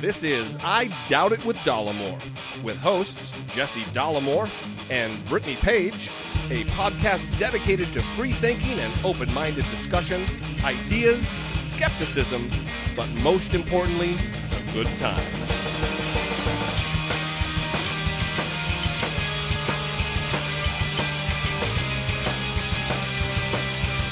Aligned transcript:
This 0.00 0.22
is 0.22 0.56
I 0.62 0.90
Doubt 1.08 1.32
It 1.32 1.44
with 1.44 1.56
Dollemore, 1.58 2.18
with 2.62 2.78
hosts 2.78 3.34
Jesse 3.48 3.82
Dollemore 3.92 4.50
and 4.88 5.22
Brittany 5.26 5.56
Page, 5.56 6.10
a 6.48 6.64
podcast 6.64 7.36
dedicated 7.36 7.92
to 7.92 8.02
free 8.16 8.32
thinking 8.32 8.78
and 8.78 8.92
open 9.04 9.32
minded 9.34 9.66
discussion, 9.70 10.24
ideas, 10.64 11.34
skepticism, 11.60 12.50
but 12.96 13.08
most 13.22 13.54
importantly, 13.54 14.16
a 14.52 14.72
good 14.72 14.86
time. 14.96 15.20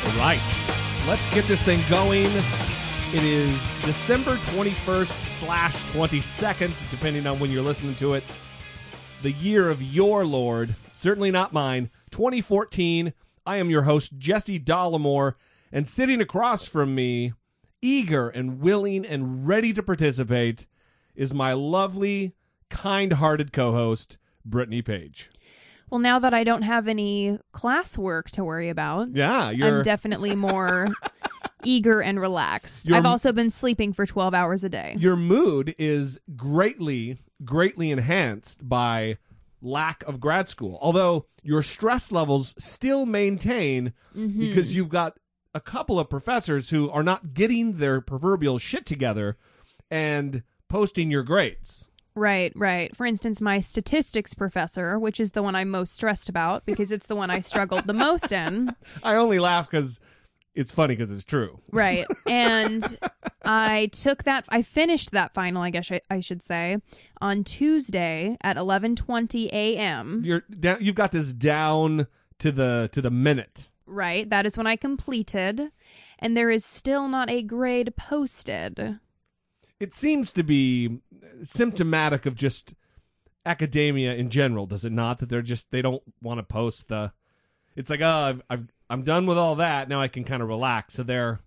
All 0.04 0.18
right, 0.18 0.67
let's 1.08 1.30
get 1.30 1.46
this 1.46 1.62
thing 1.62 1.80
going. 1.88 2.30
It 3.14 3.24
is 3.24 3.58
December 3.82 4.36
21st 4.36 5.28
slash 5.38 5.74
22nd, 5.92 6.90
depending 6.90 7.26
on 7.26 7.40
when 7.40 7.50
you're 7.50 7.62
listening 7.62 7.94
to 7.94 8.12
it. 8.12 8.22
The 9.22 9.32
year 9.32 9.70
of 9.70 9.80
your 9.80 10.26
Lord, 10.26 10.76
certainly 10.92 11.30
not 11.30 11.54
mine, 11.54 11.88
2014. 12.10 13.14
I 13.46 13.56
am 13.56 13.70
your 13.70 13.84
host, 13.84 14.18
Jesse 14.18 14.60
Dollemore, 14.60 15.36
and 15.72 15.88
sitting 15.88 16.20
across 16.20 16.68
from 16.68 16.94
me, 16.94 17.32
eager 17.80 18.28
and 18.28 18.60
willing 18.60 19.06
and 19.06 19.48
ready 19.48 19.72
to 19.72 19.82
participate, 19.82 20.66
is 21.14 21.32
my 21.32 21.54
lovely, 21.54 22.34
kind 22.68 23.14
hearted 23.14 23.50
co 23.50 23.72
host, 23.72 24.18
Brittany 24.44 24.82
Page. 24.82 25.30
Well, 25.90 26.00
now 26.00 26.18
that 26.18 26.34
I 26.34 26.44
don't 26.44 26.62
have 26.62 26.88
any 26.88 27.38
classwork 27.54 28.30
to 28.30 28.44
worry 28.44 28.68
about, 28.68 29.08
Yeah, 29.14 29.50
you're. 29.50 29.78
I'm 29.78 29.82
definitely 29.82 30.34
more 30.36 30.88
eager 31.64 32.00
and 32.00 32.20
relaxed. 32.20 32.88
You're- 32.88 32.98
I've 32.98 33.06
also 33.06 33.32
been 33.32 33.50
sleeping 33.50 33.92
for 33.92 34.06
12 34.06 34.34
hours 34.34 34.64
a 34.64 34.68
day. 34.68 34.96
your 34.98 35.16
mood 35.16 35.74
is 35.78 36.18
greatly 36.36 37.18
greatly 37.44 37.90
enhanced 37.92 38.68
by 38.68 39.16
lack 39.62 40.02
of 40.04 40.18
grad 40.20 40.48
school 40.48 40.78
although 40.82 41.26
your 41.42 41.62
stress 41.62 42.10
levels 42.12 42.54
still 42.58 43.06
maintain 43.06 43.92
Mm-hmm. 44.16 44.40
because 44.40 44.74
you've 44.74 44.88
got 44.88 45.16
a 45.54 45.60
couple 45.60 45.98
of 46.00 46.08
professors 46.10 46.70
who 46.70 46.90
are 46.90 47.02
not 47.04 47.34
getting 47.34 47.74
their 47.78 48.00
proverbial 48.00 48.58
shit 48.58 48.84
together 48.86 49.36
and 49.90 50.42
posting 50.68 51.10
your 51.10 51.22
grades 51.22 51.87
Right, 52.18 52.52
right. 52.56 52.94
For 52.96 53.06
instance, 53.06 53.40
my 53.40 53.60
statistics 53.60 54.34
professor, 54.34 54.98
which 54.98 55.20
is 55.20 55.32
the 55.32 55.42
one 55.42 55.54
I'm 55.54 55.70
most 55.70 55.94
stressed 55.94 56.28
about 56.28 56.66
because 56.66 56.90
it's 56.90 57.06
the 57.06 57.16
one 57.16 57.30
I 57.30 57.40
struggled 57.40 57.86
the 57.86 57.92
most 57.92 58.32
in. 58.32 58.74
i 59.02 59.14
only 59.14 59.38
laugh 59.38 59.70
because 59.70 60.00
it's 60.54 60.72
funny 60.72 60.96
because 60.96 61.12
it's 61.12 61.24
true 61.24 61.60
Right. 61.70 62.06
And 62.26 62.98
I 63.44 63.90
took 63.92 64.24
that 64.24 64.44
I 64.48 64.62
finished 64.62 65.12
that 65.12 65.32
final, 65.32 65.62
I 65.62 65.70
guess 65.70 65.90
I, 65.92 66.00
I 66.10 66.20
should 66.20 66.42
say, 66.42 66.78
on 67.20 67.44
Tuesday 67.44 68.36
at 68.42 68.56
11:20 68.56 69.46
a.m. 69.52 70.22
you're 70.24 70.42
down, 70.58 70.78
you've 70.80 70.96
got 70.96 71.12
this 71.12 71.32
down 71.32 72.08
to 72.40 72.50
the 72.50 72.90
to 72.92 73.00
the 73.00 73.10
minute 73.10 73.70
Right. 73.88 74.28
That 74.28 74.44
is 74.44 74.58
when 74.58 74.66
I 74.66 74.76
completed, 74.76 75.72
and 76.18 76.36
there 76.36 76.50
is 76.50 76.64
still 76.64 77.08
not 77.08 77.30
a 77.30 77.42
grade 77.42 77.96
posted. 77.96 78.98
It 79.80 79.94
seems 79.94 80.32
to 80.34 80.42
be 80.42 81.00
symptomatic 81.42 82.26
of 82.26 82.34
just 82.34 82.74
academia 83.46 84.14
in 84.14 84.30
general, 84.30 84.66
does 84.66 84.84
it 84.84 84.92
not? 84.92 85.18
That 85.18 85.28
they're 85.28 85.42
just 85.42 85.70
they 85.70 85.82
don't 85.82 86.02
want 86.22 86.38
to 86.38 86.42
post 86.42 86.88
the. 86.88 87.12
It's 87.76 87.90
like, 87.90 88.00
oh, 88.00 88.06
I've, 88.06 88.42
I've 88.50 88.66
I'm 88.90 89.02
done 89.02 89.26
with 89.26 89.38
all 89.38 89.54
that. 89.56 89.88
Now 89.88 90.00
I 90.00 90.08
can 90.08 90.24
kind 90.24 90.42
of 90.42 90.48
relax. 90.48 90.94
So 90.94 91.02
they're, 91.02 91.40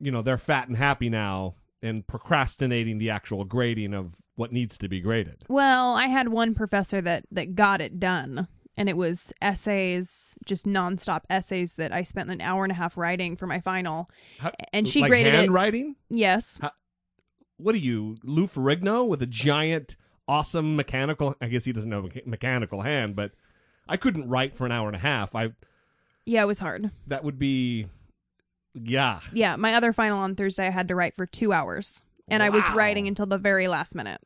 you 0.00 0.10
know, 0.10 0.22
they're 0.22 0.38
fat 0.38 0.68
and 0.68 0.76
happy 0.76 1.08
now 1.08 1.54
and 1.82 2.06
procrastinating 2.06 2.98
the 2.98 3.10
actual 3.10 3.44
grading 3.44 3.94
of 3.94 4.14
what 4.34 4.50
needs 4.52 4.76
to 4.78 4.88
be 4.88 5.00
graded. 5.00 5.44
Well, 5.48 5.94
I 5.94 6.06
had 6.08 6.28
one 6.28 6.54
professor 6.54 7.00
that 7.02 7.24
that 7.30 7.54
got 7.54 7.80
it 7.80 8.00
done, 8.00 8.48
and 8.76 8.88
it 8.88 8.96
was 8.96 9.32
essays, 9.40 10.34
just 10.44 10.66
nonstop 10.66 11.22
essays 11.30 11.74
that 11.74 11.92
I 11.92 12.02
spent 12.02 12.30
an 12.30 12.40
hour 12.40 12.64
and 12.64 12.72
a 12.72 12.74
half 12.74 12.96
writing 12.96 13.36
for 13.36 13.46
my 13.46 13.60
final. 13.60 14.10
How- 14.38 14.52
And 14.72 14.88
she 14.88 15.00
like 15.00 15.10
graded 15.10 15.34
it- 15.34 15.36
handwriting. 15.36 15.94
Yes. 16.10 16.58
What 17.58 17.74
are 17.74 17.78
you, 17.78 18.16
Lou 18.22 18.46
Ferrigno, 18.46 19.06
with 19.06 19.22
a 19.22 19.26
giant, 19.26 19.96
awesome 20.28 20.76
mechanical? 20.76 21.34
I 21.40 21.46
guess 21.48 21.64
he 21.64 21.72
doesn't 21.72 21.90
have 21.90 22.04
a 22.04 22.08
mecha- 22.08 22.26
mechanical 22.26 22.82
hand, 22.82 23.16
but 23.16 23.32
I 23.88 23.96
couldn't 23.96 24.28
write 24.28 24.56
for 24.56 24.66
an 24.66 24.72
hour 24.72 24.88
and 24.88 24.96
a 24.96 25.00
half. 25.00 25.34
I 25.34 25.52
Yeah, 26.24 26.42
it 26.42 26.46
was 26.46 26.58
hard. 26.58 26.90
that 27.06 27.24
would 27.24 27.38
be, 27.38 27.86
yeah. 28.74 29.20
Yeah, 29.32 29.56
my 29.56 29.74
other 29.74 29.92
final 29.92 30.18
on 30.18 30.34
Thursday, 30.36 30.66
I 30.66 30.70
had 30.70 30.88
to 30.88 30.94
write 30.94 31.16
for 31.16 31.24
two 31.26 31.52
hours, 31.52 32.04
and 32.28 32.42
I 32.42 32.50
was 32.50 32.64
Wow. 32.68 32.76
writing 32.76 33.08
until 33.08 33.26
the 33.26 33.38
very 33.38 33.68
last 33.68 33.94
minute. 33.94 34.20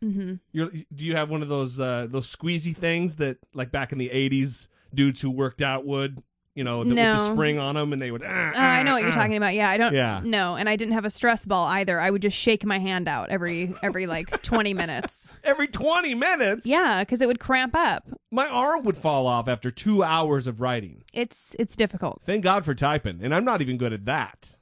hmm 0.00 0.34
You're, 0.50 0.70
do 0.70 1.04
you 1.04 1.14
have 1.14 1.30
one 1.30 1.42
of 1.42 1.48
those 1.48 1.78
uh, 1.78 2.08
those 2.10 2.34
squeezy 2.34 2.74
things 2.76 3.16
that 3.16 3.36
like 3.54 3.70
back 3.70 3.92
in 3.92 3.98
the 3.98 4.08
'80s 4.08 4.66
dudes 4.92 5.20
who 5.20 5.30
worked 5.30 5.62
out 5.62 5.86
would 5.86 6.20
you 6.54 6.64
know 6.64 6.84
the, 6.84 6.90
with 6.90 6.96
the 6.98 7.32
spring 7.32 7.58
on 7.58 7.74
them 7.76 7.92
and 7.92 8.02
they 8.02 8.10
would. 8.10 8.22
Uh, 8.22 8.26
I 8.28 8.82
know 8.82 8.92
what 8.92 9.02
you're 9.02 9.10
talking 9.12 9.36
about. 9.36 9.54
Yeah, 9.54 9.70
I 9.70 9.76
don't. 9.78 9.94
Yeah. 9.94 10.20
No, 10.24 10.54
and 10.56 10.68
I 10.68 10.76
didn't 10.76 10.94
have 10.94 11.04
a 11.04 11.10
stress 11.10 11.44
ball 11.46 11.66
either. 11.66 11.98
I 11.98 12.10
would 12.10 12.22
just 12.22 12.36
shake 12.36 12.64
my 12.64 12.78
hand 12.78 13.08
out 13.08 13.30
every 13.30 13.74
every 13.82 14.06
like 14.06 14.42
20 14.42 14.74
minutes. 14.74 15.30
Every 15.44 15.66
20 15.68 16.14
minutes. 16.14 16.66
Yeah, 16.66 17.02
because 17.04 17.20
it 17.22 17.26
would 17.26 17.40
cramp 17.40 17.74
up. 17.74 18.04
my 18.30 18.46
arm 18.48 18.84
would 18.84 18.96
fall 18.96 19.26
off 19.26 19.48
after 19.48 19.70
two 19.70 20.02
hours 20.04 20.46
of 20.46 20.60
writing. 20.60 21.02
It's 21.12 21.56
it's 21.58 21.74
difficult. 21.76 22.20
Thank 22.26 22.44
God 22.44 22.64
for 22.64 22.74
typing, 22.74 23.20
and 23.22 23.34
I'm 23.34 23.44
not 23.44 23.62
even 23.62 23.78
good 23.78 23.92
at 23.92 24.04
that. 24.04 24.56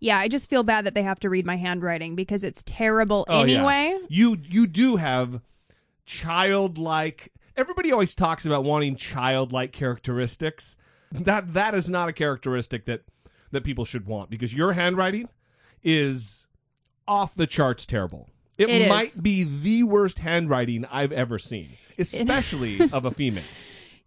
Yeah, 0.00 0.18
I 0.18 0.26
just 0.26 0.50
feel 0.50 0.64
bad 0.64 0.84
that 0.86 0.94
they 0.94 1.04
have 1.04 1.20
to 1.20 1.30
read 1.30 1.46
my 1.46 1.56
handwriting 1.56 2.16
because 2.16 2.42
it's 2.42 2.64
terrible 2.66 3.24
Oh, 3.28 3.44
yeah. 3.44 3.58
anyway. 3.58 3.98
You 4.08 4.36
you 4.42 4.66
do 4.66 4.96
have 4.96 5.40
childlike. 6.06 7.32
Everybody 7.56 7.92
always 7.92 8.14
talks 8.14 8.44
about 8.46 8.64
wanting 8.64 8.96
childlike 8.96 9.72
characteristics. 9.72 10.76
That 11.12 11.54
that 11.54 11.74
is 11.74 11.88
not 11.90 12.08
a 12.08 12.12
characteristic 12.12 12.86
that 12.86 13.02
that 13.50 13.64
people 13.64 13.84
should 13.84 14.06
want 14.06 14.30
because 14.30 14.54
your 14.54 14.72
handwriting 14.72 15.28
is 15.82 16.46
off 17.06 17.34
the 17.34 17.46
charts 17.46 17.86
terrible. 17.86 18.28
It, 18.58 18.68
It 18.68 18.82
is. 18.82 18.88
might 18.88 19.12
be 19.22 19.44
the 19.44 19.82
worst 19.82 20.20
handwriting 20.20 20.84
I've 20.86 21.12
ever 21.12 21.38
seen, 21.38 21.70
especially 21.98 22.80
of 22.92 23.04
a 23.04 23.10
female. 23.10 23.44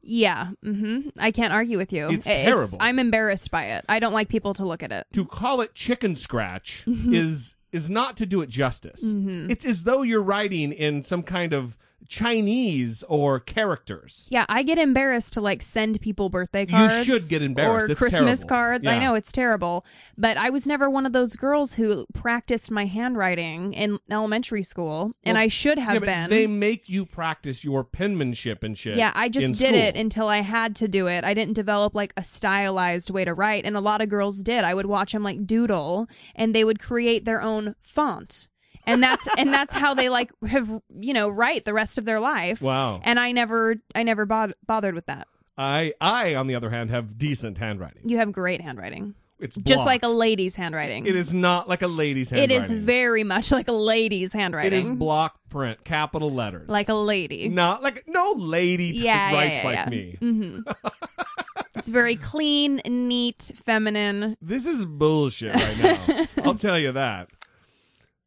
Yeah, 0.01 0.51
mm-hmm. 0.63 1.09
I 1.19 1.31
can't 1.31 1.51
argue 1.51 1.77
with 1.79 1.91
you. 1.91 2.09
It's 2.09 2.27
terrible. 2.27 2.77
I'm 2.79 2.99
embarrassed 2.99 3.49
by 3.49 3.65
it. 3.71 3.85
I 3.89 3.99
don't 3.99 4.13
like 4.13 4.29
people 4.29 4.53
to 4.53 4.65
look 4.65 4.83
at 4.83 4.91
it. 4.91 5.07
To 5.13 5.25
call 5.25 5.61
it 5.61 5.73
chicken 5.73 6.15
scratch 6.15 6.83
Mm-hmm. 6.87 7.13
is 7.13 7.55
is 7.71 7.89
not 7.89 8.15
to 8.17 8.25
do 8.25 8.41
it 8.41 8.49
justice. 8.49 9.01
It's 9.03 9.65
as 9.65 9.83
though 9.83 10.01
you're 10.03 10.23
writing 10.23 10.71
in 10.71 11.03
some 11.03 11.23
kind 11.23 11.51
of 11.53 11.77
Chinese 12.07 13.03
or 13.07 13.39
characters. 13.39 14.27
Yeah, 14.29 14.45
I 14.49 14.63
get 14.63 14.77
embarrassed 14.77 15.33
to 15.33 15.41
like 15.41 15.61
send 15.61 15.99
people 16.01 16.29
birthday 16.29 16.65
cards. 16.65 17.07
You 17.07 17.19
should 17.19 17.29
get 17.29 17.41
embarrassed. 17.41 17.89
Or 17.89 17.91
It's 17.91 17.99
Christmas 17.99 18.39
terrible. 18.39 18.47
cards. 18.49 18.85
I 18.85 18.99
know 18.99 19.15
it's 19.15 19.31
terrible, 19.31 19.85
but 20.17 20.37
I 20.37 20.49
was 20.49 20.67
never 20.67 20.89
one 20.89 21.05
of 21.05 21.13
those 21.13 21.35
girls 21.35 21.73
who 21.73 22.05
practiced 22.13 22.69
my 22.71 22.85
handwriting 22.85 23.73
in 23.73 23.99
elementary 24.09 24.63
school, 24.63 25.13
and 25.23 25.35
Well, 25.35 25.43
I 25.43 25.47
should 25.47 25.77
have 25.77 25.95
yeah, 26.03 26.27
been. 26.27 26.29
They 26.29 26.47
make 26.47 26.89
you 26.89 27.05
practice 27.05 27.63
your 27.63 27.83
penmanship 27.83 28.63
and 28.63 28.77
shit. 28.77 28.97
yeah, 28.97 29.11
I 29.15 29.29
just 29.29 29.55
did 29.59 29.69
school. 29.69 29.79
it 29.79 29.95
until 29.95 30.27
I 30.27 30.41
had 30.41 30.75
to 30.77 30.87
do 30.87 31.07
it. 31.07 31.23
I 31.23 31.33
didn't 31.33 31.53
develop 31.53 31.95
like 31.95 32.13
a 32.17 32.23
stylized 32.23 33.09
way 33.09 33.25
to 33.25 33.33
write, 33.33 33.65
and 33.65 33.75
a 33.75 33.81
lot 33.81 34.01
of 34.01 34.09
girls 34.09 34.41
did. 34.43 34.63
I 34.63 34.73
would 34.73 34.85
watch 34.85 35.11
them 35.13 35.23
like 35.23 35.45
doodle, 35.45 36.07
and 36.35 36.53
they 36.53 36.63
would 36.63 36.79
create 36.79 37.25
their 37.25 37.41
own 37.41 37.75
font, 37.79 38.47
and 38.87 39.01
that's 39.03 39.27
and 39.37 39.51
that's 39.53 39.73
how 39.73 39.93
they 39.93 40.09
like 40.09 40.31
have 40.47 40.69
you 40.99 41.13
know 41.13 41.29
write 41.29 41.65
the 41.65 41.73
rest 41.73 41.97
of 41.97 42.05
their 42.05 42.19
life. 42.19 42.61
Wow. 42.61 43.01
And 43.03 43.19
I 43.19 43.31
never, 43.31 43.75
I 43.93 44.03
never 44.03 44.25
bod- 44.25 44.55
bothered 44.65 44.95
with 44.95 45.05
that. 45.07 45.27
I 45.57 45.93
I 46.01 46.35
on 46.35 46.47
the 46.47 46.55
other 46.55 46.69
hand 46.69 46.89
have 46.89 47.17
decent 47.17 47.57
handwriting. 47.57 48.07
You 48.09 48.17
have 48.17 48.31
great 48.31 48.61
handwriting. 48.61 49.15
It's 49.37 49.57
Just 49.57 49.85
like 49.85 50.01
a 50.03 50.07
lady's 50.07 50.55
handwriting. 50.55 51.05
It 51.07 51.15
is 51.15 51.33
not 51.33 51.67
like 51.67 51.81
a 51.81 51.87
lady's 51.87 52.31
It 52.31 52.37
handwriting. 52.49 52.77
is 52.77 52.83
very 52.83 53.25
much 53.25 53.51
like 53.51 53.67
a 53.67 53.73
lady's 53.73 54.31
handwriting. 54.31 54.71
It 54.71 54.83
is 54.85 54.89
block 54.89 55.37
print, 55.49 55.83
capital 55.83 56.31
letters. 56.31 56.69
like 56.69 56.87
a 56.87 56.93
lady. 56.93 57.49
not 57.49 57.83
like 57.83 58.05
no 58.07 58.31
lady 58.37 58.93
t- 58.97 59.03
Yeah, 59.03 59.33
writes 59.33 59.59
yeah, 59.61 59.65
like 59.65 59.75
yeah. 59.75 59.89
me. 59.89 60.17
hmm 60.21 60.59
It's 61.75 61.89
very 61.89 62.15
clean, 62.15 62.81
neat, 62.87 63.51
feminine. 63.63 64.37
This 64.41 64.65
is 64.65 64.85
bullshit 64.85 65.53
right 65.53 65.77
now. 65.77 66.25
I'll 66.43 66.55
tell 66.55 66.79
you 66.79 66.93
that. 66.93 67.27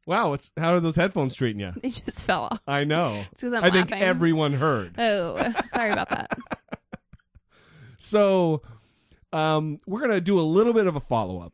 Wow, 0.09 0.33
it's 0.33 0.51
how 0.57 0.73
are 0.75 0.81
those 0.81 0.97
headphones 0.97 1.35
treating 1.35 1.61
you? 1.61 1.73
They 1.83 1.91
just 1.91 2.25
fell 2.25 2.45
off. 2.51 2.61
I 2.67 2.85
know. 2.85 3.25
It's 3.33 3.43
'cause 3.43 3.53
I'm 3.53 3.63
I 3.63 3.71
think 3.71 3.91
laughing. 3.91 4.03
everyone 4.07 4.55
heard. 4.55 4.95
Oh, 4.99 5.53
sorry 5.67 5.91
about 5.91 6.09
that. 6.09 6.37
So, 7.99 8.63
um, 9.33 9.81
we're 9.87 10.01
gonna 10.01 10.21
do 10.21 10.39
a 10.39 10.43
little 10.43 10.73
bit 10.73 10.87
of 10.87 10.97
a 10.97 11.01
follow 11.01 11.41
up. 11.41 11.53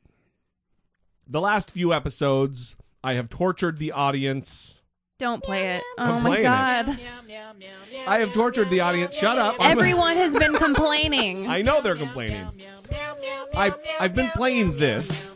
The 1.27 1.41
last 1.41 1.71
few 1.71 1.93
episodes, 1.93 2.77
I 3.03 3.15
have 3.15 3.29
tortured 3.31 3.79
the 3.79 3.93
audience. 3.93 4.83
Don't 5.19 5.43
play 5.43 5.77
it. 5.77 5.83
I'm 5.99 6.11
Oh 6.17 6.21
my 6.21 6.29
playing 6.31 6.41
it. 6.43 6.45
god. 6.45 6.99
I 8.07 8.19
have 8.19 8.33
tortured 8.35 8.69
the 8.69 8.81
audience. 8.81 9.15
Shut 9.17 9.39
up. 9.39 9.59
I'm- 9.61 9.79
Everyone 9.79 10.17
has 10.17 10.37
been 10.37 10.55
complaining. 10.55 11.49
I 11.49 11.63
know 11.63 11.81
they're 11.81 11.97
complaining. 11.97 12.47
I've 13.55 13.77
I've 13.99 14.15
been 14.15 14.31
playing 14.31 14.77
this. 14.77 15.33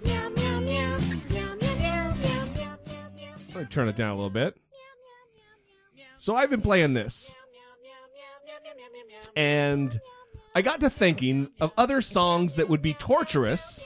I'm 3.58 3.64
gonna 3.64 3.70
turn 3.74 3.88
it 3.88 3.96
down 3.96 4.10
a 4.10 4.14
little 4.14 4.30
bit. 4.30 4.56
So 6.18 6.36
I've 6.36 6.48
been 6.50 6.60
playing 6.60 6.94
this, 6.94 7.34
and 9.36 10.00
I 10.54 10.62
got 10.62 10.80
to 10.80 10.90
thinking 10.90 11.50
of 11.60 11.72
other 11.76 12.00
songs 12.00 12.54
that 12.54 12.68
would 12.68 12.82
be 12.82 12.94
torturous 12.94 13.84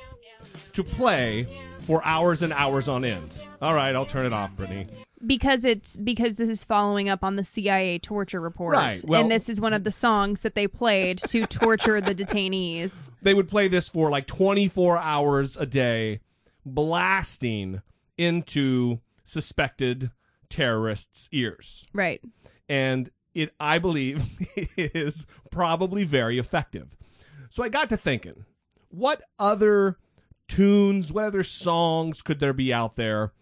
to 0.74 0.84
play 0.84 1.46
for 1.80 2.04
hours 2.04 2.42
and 2.42 2.52
hours 2.52 2.86
on 2.88 3.04
end. 3.04 3.40
All 3.62 3.74
right, 3.74 3.94
I'll 3.94 4.06
turn 4.06 4.26
it 4.26 4.32
off, 4.32 4.54
Brittany. 4.56 4.86
because 5.26 5.64
it's 5.64 5.96
because 5.96 6.36
this 6.36 6.50
is 6.50 6.64
following 6.64 7.08
up 7.08 7.22
on 7.24 7.36
the 7.36 7.44
CIA 7.44 7.98
torture 7.98 8.40
report. 8.40 8.74
Right, 8.74 9.02
well- 9.06 9.22
and 9.22 9.30
this 9.30 9.48
is 9.48 9.58
one 9.60 9.72
of 9.72 9.84
the 9.84 9.92
songs 9.92 10.42
that 10.42 10.54
they 10.54 10.66
played 10.68 11.18
to 11.28 11.46
torture 11.46 12.00
the 12.00 12.14
detainees. 12.14 13.10
They 13.22 13.32
would 13.34 13.48
play 13.48 13.68
this 13.68 13.88
for 13.88 14.10
like 14.10 14.26
24 14.26 14.98
hours 14.98 15.56
a 15.56 15.64
day, 15.66 16.20
blasting 16.64 17.80
into 18.18 19.00
suspected 19.24 20.10
terrorists' 20.48 21.28
ears. 21.32 21.86
Right. 21.92 22.20
and 22.68 23.10
it 23.34 23.54
I 23.58 23.78
believe 23.78 24.24
is 24.76 25.26
probably 25.50 26.04
very 26.04 26.38
effective. 26.38 26.96
So 27.48 27.62
I 27.62 27.68
got 27.70 27.88
to 27.88 27.96
thinking, 27.96 28.44
what 28.88 29.22
other 29.38 29.96
tunes, 30.48 31.10
what 31.12 31.24
other 31.24 31.42
songs 31.42 32.20
could 32.20 32.40
there 32.40 32.52
be 32.52 32.72
out 32.72 32.96
there 32.96 33.32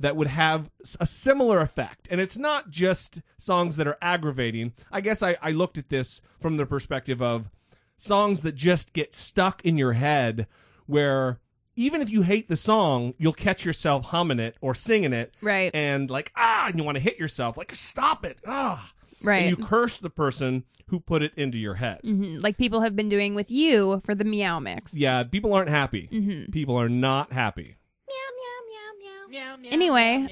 that 0.00 0.16
would 0.16 0.26
have 0.28 0.68
a 0.98 1.06
similar 1.06 1.60
effect? 1.60 2.08
And 2.10 2.20
it's 2.20 2.36
not 2.36 2.70
just 2.70 3.22
songs 3.38 3.76
that 3.76 3.86
are 3.86 3.98
aggravating. 4.02 4.72
I 4.90 5.00
guess 5.00 5.22
I, 5.22 5.36
I 5.40 5.52
looked 5.52 5.78
at 5.78 5.90
this 5.90 6.20
from 6.40 6.56
the 6.56 6.66
perspective 6.66 7.22
of 7.22 7.48
songs 7.96 8.40
that 8.40 8.56
just 8.56 8.92
get 8.92 9.14
stuck 9.14 9.64
in 9.64 9.78
your 9.78 9.92
head 9.92 10.48
where 10.86 11.38
even 11.76 12.00
if 12.02 12.10
you 12.10 12.22
hate 12.22 12.48
the 12.48 12.56
song, 12.56 13.14
you'll 13.18 13.32
catch 13.32 13.64
yourself 13.64 14.06
humming 14.06 14.38
it 14.40 14.56
or 14.60 14.74
singing 14.74 15.12
it 15.12 15.34
Right. 15.42 15.70
and 15.74 16.10
like 16.10 16.32
ah, 16.36 16.66
and 16.68 16.78
you 16.78 16.84
want 16.84 16.96
to 16.96 17.00
hit 17.02 17.18
yourself, 17.18 17.56
like 17.56 17.74
stop 17.74 18.24
it, 18.24 18.40
ah, 18.46 18.92
Right. 19.22 19.46
and 19.48 19.50
you 19.58 19.64
curse 19.64 19.98
the 19.98 20.10
person 20.10 20.64
who 20.88 21.00
put 21.00 21.22
it 21.22 21.32
into 21.36 21.58
your 21.58 21.74
head. 21.74 22.00
Mhm. 22.04 22.42
Like 22.42 22.56
people 22.58 22.80
have 22.80 22.94
been 22.96 23.08
doing 23.08 23.34
with 23.34 23.50
you 23.50 24.00
for 24.04 24.14
the 24.14 24.24
meow 24.24 24.58
mix. 24.60 24.94
Yeah, 24.94 25.24
people 25.24 25.52
aren't 25.52 25.68
happy. 25.70 26.08
Mhm. 26.12 26.52
People 26.52 26.76
are 26.80 26.88
not 26.88 27.32
happy. 27.32 27.76
Meow, 28.08 28.14
meow, 28.38 28.60
meow, 28.68 29.28
meow, 29.28 29.56
meow, 29.56 29.56
meow. 29.62 29.70
Anyway, 29.72 30.28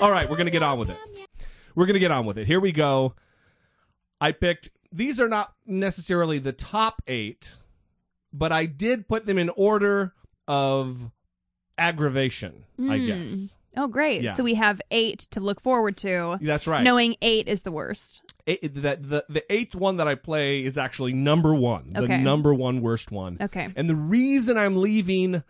All 0.00 0.10
right, 0.10 0.28
we're 0.30 0.36
gonna 0.38 0.50
get 0.50 0.62
on 0.62 0.78
with 0.78 0.88
it. 0.90 0.96
We're 1.74 1.86
gonna 1.86 1.98
get 1.98 2.10
on 2.10 2.24
with 2.24 2.38
it. 2.38 2.46
Here 2.46 2.58
we 2.60 2.72
go. 2.72 3.14
I 4.20 4.32
picked. 4.32 4.70
These 4.92 5.20
are 5.20 5.28
not 5.28 5.54
necessarily 5.66 6.38
the 6.38 6.52
top 6.52 7.02
eight, 7.06 7.56
but 8.32 8.52
I 8.52 8.66
did 8.66 9.08
put 9.08 9.26
them 9.26 9.38
in 9.38 9.48
order 9.50 10.14
of 10.48 11.10
aggravation. 11.78 12.64
I 12.78 12.82
Mm. 12.82 13.06
guess 13.06 13.54
oh 13.76 13.88
great. 13.88 14.22
Yeah. 14.22 14.34
So 14.34 14.42
we 14.44 14.54
have 14.54 14.80
eight 14.90 15.20
to 15.30 15.40
look 15.40 15.60
forward 15.60 15.96
to. 15.98 16.38
that's 16.42 16.66
right. 16.66 16.82
Knowing 16.82 17.16
eight 17.22 17.48
is 17.48 17.62
the 17.62 17.72
worst. 17.72 18.22
It- 18.46 18.82
that 18.82 19.08
the 19.08 19.24
the 19.28 19.44
eighth 19.52 19.74
one 19.74 19.96
that 19.98 20.08
I 20.08 20.14
play 20.14 20.64
is 20.64 20.76
actually 20.76 21.12
number 21.12 21.54
one, 21.54 21.92
okay. 21.96 22.06
the 22.06 22.18
number 22.18 22.52
one 22.54 22.80
worst 22.82 23.10
one. 23.10 23.38
Okay. 23.40 23.68
And 23.76 23.88
the 23.88 23.94
reason 23.94 24.58
I'm 24.58 24.76
leaving 24.76 25.42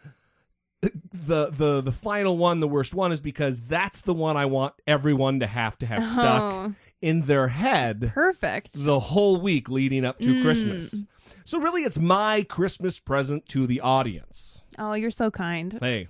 the 0.82 1.50
the 1.50 1.80
the 1.82 1.92
final 1.92 2.38
one, 2.38 2.60
the 2.60 2.68
worst 2.68 2.94
one, 2.94 3.12
is 3.12 3.20
because 3.20 3.60
that's 3.62 4.00
the 4.02 4.14
one 4.14 4.36
I 4.36 4.46
want 4.46 4.74
everyone 4.86 5.40
to 5.40 5.46
have 5.46 5.76
to 5.78 5.86
have 5.86 6.04
stuck 6.04 6.42
Oh, 6.42 6.74
in 7.02 7.22
their 7.22 7.48
head 7.48 8.12
perfect. 8.14 8.72
the 8.74 8.98
whole 9.00 9.40
week 9.40 9.68
leading 9.68 10.04
up 10.04 10.18
to 10.20 10.28
Mm. 10.34 10.42
Christmas. 10.42 11.04
So 11.50 11.58
really, 11.58 11.82
it's 11.82 11.98
my 11.98 12.44
Christmas 12.44 13.00
present 13.00 13.44
to 13.48 13.66
the 13.66 13.80
audience. 13.80 14.62
Oh, 14.78 14.92
you're 14.92 15.10
so 15.10 15.32
kind. 15.32 15.76
Hey, 15.80 16.06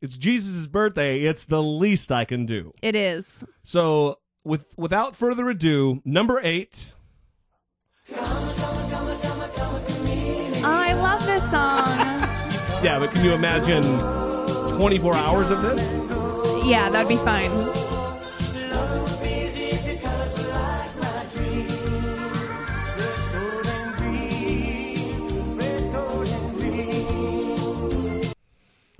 it's 0.00 0.16
Jesus' 0.16 0.68
birthday. 0.68 1.22
It's 1.22 1.46
the 1.46 1.60
least 1.60 2.12
I 2.12 2.24
can 2.24 2.46
do. 2.46 2.72
It 2.80 2.94
is. 2.94 3.44
So 3.64 4.20
with 4.44 4.66
without 4.76 5.16
further 5.16 5.50
ado, 5.50 6.00
number 6.04 6.38
eight. 6.40 6.94
I 10.62 10.92
love 10.92 11.26
this 11.26 11.42
song. 11.50 11.88
Yeah, 12.84 13.00
but 13.00 13.10
can 13.10 13.24
you 13.24 13.32
imagine 13.32 13.82
24 14.78 15.16
hours 15.16 15.50
of 15.50 15.62
this? 15.62 16.04
yeah, 16.64 16.88
that'd 16.88 17.08
be 17.08 17.16
fine. 17.16 17.50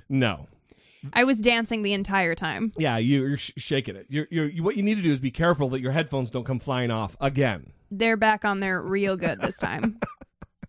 No. 0.09 0.47
I 1.13 1.23
was 1.23 1.39
dancing 1.39 1.83
the 1.83 1.93
entire 1.93 2.33
time. 2.35 2.73
Yeah, 2.77 2.97
you- 2.97 3.21
you're 3.27 3.37
sh- 3.37 3.51
shaking 3.57 3.95
it. 3.95 4.07
You're, 4.09 4.27
you're, 4.31 4.45
you, 4.47 4.63
what 4.63 4.75
you 4.75 4.83
need 4.83 4.95
to 4.95 5.01
do 5.03 5.11
is 5.11 5.19
be 5.19 5.29
careful 5.31 5.69
that 5.69 5.81
your 5.81 5.91
headphones 5.91 6.29
don't 6.31 6.45
come 6.45 6.59
flying 6.59 6.89
off 6.91 7.15
again. 7.21 7.71
They're 7.91 8.17
back 8.17 8.43
on 8.43 8.59
there 8.59 8.81
real 8.81 9.15
good 9.17 9.39
this 9.41 9.57
time. 9.57 9.99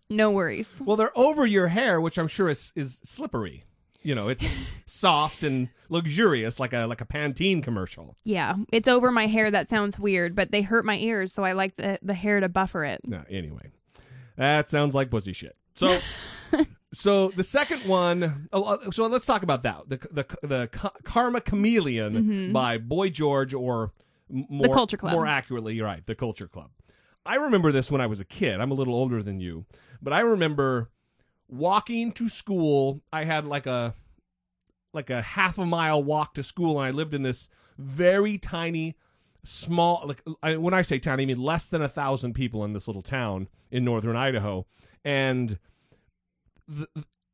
No 0.09 0.31
worries. 0.31 0.81
Well, 0.85 0.95
they're 0.95 1.17
over 1.17 1.45
your 1.45 1.67
hair, 1.67 1.99
which 1.99 2.17
I'm 2.17 2.29
sure 2.29 2.47
is 2.47 2.71
is 2.77 3.01
slippery. 3.03 3.65
You 4.03 4.15
know, 4.15 4.29
it's 4.29 4.47
soft 4.85 5.43
and 5.43 5.67
luxurious, 5.89 6.61
like 6.61 6.71
a 6.71 6.85
like 6.85 7.01
a 7.01 7.05
Pantene 7.05 7.61
commercial. 7.61 8.15
Yeah, 8.23 8.53
it's 8.71 8.87
over 8.87 9.11
my 9.11 9.27
hair. 9.27 9.51
That 9.51 9.67
sounds 9.67 9.99
weird, 9.99 10.33
but 10.33 10.49
they 10.51 10.61
hurt 10.61 10.85
my 10.85 10.95
ears, 10.97 11.33
so 11.33 11.43
I 11.43 11.51
like 11.51 11.75
the 11.75 11.99
the 12.01 12.13
hair 12.13 12.39
to 12.39 12.47
buffer 12.47 12.85
it. 12.85 13.01
No, 13.03 13.21
anyway, 13.29 13.69
that 14.37 14.69
sounds 14.69 14.95
like 14.95 15.09
pussy 15.11 15.33
shit. 15.33 15.57
So, 15.75 15.99
so 16.97 17.29
the 17.29 17.43
second 17.43 17.85
one. 17.85 18.49
Oh, 18.51 18.63
uh, 18.63 18.91
so 18.91 19.05
let's 19.05 19.25
talk 19.25 19.43
about 19.43 19.63
that. 19.63 19.87
The 19.87 19.97
the 20.11 20.47
the 20.47 20.91
Karma 21.03 21.41
Chameleon 21.41 22.51
by 22.51 22.77
Boy 22.77 23.09
George, 23.09 23.53
or 23.53 23.93
more 24.29 24.73
Culture 24.73 24.97
Club. 24.97 25.13
More 25.13 25.27
accurately, 25.27 25.75
you're 25.75 25.85
right. 25.85 26.05
The 26.05 26.15
Culture 26.15 26.47
Club. 26.47 26.71
I 27.25 27.35
remember 27.35 27.71
this 27.71 27.91
when 27.91 28.01
I 28.01 28.07
was 28.07 28.19
a 28.19 28.25
kid. 28.25 28.59
I'm 28.59 28.71
a 28.71 28.73
little 28.73 28.95
older 28.95 29.21
than 29.21 29.39
you, 29.39 29.65
but 30.01 30.13
I 30.13 30.21
remember 30.21 30.89
walking 31.47 32.11
to 32.13 32.29
school. 32.29 33.01
I 33.13 33.25
had 33.25 33.45
like 33.45 33.67
a 33.67 33.93
like 34.93 35.09
a 35.09 35.21
half 35.21 35.57
a 35.57 35.65
mile 35.65 36.01
walk 36.01 36.33
to 36.33 36.43
school, 36.43 36.79
and 36.79 36.87
I 36.87 36.91
lived 36.91 37.13
in 37.13 37.21
this 37.21 37.49
very 37.77 38.37
tiny, 38.37 38.95
small. 39.43 40.03
Like 40.07 40.23
I, 40.41 40.57
when 40.57 40.73
I 40.73 40.81
say 40.81 40.97
tiny, 40.99 41.23
I 41.23 41.25
mean 41.27 41.41
less 41.41 41.69
than 41.69 41.81
a 41.81 41.89
thousand 41.89 42.33
people 42.33 42.63
in 42.65 42.73
this 42.73 42.87
little 42.87 43.03
town 43.03 43.49
in 43.69 43.85
northern 43.85 44.15
Idaho, 44.15 44.65
and 45.05 45.59
the, 46.67 46.87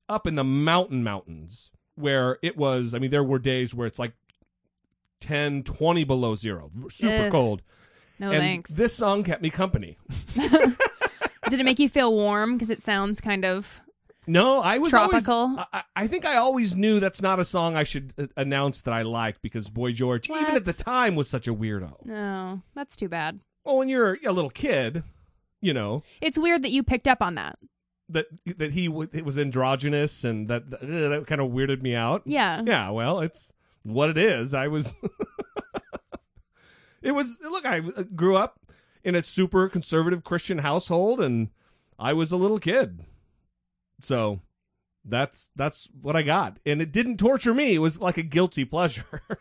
up 0.09 0.27
in 0.27 0.35
the 0.35 0.43
mountain 0.43 1.03
mountains 1.03 1.71
where 1.95 2.37
it 2.41 2.57
was. 2.57 2.93
I 2.93 2.99
mean, 2.99 3.11
there 3.11 3.23
were 3.23 3.39
days 3.39 3.73
where 3.73 3.87
it's 3.87 3.99
like 3.99 4.13
10, 5.21 5.63
20 5.63 6.03
below 6.03 6.35
zero, 6.35 6.71
super 6.89 7.25
Ugh. 7.25 7.31
cold. 7.31 7.61
No 8.19 8.29
and 8.29 8.39
thanks. 8.39 8.71
this 8.75 8.95
song 8.95 9.23
kept 9.23 9.41
me 9.41 9.49
company. 9.49 9.97
Did 10.35 11.59
it 11.59 11.63
make 11.65 11.79
you 11.79 11.89
feel 11.89 12.13
warm? 12.13 12.53
Because 12.53 12.69
it 12.69 12.81
sounds 12.81 13.19
kind 13.19 13.43
of. 13.45 13.81
No, 14.25 14.61
I 14.61 14.77
was 14.77 14.91
Tropical? 14.91 15.33
Always, 15.33 15.65
I, 15.73 15.83
I- 15.95 16.07
think 16.07 16.23
I 16.25 16.37
always 16.37 16.75
knew 16.75 16.99
that's 17.01 17.21
not 17.21 17.39
a 17.39 17.45
song 17.45 17.75
I 17.75 17.83
should 17.83 18.13
uh, 18.17 18.27
announce 18.37 18.81
that 18.83 18.93
I 18.93 19.01
like 19.01 19.41
because 19.41 19.69
Boy 19.69 19.91
George, 19.91 20.29
even 20.29 20.55
at 20.55 20.63
the 20.63 20.71
time, 20.71 21.15
was 21.15 21.29
such 21.29 21.47
a 21.47 21.53
weirdo. 21.53 22.05
No, 22.05 22.61
that's 22.73 22.95
too 22.95 23.09
bad. 23.09 23.41
Well, 23.65 23.77
when 23.77 23.89
you're 23.89 24.17
a 24.25 24.31
little 24.31 24.49
kid, 24.49 25.03
you 25.61 25.73
know 25.73 26.03
It's 26.21 26.37
weird 26.37 26.63
that 26.63 26.71
you 26.71 26.83
picked 26.83 27.07
up 27.07 27.21
on 27.21 27.35
that. 27.35 27.57
That 28.13 28.27
that 28.57 28.73
he 28.73 28.87
w- 28.87 29.09
it 29.13 29.25
was 29.25 29.37
androgynous 29.37 30.23
and 30.23 30.47
that 30.47 30.69
that, 30.71 30.81
that 30.81 31.27
kind 31.27 31.41
of 31.41 31.51
weirded 31.51 31.81
me 31.81 31.95
out. 31.95 32.23
Yeah. 32.25 32.61
Yeah, 32.65 32.89
well, 32.89 33.19
it's 33.19 33.53
what 33.83 34.09
it 34.09 34.17
is. 34.17 34.53
I 34.53 34.67
was. 34.67 34.95
it 37.01 37.11
was 37.11 37.39
look. 37.43 37.65
I 37.65 37.79
uh, 37.79 38.03
grew 38.15 38.37
up 38.37 38.59
in 39.03 39.15
a 39.15 39.23
super 39.23 39.67
conservative 39.67 40.23
Christian 40.23 40.59
household, 40.59 41.19
and 41.19 41.49
I 41.99 42.13
was 42.13 42.31
a 42.31 42.37
little 42.37 42.59
kid, 42.59 43.05
so 44.01 44.41
that's 45.05 45.49
that's 45.55 45.89
what 46.01 46.15
I 46.15 46.23
got. 46.23 46.57
And 46.65 46.81
it 46.81 46.91
didn't 46.91 47.17
torture 47.17 47.53
me. 47.53 47.75
It 47.75 47.79
was 47.79 47.99
like 47.99 48.17
a 48.17 48.23
guilty 48.23 48.65
pleasure. 48.65 49.21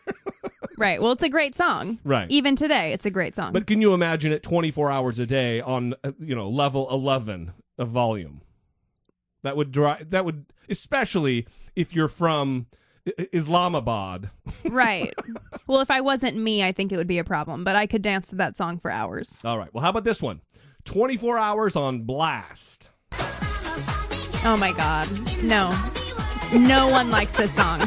Right. 0.77 1.01
Well, 1.01 1.11
it's 1.11 1.23
a 1.23 1.29
great 1.29 1.55
song. 1.55 1.99
Right. 2.03 2.29
Even 2.29 2.55
today, 2.55 2.93
it's 2.93 3.05
a 3.05 3.11
great 3.11 3.35
song. 3.35 3.53
But 3.53 3.67
can 3.67 3.81
you 3.81 3.93
imagine 3.93 4.31
it 4.31 4.43
24 4.43 4.91
hours 4.91 5.19
a 5.19 5.25
day 5.25 5.61
on 5.61 5.95
uh, 6.03 6.11
you 6.19 6.35
know 6.35 6.49
level 6.49 6.89
11 6.89 7.53
of 7.77 7.89
volume? 7.89 8.41
That 9.43 9.55
would 9.57 9.71
drive. 9.71 10.09
That 10.09 10.25
would 10.25 10.45
especially 10.69 11.47
if 11.75 11.93
you're 11.93 12.07
from 12.07 12.67
I- 13.07 13.27
Islamabad. 13.31 14.29
right. 14.65 15.13
Well, 15.67 15.81
if 15.81 15.91
I 15.91 16.01
wasn't 16.01 16.37
me, 16.37 16.63
I 16.63 16.71
think 16.71 16.91
it 16.91 16.97
would 16.97 17.07
be 17.07 17.19
a 17.19 17.23
problem. 17.23 17.63
But 17.63 17.75
I 17.75 17.85
could 17.87 18.01
dance 18.01 18.29
to 18.29 18.35
that 18.37 18.57
song 18.57 18.79
for 18.79 18.89
hours. 18.89 19.39
All 19.43 19.57
right. 19.57 19.73
Well, 19.73 19.83
how 19.83 19.89
about 19.89 20.03
this 20.05 20.21
one? 20.21 20.41
24 20.85 21.37
hours 21.37 21.75
on 21.75 22.03
blast. 22.03 22.89
Oh 24.45 24.57
my 24.59 24.73
god. 24.75 25.07
No. 25.43 25.71
No 26.53 26.87
one 26.89 27.09
likes 27.09 27.37
this 27.37 27.53
song. 27.55 27.79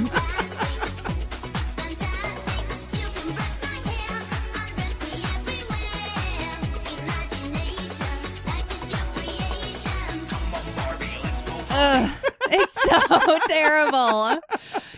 Ugh, 11.79 12.11
it's 12.51 12.83
so 12.83 13.39
terrible. 13.49 14.39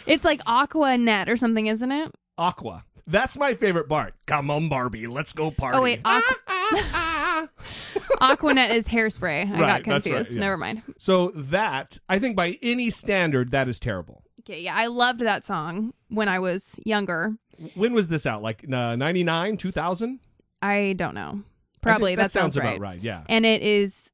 It's 0.07 0.25
like 0.25 0.43
Aquanet 0.45 1.29
or 1.29 1.37
something, 1.37 1.67
isn't 1.67 1.91
it? 1.93 2.13
Aqua. 2.37 2.85
That's 3.07 3.39
my 3.39 3.55
favorite 3.55 3.89
part. 3.89 4.15
Come 4.27 4.51
on, 4.51 4.69
Barbie. 4.69 5.07
Let's 5.07 5.33
go 5.33 5.51
party. 5.51 5.79
Oh 5.79 5.83
wait, 5.83 6.03
Aqu- 6.03 7.49
Aquanet 8.21 8.71
is 8.71 8.89
hairspray. 8.89 9.47
I 9.49 9.51
Right, 9.51 9.59
got 9.59 9.85
that's 9.85 9.87
right, 9.87 10.03
confused. 10.03 10.33
yeah. 10.33 10.41
Never 10.41 10.57
mind. 10.57 10.83
So 10.99 11.33
that 11.35 11.99
I 12.09 12.19
think 12.19 12.37
by 12.37 12.59
any 12.63 12.91
standard 12.91 13.51
that 13.53 13.69
is 13.69 13.81
terrible. 13.81 14.23
Okay, 14.41 14.61
yeah, 14.63 14.75
I 14.75 14.87
loved 14.87 15.21
that 15.21 15.45
song 15.45 15.93
when 16.09 16.29
I 16.29 16.39
was 16.39 16.79
younger. 16.85 17.35
When 17.75 17.93
was 17.93 18.09
this 18.09 18.25
out? 18.27 18.43
Like 18.43 18.65
uh, 18.71 18.97
99, 18.97 19.57
2000? 19.57 20.21
I 20.63 20.95
don't 20.97 21.15
know. 21.15 21.43
Probably 21.81 22.15
that, 22.15 22.23
that, 22.25 22.31
sounds 22.31 22.57
right. 22.57 22.71
about 22.71 22.81
right. 22.81 23.01
Yeah. 23.01 23.25
And 23.29 23.45
it 23.47 23.63
is 23.63 24.11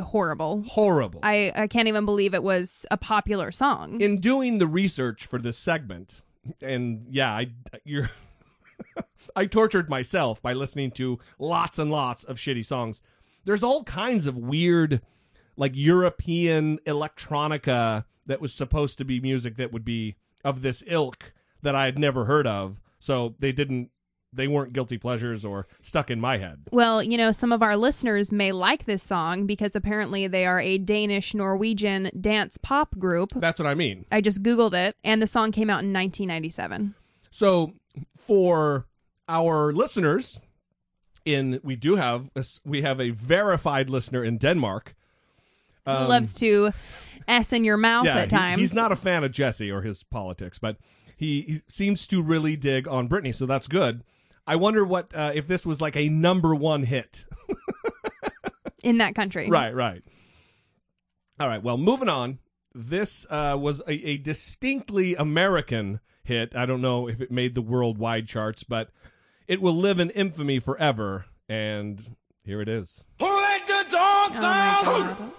horrible. 0.00 0.64
Horrible. 0.66 1.20
I, 1.22 1.52
I 1.54 1.66
can't 1.66 1.88
even 1.88 2.04
believe 2.04 2.34
it 2.34 2.42
was 2.42 2.86
a 2.90 2.96
popular 2.96 3.52
song. 3.52 4.00
in 4.00 4.18
doing 4.18 4.58
the 4.58 4.66
research 4.66 5.26
for 5.26 5.38
this 5.38 5.58
segment, 5.58 6.22
and 6.60 7.06
yeah, 7.10 7.30
I 7.32 7.52
you're 7.84 8.10
I 9.36 9.46
tortured 9.46 9.88
myself 9.88 10.42
by 10.42 10.52
listening 10.52 10.90
to 10.92 11.18
lots 11.38 11.78
and 11.78 11.90
lots 11.90 12.24
of 12.24 12.36
shitty 12.36 12.64
songs. 12.64 13.00
There's 13.44 13.62
all 13.62 13.84
kinds 13.84 14.26
of 14.26 14.36
weird 14.36 15.00
like 15.56 15.72
European 15.74 16.78
electronica 16.86 18.04
that 18.26 18.40
was 18.40 18.52
supposed 18.52 18.98
to 18.98 19.04
be 19.04 19.20
music 19.20 19.56
that 19.56 19.72
would 19.72 19.84
be 19.84 20.16
of 20.44 20.62
this 20.62 20.82
ilk 20.86 21.32
that 21.62 21.74
I 21.74 21.84
had 21.84 21.98
never 21.98 22.24
heard 22.24 22.46
of. 22.46 22.80
So 22.98 23.34
they 23.38 23.52
didn't 23.52 23.90
they 24.32 24.48
weren't 24.48 24.72
guilty 24.72 24.96
pleasures 24.98 25.44
or 25.44 25.66
stuck 25.82 26.10
in 26.10 26.20
my 26.20 26.38
head. 26.38 26.60
well, 26.72 27.02
you 27.02 27.16
know, 27.18 27.32
some 27.32 27.52
of 27.52 27.62
our 27.62 27.76
listeners 27.76 28.32
may 28.32 28.50
like 28.52 28.84
this 28.86 29.02
song 29.02 29.46
because 29.46 29.76
apparently 29.76 30.26
they 30.26 30.46
are 30.46 30.60
a 30.60 30.78
Danish 30.78 31.34
Norwegian 31.34 32.10
dance 32.20 32.56
pop 32.58 32.98
group. 32.98 33.30
That's 33.36 33.58
what 33.60 33.66
I 33.68 33.74
mean. 33.74 34.06
I 34.10 34.20
just 34.20 34.42
Googled 34.42 34.72
it, 34.74 34.96
and 35.04 35.20
the 35.20 35.26
song 35.26 35.52
came 35.52 35.68
out 35.70 35.84
in 35.84 35.92
1997. 35.92 36.94
So 37.30 37.74
for 38.18 38.86
our 39.28 39.72
listeners 39.72 40.40
in 41.24 41.60
we 41.62 41.76
do 41.76 41.96
have 41.96 42.30
we 42.64 42.82
have 42.82 43.00
a 43.00 43.10
verified 43.10 43.88
listener 43.90 44.24
in 44.24 44.38
Denmark. 44.38 44.94
Who 45.84 45.90
Um, 45.92 46.08
loves 46.08 46.32
to 46.34 46.70
S 47.28 47.52
in 47.52 47.64
your 47.64 47.76
mouth 47.76 48.06
yeah, 48.06 48.18
at 48.18 48.24
he- 48.30 48.36
times. 48.36 48.60
he's 48.60 48.74
not 48.74 48.92
a 48.92 48.96
fan 48.96 49.24
of 49.24 49.32
Jesse 49.32 49.70
or 49.70 49.82
his 49.82 50.02
politics, 50.04 50.58
but 50.58 50.76
he, 51.16 51.42
he 51.42 51.62
seems 51.68 52.06
to 52.08 52.22
really 52.22 52.56
dig 52.56 52.86
on 52.88 53.06
Brittany, 53.08 53.32
so 53.32 53.46
that's 53.46 53.68
good. 53.68 54.02
I 54.46 54.56
wonder 54.56 54.84
what 54.84 55.14
uh, 55.14 55.32
if 55.34 55.46
this 55.46 55.64
was 55.64 55.80
like 55.80 55.96
a 55.96 56.08
number 56.08 56.54
one 56.54 56.82
hit. 56.82 57.24
in 58.82 58.98
that 58.98 59.14
country. 59.14 59.48
Right, 59.48 59.74
right. 59.74 60.02
All 61.38 61.48
right. 61.48 61.62
Well, 61.62 61.78
moving 61.78 62.08
on. 62.08 62.38
This 62.74 63.26
uh, 63.28 63.56
was 63.60 63.80
a, 63.86 63.92
a 63.92 64.16
distinctly 64.16 65.14
American 65.14 66.00
hit. 66.24 66.56
I 66.56 66.64
don't 66.64 66.80
know 66.80 67.08
if 67.08 67.20
it 67.20 67.30
made 67.30 67.54
the 67.54 67.60
worldwide 67.60 68.26
charts, 68.26 68.64
but 68.64 68.88
it 69.46 69.60
will 69.60 69.74
live 69.74 70.00
in 70.00 70.10
infamy 70.10 70.58
forever. 70.58 71.26
And 71.48 72.16
here 72.44 72.62
it 72.62 72.68
is. 72.68 73.04
Who 73.18 73.26
let 73.26 73.66
the 73.66 73.84
dogs 73.90 74.36
Oh 74.36 75.18
out? 75.18 75.32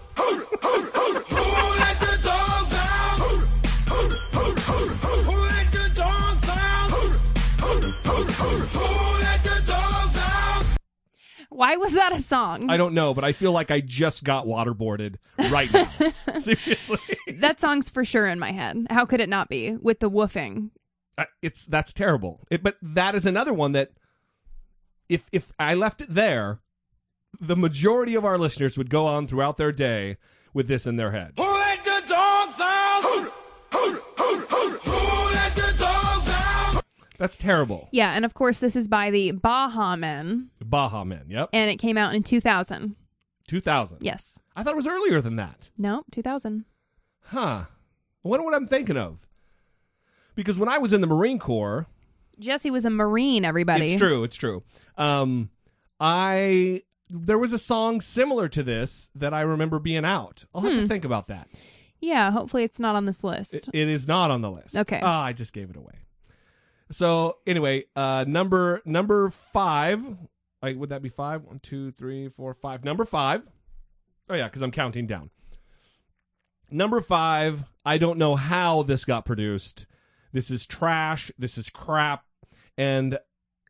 Why 11.54 11.76
was 11.76 11.92
that 11.92 12.12
a 12.12 12.20
song? 12.20 12.68
I 12.68 12.76
don't 12.76 12.94
know, 12.94 13.14
but 13.14 13.22
I 13.22 13.32
feel 13.32 13.52
like 13.52 13.70
I 13.70 13.80
just 13.80 14.24
got 14.24 14.44
waterboarded 14.44 15.18
right 15.38 15.72
now. 15.72 15.88
Seriously, 16.36 16.98
that 17.38 17.60
song's 17.60 17.88
for 17.88 18.04
sure 18.04 18.26
in 18.26 18.40
my 18.40 18.50
head. 18.50 18.88
How 18.90 19.04
could 19.04 19.20
it 19.20 19.28
not 19.28 19.48
be 19.48 19.76
with 19.80 20.00
the 20.00 20.10
woofing? 20.10 20.70
I- 21.16 21.28
it's 21.42 21.64
that's 21.64 21.92
terrible. 21.92 22.40
It, 22.50 22.64
but 22.64 22.76
that 22.82 23.14
is 23.14 23.24
another 23.24 23.52
one 23.54 23.70
that 23.70 23.92
if 25.08 25.28
if 25.30 25.52
I 25.56 25.74
left 25.74 26.00
it 26.00 26.12
there, 26.12 26.58
the 27.40 27.54
majority 27.56 28.16
of 28.16 28.24
our 28.24 28.36
listeners 28.36 28.76
would 28.76 28.90
go 28.90 29.06
on 29.06 29.28
throughout 29.28 29.56
their 29.56 29.70
day 29.70 30.16
with 30.52 30.66
this 30.66 30.86
in 30.88 30.96
their 30.96 31.12
head. 31.12 31.34
That's 37.18 37.36
terrible. 37.36 37.88
Yeah, 37.92 38.12
and 38.12 38.24
of 38.24 38.34
course 38.34 38.58
this 38.58 38.74
is 38.76 38.88
by 38.88 39.10
the 39.10 39.30
Baha 39.32 39.96
Men, 39.96 40.50
Baha 40.64 41.04
Men. 41.04 41.26
Yep. 41.28 41.50
and 41.52 41.70
it 41.70 41.76
came 41.76 41.96
out 41.96 42.14
in 42.14 42.22
2000. 42.22 42.96
2000. 43.46 43.98
Yes. 44.00 44.38
I 44.56 44.62
thought 44.62 44.72
it 44.72 44.76
was 44.76 44.86
earlier 44.86 45.20
than 45.20 45.36
that. 45.36 45.70
No, 45.76 46.02
2000. 46.12 46.64
Huh. 47.26 47.64
I 47.66 47.66
wonder 48.28 48.44
what 48.44 48.54
I'm 48.54 48.66
thinking 48.66 48.96
of. 48.96 49.18
Because 50.34 50.58
when 50.58 50.68
I 50.68 50.78
was 50.78 50.92
in 50.92 51.00
the 51.00 51.06
Marine 51.06 51.38
Corps, 51.38 51.86
Jesse 52.38 52.70
was 52.70 52.84
a 52.84 52.90
Marine, 52.90 53.44
everybody. 53.44 53.92
it's 53.92 54.00
true, 54.00 54.24
it's 54.24 54.34
true. 54.36 54.62
Um, 54.96 55.50
I 56.00 56.82
there 57.10 57.38
was 57.38 57.52
a 57.52 57.58
song 57.58 58.00
similar 58.00 58.48
to 58.48 58.62
this 58.62 59.10
that 59.14 59.32
I 59.34 59.42
remember 59.42 59.78
being 59.78 60.04
out. 60.04 60.44
I'll 60.54 60.62
have 60.62 60.72
Hmm. 60.72 60.80
to 60.80 60.88
think 60.88 61.04
about 61.04 61.28
that. 61.28 61.48
Yeah, 62.00 62.30
hopefully 62.32 62.64
it's 62.64 62.80
not 62.80 62.96
on 62.96 63.04
this 63.04 63.22
list. 63.22 63.54
It, 63.54 63.68
it 63.72 63.88
is 63.88 64.08
not 64.08 64.30
on 64.30 64.40
the 64.40 64.50
list. 64.50 64.74
Okay. 64.76 65.00
Ah, 65.02 65.22
I 65.22 65.32
just 65.32 65.52
gave 65.52 65.70
it 65.70 65.76
away. 65.76 65.94
So 66.94 67.38
anyway, 67.44 67.86
uh, 67.96 68.24
number 68.28 68.80
number 68.84 69.30
five. 69.30 70.00
Like, 70.62 70.76
would 70.76 70.90
that 70.90 71.02
be 71.02 71.08
five? 71.08 71.42
One, 71.42 71.58
two, 71.58 71.90
three, 71.90 72.28
four, 72.28 72.54
five. 72.54 72.84
Number 72.84 73.04
five. 73.04 73.42
Oh 74.30 74.34
yeah, 74.34 74.44
because 74.44 74.62
I'm 74.62 74.70
counting 74.70 75.08
down. 75.08 75.30
Number 76.70 77.00
five. 77.00 77.64
I 77.84 77.98
don't 77.98 78.16
know 78.16 78.36
how 78.36 78.84
this 78.84 79.04
got 79.04 79.24
produced. 79.24 79.86
This 80.32 80.52
is 80.52 80.66
trash. 80.66 81.32
This 81.36 81.58
is 81.58 81.68
crap. 81.68 82.26
And 82.78 83.18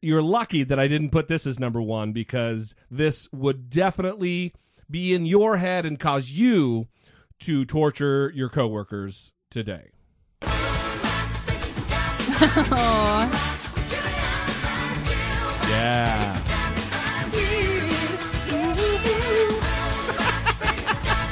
you're 0.02 0.22
lucky 0.22 0.62
that 0.62 0.78
I 0.78 0.86
didn't 0.86 1.08
put 1.08 1.26
this 1.26 1.46
as 1.46 1.58
number 1.58 1.80
one 1.80 2.12
because 2.12 2.74
this 2.90 3.26
would 3.32 3.70
definitely 3.70 4.52
be 4.90 5.14
in 5.14 5.24
your 5.24 5.56
head 5.56 5.86
and 5.86 5.98
cause 5.98 6.30
you 6.30 6.88
to 7.40 7.64
torture 7.64 8.30
your 8.34 8.50
coworkers 8.50 9.32
today. 9.50 9.93
Aw. 12.40 13.50
Yeah. 15.66 16.40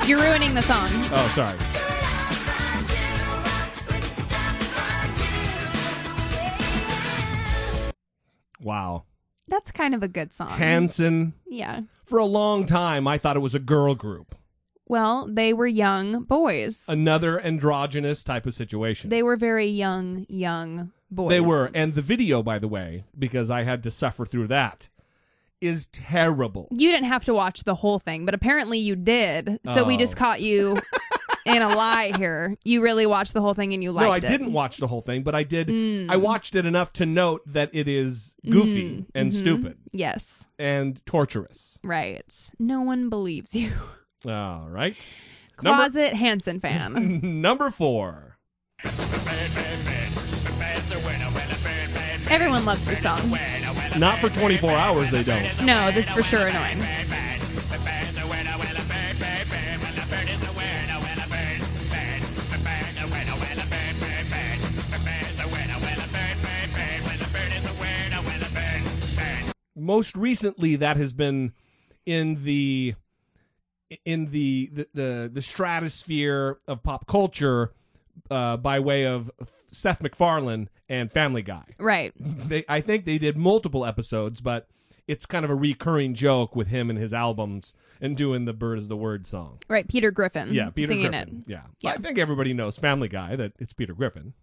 You're 0.06 0.20
ruining 0.20 0.54
the 0.54 0.62
song. 0.62 0.88
Oh, 1.12 1.30
sorry. 1.34 1.58
Wow. 8.60 9.04
That's 9.48 9.70
kind 9.70 9.94
of 9.94 10.02
a 10.02 10.08
good 10.08 10.32
song. 10.32 10.50
Hanson. 10.50 11.34
yeah. 11.48 11.82
For 12.04 12.18
a 12.18 12.26
long 12.26 12.66
time, 12.66 13.06
I 13.08 13.16
thought 13.18 13.36
it 13.36 13.40
was 13.40 13.54
a 13.54 13.58
girl 13.60 13.94
group. 13.94 14.34
Well, 14.88 15.28
they 15.30 15.52
were 15.52 15.66
young 15.66 16.24
boys. 16.24 16.84
Another 16.88 17.40
androgynous 17.40 18.22
type 18.24 18.46
of 18.46 18.54
situation. 18.54 19.10
They 19.10 19.22
were 19.22 19.36
very 19.36 19.66
young, 19.68 20.26
young 20.28 20.92
boys. 21.10 21.30
They 21.30 21.40
were. 21.40 21.70
And 21.74 21.94
the 21.94 22.02
video, 22.02 22.42
by 22.42 22.58
the 22.58 22.68
way, 22.68 23.04
because 23.18 23.48
I 23.50 23.62
had 23.62 23.82
to 23.84 23.90
suffer 23.90 24.26
through 24.26 24.48
that, 24.48 24.88
is 25.60 25.86
terrible. 25.86 26.68
You 26.72 26.90
didn't 26.90 27.06
have 27.08 27.24
to 27.26 27.34
watch 27.34 27.62
the 27.64 27.76
whole 27.76 28.00
thing, 28.00 28.24
but 28.24 28.34
apparently 28.34 28.78
you 28.78 28.96
did. 28.96 29.60
So 29.64 29.84
we 29.84 29.94
Oh. 29.94 29.98
just 29.98 30.16
caught 30.16 30.40
you 30.42 30.76
in 31.46 31.62
a 31.62 31.68
lie 31.68 32.12
here. 32.16 32.56
You 32.64 32.82
really 32.82 33.06
watched 33.06 33.32
the 33.32 33.40
whole 33.40 33.54
thing 33.54 33.72
and 33.72 33.80
you 33.82 33.92
liked 33.92 34.02
it. 34.02 34.06
no, 34.08 34.12
I 34.12 34.16
it. 34.16 34.22
didn't 34.38 34.52
watch 34.52 34.78
the 34.78 34.88
whole 34.88 35.00
thing, 35.02 35.22
but 35.22 35.36
I 35.36 35.44
did. 35.44 35.68
Mm. 35.68 36.10
I 36.10 36.16
watched 36.16 36.56
it 36.56 36.66
enough 36.66 36.92
to 36.94 37.06
note 37.06 37.42
that 37.46 37.70
it 37.72 37.86
is 37.86 38.34
goofy 38.44 38.82
Mm, 38.82 39.06
and 39.14 39.30
mhm. 39.32 39.38
stupid 39.38 39.78
Yes. 39.92 40.46
and 40.58 41.00
torturous. 41.06 41.78
Right. 41.84 42.24
No 42.58 42.80
one 42.80 43.08
believes 43.08 43.54
you. 43.54 43.70
All 44.26 44.66
right. 44.68 44.96
Number- 45.62 45.76
Closet 45.76 46.14
Hanson 46.14 46.60
fan. 46.60 47.20
Number 47.42 47.70
four. 47.70 48.36
Everyone 52.30 52.64
loves 52.64 52.84
this 52.86 53.02
song. 53.02 53.30
Not 53.98 54.18
for 54.18 54.30
24 54.30 54.70
hours, 54.70 55.10
they 55.10 55.22
don't. 55.22 55.64
No, 55.64 55.90
this 55.90 56.06
is 56.06 56.12
for 56.12 56.22
sure 56.22 56.46
annoying. 56.46 56.80
Most 69.74 70.16
recently, 70.16 70.76
that 70.76 70.96
has 70.96 71.12
been 71.12 71.52
in 72.04 72.44
the 72.44 72.94
in 74.04 74.30
the 74.30 74.70
the 74.72 74.88
the, 74.94 75.30
the 75.32 75.42
stratosphere 75.42 76.58
of 76.66 76.82
pop 76.82 77.06
culture 77.06 77.72
uh, 78.30 78.56
by 78.56 78.80
way 78.80 79.06
of 79.06 79.30
Seth 79.72 80.02
MacFarlane 80.02 80.68
and 80.88 81.10
Family 81.10 81.42
Guy. 81.42 81.64
Right. 81.78 82.12
They, 82.18 82.64
I 82.68 82.80
think 82.80 83.04
they 83.04 83.18
did 83.18 83.36
multiple 83.36 83.86
episodes, 83.86 84.40
but 84.40 84.68
it's 85.08 85.24
kind 85.26 85.44
of 85.44 85.50
a 85.50 85.54
recurring 85.54 86.14
joke 86.14 86.54
with 86.54 86.68
him 86.68 86.90
and 86.90 86.98
his 86.98 87.12
albums 87.14 87.72
and 88.00 88.16
doing 88.16 88.44
the 88.44 88.52
"Bird 88.52 88.78
is 88.78 88.88
the 88.88 88.96
Word" 88.96 89.26
song. 89.26 89.58
Right. 89.68 89.86
Peter 89.88 90.10
Griffin. 90.10 90.52
Yeah, 90.52 90.70
Peter 90.70 90.88
singing 90.88 91.10
Griffin. 91.10 91.44
Yeah. 91.46 91.62
Yeah. 91.80 91.92
I 91.92 91.96
think 91.98 92.18
everybody 92.18 92.52
knows 92.52 92.76
Family 92.76 93.08
Guy 93.08 93.36
that 93.36 93.52
it's 93.58 93.72
Peter 93.72 93.94
Griffin. 93.94 94.34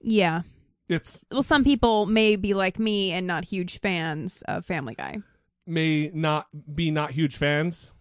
Yeah. 0.00 0.42
It's 0.88 1.24
Well, 1.30 1.42
some 1.42 1.64
people 1.64 2.06
may 2.06 2.36
be 2.36 2.52
like 2.52 2.78
me 2.78 3.12
and 3.12 3.26
not 3.26 3.44
huge 3.44 3.80
fans 3.80 4.42
of 4.48 4.66
Family 4.66 4.94
Guy. 4.94 5.18
may 5.66 6.10
not 6.12 6.46
be 6.74 6.90
not 6.90 7.12
huge 7.12 7.36
fans. 7.36 7.92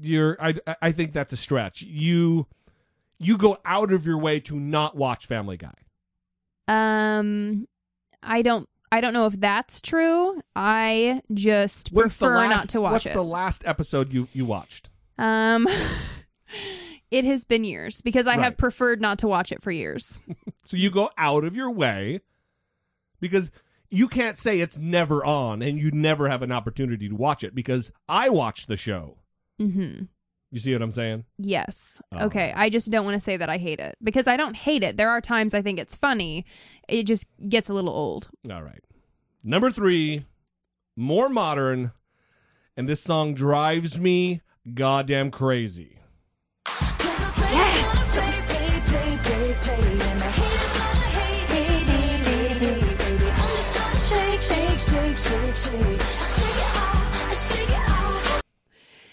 You're 0.00 0.36
I 0.40 0.54
I 0.82 0.92
think 0.92 1.12
that's 1.12 1.32
a 1.32 1.36
stretch. 1.36 1.82
You 1.82 2.46
you 3.18 3.36
go 3.38 3.58
out 3.64 3.92
of 3.92 4.06
your 4.06 4.18
way 4.18 4.40
to 4.40 4.58
not 4.60 4.96
watch 4.96 5.26
Family 5.26 5.56
Guy. 5.56 5.72
Um, 6.68 7.66
I 8.22 8.42
don't. 8.42 8.68
I 8.92 9.00
don't 9.00 9.12
know 9.12 9.26
if 9.26 9.38
that's 9.40 9.80
true. 9.80 10.40
I 10.54 11.20
just 11.34 11.90
What's 11.92 12.16
prefer 12.16 12.36
last 12.36 12.50
not 12.50 12.68
to 12.70 12.80
watch 12.80 12.92
What's 12.92 13.06
it. 13.06 13.14
the 13.14 13.24
last 13.24 13.66
episode 13.66 14.12
you 14.12 14.28
you 14.32 14.44
watched? 14.44 14.90
Um, 15.18 15.66
it 17.10 17.24
has 17.24 17.44
been 17.44 17.64
years 17.64 18.00
because 18.00 18.26
I 18.26 18.36
Right. 18.36 18.44
have 18.44 18.56
preferred 18.56 19.00
not 19.00 19.18
to 19.20 19.28
watch 19.28 19.52
it 19.52 19.62
for 19.62 19.70
years. 19.70 20.20
So 20.68 20.76
you 20.76 20.90
go 20.90 21.10
out 21.16 21.44
of 21.44 21.54
your 21.54 21.70
way 21.70 22.22
because 23.20 23.52
you 23.88 24.08
can't 24.08 24.36
say 24.36 24.58
it's 24.58 24.76
never 24.76 25.24
on 25.24 25.62
and 25.62 25.78
you 25.78 25.92
never 25.92 26.28
have 26.28 26.42
an 26.42 26.50
opportunity 26.50 27.08
to 27.08 27.14
watch 27.14 27.44
it 27.44 27.54
because 27.54 27.92
I 28.08 28.30
watch 28.30 28.66
the 28.66 28.76
show. 28.76 29.18
Hmm 29.58 30.02
You 30.50 30.60
see 30.60 30.72
what 30.72 30.82
I'm 30.82 30.92
saying? 30.92 31.24
Yes. 31.38 32.00
Oh. 32.12 32.26
Okay. 32.26 32.52
I 32.54 32.70
just 32.70 32.90
don't 32.90 33.04
want 33.04 33.14
to 33.16 33.20
say 33.20 33.36
that 33.36 33.48
I 33.48 33.58
hate 33.58 33.80
it 33.80 33.96
because 34.02 34.26
I 34.26 34.36
don't 34.36 34.56
hate 34.56 34.82
it. 34.82 34.96
There 34.96 35.10
are 35.10 35.20
times 35.20 35.54
I 35.54 35.62
think 35.62 35.78
it's 35.78 35.94
funny. 35.94 36.44
It 36.88 37.04
just 37.04 37.26
gets 37.48 37.68
a 37.68 37.74
little 37.74 37.90
old. 37.90 38.30
All 38.50 38.62
right. 38.62 38.82
Number 39.44 39.70
three, 39.70 40.26
more 40.96 41.28
modern, 41.28 41.92
and 42.76 42.88
this 42.88 43.02
song 43.02 43.34
drives 43.34 43.98
me 43.98 44.42
goddamn 44.74 45.30
crazy. 45.30 45.98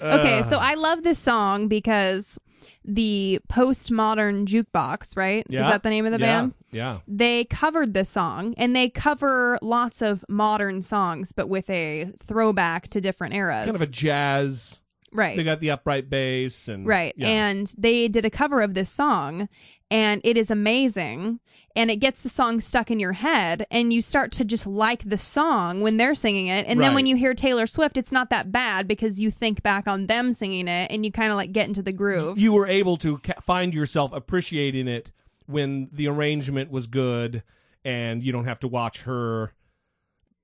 Okay, 0.03 0.39
Uh, 0.39 0.43
so 0.43 0.57
I 0.57 0.73
love 0.75 1.03
this 1.03 1.19
song 1.19 1.67
because 1.67 2.37
the 2.85 3.39
postmodern 3.49 4.45
jukebox, 4.45 5.15
right? 5.17 5.45
yeah, 5.49 5.61
Is 5.61 5.67
that 5.67 5.83
the 5.83 5.89
name 5.89 6.05
of 6.05 6.11
the 6.11 6.19
yeah, 6.19 6.41
band? 6.41 6.53
Yeah. 6.71 6.99
They 7.07 7.45
covered 7.45 7.93
this 7.93 8.09
song 8.09 8.53
and 8.57 8.75
they 8.75 8.89
cover 8.89 9.57
lots 9.61 10.01
of 10.01 10.23
modern 10.29 10.81
songs, 10.81 11.31
but 11.31 11.47
with 11.49 11.69
a 11.69 12.11
throwback 12.25 12.89
to 12.89 13.01
different 13.01 13.33
eras. 13.35 13.65
Kind 13.65 13.75
of 13.75 13.81
a 13.81 13.87
jazz. 13.87 14.79
right. 15.13 15.37
They 15.37 15.43
got 15.43 15.59
the 15.59 15.71
upright 15.71 16.09
bass 16.09 16.67
and 16.67 16.85
Right. 16.87 17.13
yeah. 17.17 17.27
And 17.27 17.73
they 17.77 18.07
did 18.07 18.25
a 18.25 18.29
cover 18.29 18.61
of 18.61 18.73
this 18.73 18.89
song 18.89 19.47
and 19.91 20.21
it 20.23 20.37
is 20.37 20.49
amazing 20.51 21.39
and 21.75 21.89
it 21.89 21.97
gets 21.97 22.21
the 22.21 22.29
song 22.29 22.59
stuck 22.59 22.91
in 22.91 22.99
your 22.99 23.13
head 23.13 23.65
and 23.71 23.91
you 23.91 24.01
start 24.01 24.31
to 24.33 24.45
just 24.45 24.67
like 24.67 25.07
the 25.07 25.17
song 25.17 25.81
when 25.81 25.97
they're 25.97 26.15
singing 26.15 26.47
it 26.47 26.65
and 26.67 26.79
then 26.79 26.93
when 26.93 27.05
you 27.05 27.15
hear 27.15 27.33
Taylor 27.33 27.67
Swift 27.67 27.97
it's 27.97 28.11
not 28.11 28.29
that 28.29 28.51
bad 28.51 28.87
because 28.87 29.19
you 29.19 29.31
think 29.31 29.63
back 29.63 29.87
on 29.87 30.07
them 30.07 30.33
singing 30.33 30.67
it 30.67 30.91
and 30.91 31.05
you 31.05 31.11
kind 31.11 31.31
of 31.31 31.37
like 31.37 31.51
get 31.51 31.67
into 31.67 31.81
the 31.81 31.91
groove. 31.91 32.37
you 32.37 32.53
were 32.53 32.67
able 32.67 32.97
to 32.97 33.19
find 33.41 33.73
yourself 33.73 34.11
appreciating 34.13 34.87
it 34.87 35.11
when 35.45 35.89
the 35.91 36.07
arrangement 36.07 36.71
was 36.71 36.87
good 36.87 37.43
and 37.83 38.23
you 38.23 38.31
don't 38.31 38.45
have 38.45 38.59
to 38.59 38.67
watch 38.67 39.01
her 39.01 39.53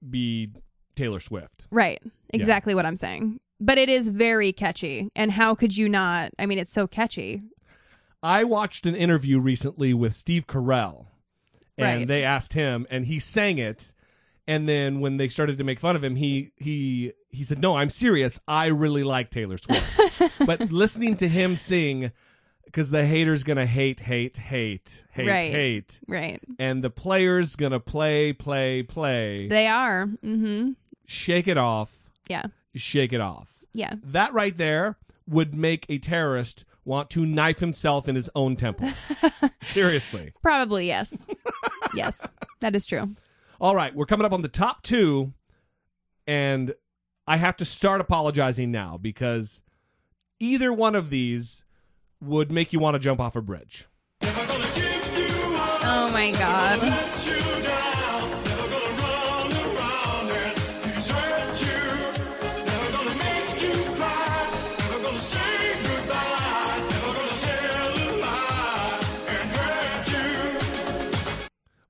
be 0.08 0.50
Taylor 0.96 1.20
Swift. 1.20 1.68
Right. 1.72 2.02
Exactly 2.32 2.76
what 2.76 2.86
I'm 2.86 2.96
saying. 2.96 3.40
But 3.62 3.78
it 3.78 3.90
is 3.90 4.10
very 4.10 4.52
catchy 4.52 5.10
and 5.16 5.32
how 5.32 5.56
could 5.56 5.76
you 5.76 5.88
not? 5.90 6.32
I 6.40 6.46
mean 6.46 6.60
it's 6.60 6.72
so 6.72 6.88
catchy. 6.88 7.44
I 8.22 8.44
watched 8.44 8.86
an 8.86 8.96
interview 8.96 9.40
recently 9.40 9.94
with 9.94 10.14
Steve 10.14 10.46
Carell, 10.46 11.06
and 11.80 12.00
Right. 12.00 12.08
they 12.08 12.24
asked 12.24 12.54
him, 12.54 12.86
and 12.90 13.06
he 13.06 13.20
sang 13.20 13.58
it. 13.58 13.94
And 14.48 14.68
then 14.68 15.00
when 15.00 15.18
they 15.18 15.30
started 15.30 15.58
to 15.60 15.64
make 15.64 15.80
fun 15.80 15.96
of 15.96 16.04
him, 16.04 16.16
he 16.16 16.52
he 16.58 17.14
he 17.30 17.44
said, 17.44 17.60
"No, 17.60 17.76
I'm 17.78 17.90
serious. 17.90 18.40
I 18.48 18.68
really 18.68 19.04
like 19.04 19.30
Taylor 19.30 19.58
Swift." 19.58 19.86
but 20.46 20.72
listening 20.72 21.16
to 21.18 21.28
him 21.30 21.56
sing, 21.56 22.12
because 22.66 22.90
the 22.90 23.06
haters 23.06 23.44
gonna 23.44 23.68
hate, 23.68 24.00
hate, 24.00 24.38
hate, 24.38 25.06
hate, 25.12 25.28
Right. 25.28 25.52
hate, 25.52 26.00
Right. 26.08 26.42
and 26.58 26.84
the 26.84 26.90
players 26.90 27.56
gonna 27.56 27.80
play, 27.80 28.34
play, 28.34 28.82
play. 28.84 29.48
They 29.48 29.68
are. 29.68 30.08
Mhm. 30.24 30.76
shake 31.06 31.48
it 31.48 31.58
off, 31.58 31.92
Yeah. 32.28 32.44
shake 32.76 33.14
it 33.14 33.22
off. 33.22 33.48
Yeah. 33.74 33.94
That 34.04 34.34
right 34.34 34.56
there 34.58 34.98
would 35.28 35.54
make 35.56 35.86
a 35.90 35.98
terrorist 36.00 36.66
want 36.86 37.10
to 37.12 37.26
knife 37.26 37.60
himself 37.60 38.08
in 38.08 38.16
his 38.16 38.30
own 38.36 38.56
temple. 38.56 38.90
Seriously. 39.62 40.34
Probably 40.42 40.88
yes. 40.88 41.26
yes. 41.94 42.28
That 42.62 42.76
is 42.76 42.86
true. 42.86 43.16
All 43.62 43.76
right, 43.76 43.94
we're 43.94 44.06
coming 44.06 44.26
up 44.26 44.32
on 44.32 44.42
the 44.42 44.48
top 44.48 44.84
two, 44.84 45.34
and 46.26 46.74
I 47.28 47.38
have 47.38 47.58
to 47.58 47.66
start 47.66 48.02
apologizing 48.02 48.72
now 48.72 48.98
because 48.98 49.62
either 50.40 50.72
one 50.72 50.96
of 50.96 51.10
these 51.10 51.64
would 52.22 52.52
make 52.52 52.74
you 52.74 52.80
want 52.80 52.96
to 52.96 53.00
jump 53.00 53.20
off 53.20 53.36
a 53.36 53.42
bridge. 53.42 53.86
Oh 54.22 56.10
my 56.14 56.32
god. 56.32 57.46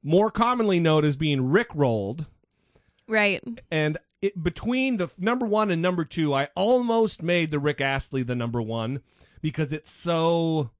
More 0.01 0.31
commonly 0.31 0.79
known 0.79 1.03
as 1.03 1.15
being 1.17 1.49
Rick 1.49 1.67
rolled, 1.75 2.25
Right. 3.07 3.43
and 3.69 3.97
it, 4.21 4.41
between 4.41 4.97
the 4.97 5.09
number 5.17 5.45
one 5.45 5.71
and 5.71 5.81
number 5.81 6.05
two, 6.05 6.33
I 6.33 6.49
almost 6.55 7.21
made 7.23 7.51
the 7.51 7.59
Rick 7.59 7.81
Astley 7.81 8.23
the 8.23 8.35
number 8.35 8.61
one 8.61 9.01
because 9.41 9.73
it's 9.73 9.91
so 9.91 10.71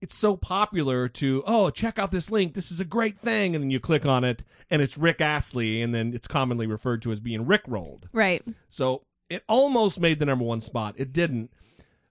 it's 0.00 0.14
so 0.14 0.36
popular 0.36 1.08
to 1.08 1.42
oh 1.46 1.70
check 1.70 1.98
out 1.98 2.10
this 2.10 2.30
link 2.30 2.52
this 2.52 2.70
is 2.70 2.78
a 2.78 2.84
great 2.84 3.18
thing 3.18 3.54
and 3.54 3.64
then 3.64 3.70
you 3.70 3.80
click 3.80 4.04
on 4.04 4.22
it 4.22 4.42
and 4.70 4.82
it's 4.82 4.98
Rick 4.98 5.22
Astley 5.22 5.80
and 5.80 5.94
then 5.94 6.12
it's 6.12 6.26
commonly 6.28 6.66
referred 6.66 7.00
to 7.02 7.12
as 7.12 7.20
being 7.20 7.46
Rick 7.46 7.62
rolled. 7.66 8.08
Right. 8.12 8.42
So 8.68 9.02
it 9.30 9.42
almost 9.48 9.98
made 10.00 10.18
the 10.18 10.26
number 10.26 10.44
one 10.44 10.60
spot. 10.60 10.94
It 10.98 11.12
didn't. 11.12 11.50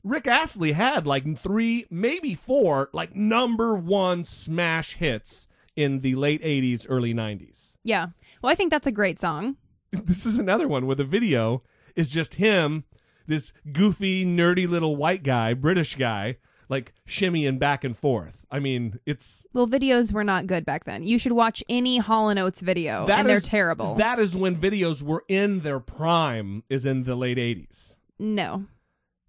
Rick 0.03 0.25
Astley 0.27 0.71
had 0.71 1.05
like 1.07 1.37
three, 1.39 1.85
maybe 1.89 2.33
four, 2.35 2.89
like 2.93 3.15
number 3.15 3.75
one 3.75 4.23
smash 4.23 4.95
hits 4.95 5.47
in 5.75 6.01
the 6.01 6.15
late 6.15 6.41
80s, 6.43 6.85
early 6.89 7.13
90s. 7.13 7.75
Yeah. 7.83 8.07
Well, 8.41 8.51
I 8.51 8.55
think 8.55 8.71
that's 8.71 8.87
a 8.87 8.91
great 8.91 9.19
song. 9.19 9.57
This 10.05 10.25
is 10.25 10.39
another 10.39 10.67
one 10.67 10.87
where 10.87 10.95
the 10.95 11.03
video 11.03 11.61
is 11.95 12.09
just 12.09 12.35
him, 12.35 12.83
this 13.27 13.53
goofy, 13.71 14.25
nerdy 14.25 14.67
little 14.67 14.95
white 14.95 15.21
guy, 15.21 15.53
British 15.53 15.95
guy, 15.95 16.37
like 16.67 16.93
shimmying 17.07 17.59
back 17.59 17.83
and 17.83 17.95
forth. 17.95 18.43
I 18.49 18.57
mean, 18.57 18.99
it's 19.05 19.45
Well, 19.53 19.67
videos 19.67 20.11
were 20.11 20.23
not 20.23 20.47
good 20.47 20.65
back 20.65 20.85
then. 20.85 21.03
You 21.03 21.19
should 21.19 21.33
watch 21.33 21.63
any 21.69 21.99
Hall 21.99 22.29
and 22.29 22.39
Oates 22.39 22.59
video, 22.59 23.05
that 23.05 23.19
and 23.19 23.29
they're 23.29 23.39
terrible. 23.39 23.93
That 23.95 24.17
is 24.17 24.35
when 24.35 24.55
videos 24.55 25.03
were 25.03 25.23
in 25.27 25.59
their 25.59 25.79
prime, 25.79 26.63
is 26.69 26.87
in 26.87 27.03
the 27.03 27.15
late 27.15 27.37
80s. 27.37 27.95
no. 28.17 28.65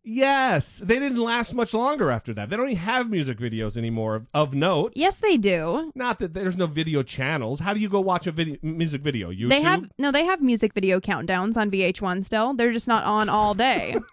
Yes, 0.07 0.81
they 0.85 0.99
didn't 0.99 1.19
last 1.19 1.55
much 1.55 1.73
longer 1.73 2.11
after 2.11 2.35
that. 2.35 2.51
They 2.51 2.57
don't 2.57 2.69
even 2.69 2.77
have 2.77 3.09
music 3.09 3.39
videos 3.39 3.79
anymore 3.79 4.17
of, 4.17 4.27
of 4.35 4.55
note. 4.55 4.93
Yes, 4.95 5.19
they 5.19 5.39
do. 5.39 5.91
Not 5.95 6.19
that 6.19 6.35
there's 6.35 6.59
no 6.59 6.67
video 6.67 7.03
channels. 7.03 7.61
How 7.61 7.73
do 7.73 7.81
you 7.81 7.89
go 7.89 8.01
watch 8.01 8.27
a 8.27 8.33
video, 8.33 8.59
music 8.63 9.01
video? 9.01 9.31
YouTube. 9.31 9.49
They 9.49 9.63
have 9.63 9.91
no. 9.99 10.13
They 10.13 10.25
have 10.25 10.43
music 10.43 10.75
video 10.75 11.01
countdowns 11.01 11.57
on 11.57 11.71
VH1 11.71 12.27
still. 12.27 12.53
They're 12.53 12.73
just 12.73 12.87
not 12.87 13.05
on 13.05 13.29
all 13.29 13.55
day. 13.55 13.97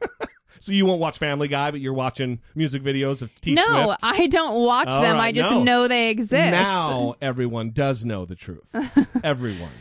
So 0.61 0.73
you 0.73 0.85
won't 0.85 1.01
watch 1.01 1.17
Family 1.17 1.47
Guy, 1.47 1.71
but 1.71 1.81
you're 1.81 1.91
watching 1.91 2.39
music 2.53 2.83
videos 2.83 3.23
of 3.23 3.33
T 3.41 3.53
no, 3.53 3.65
Swift. 3.65 3.99
I 4.03 4.27
don't 4.27 4.63
watch 4.63 4.89
All 4.89 5.01
them. 5.01 5.15
right, 5.15 5.29
I 5.29 5.31
just 5.31 5.49
no. 5.49 5.63
know 5.63 5.87
they 5.87 6.11
exist. 6.11 6.51
Now 6.51 7.15
everyone 7.19 7.71
does 7.71 8.05
know 8.05 8.25
the 8.25 8.35
truth. 8.35 8.69
everyone. 9.23 9.71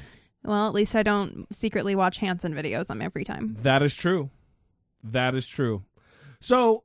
Well, 0.42 0.66
at 0.66 0.72
least 0.72 0.96
I 0.96 1.02
don't 1.02 1.46
secretly 1.54 1.94
watch 1.94 2.16
Hanson 2.16 2.54
videos 2.54 2.90
on 2.90 2.96
my 2.96 3.10
free 3.10 3.24
time. 3.24 3.58
That 3.60 3.82
is 3.82 3.94
true. 3.94 4.30
That 5.04 5.34
is 5.34 5.46
true. 5.46 5.84
So 6.40 6.84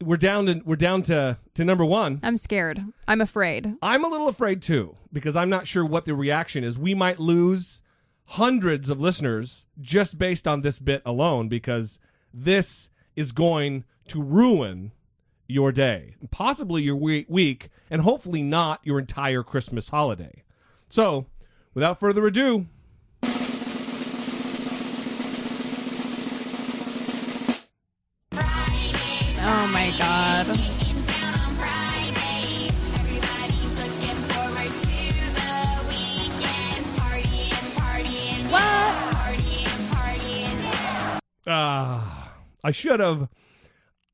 we're 0.00 0.16
down 0.16 0.46
to 0.46 0.62
we're 0.64 0.76
down 0.76 1.02
to 1.02 1.38
to 1.54 1.64
number 1.64 1.84
one. 1.84 2.20
I'm 2.22 2.36
scared. 2.36 2.84
I'm 3.08 3.20
afraid. 3.20 3.74
I'm 3.82 4.04
a 4.04 4.08
little 4.08 4.28
afraid 4.28 4.62
too 4.62 4.96
because 5.12 5.36
I'm 5.36 5.50
not 5.50 5.66
sure 5.66 5.84
what 5.84 6.04
the 6.04 6.14
reaction 6.14 6.64
is. 6.64 6.78
We 6.78 6.94
might 6.94 7.18
lose 7.18 7.82
hundreds 8.26 8.88
of 8.88 9.00
listeners 9.00 9.66
just 9.80 10.18
based 10.18 10.46
on 10.46 10.62
this 10.62 10.78
bit 10.78 11.02
alone 11.04 11.48
because 11.48 11.98
this 12.32 12.88
is 13.16 13.32
going 13.32 13.84
to 14.08 14.22
ruin 14.22 14.92
your 15.46 15.72
day, 15.72 16.16
possibly 16.30 16.82
your 16.82 16.96
week, 16.96 17.68
and 17.90 18.02
hopefully 18.02 18.42
not 18.42 18.80
your 18.82 18.98
entire 18.98 19.42
Christmas 19.42 19.90
holiday. 19.90 20.42
So, 20.88 21.26
without 21.74 22.00
further 22.00 22.26
ado, 22.26 22.66
my 29.74 29.90
god. 29.98 30.46
Ah, 41.46 42.32
I 42.62 42.70
should 42.70 43.00
have. 43.00 43.28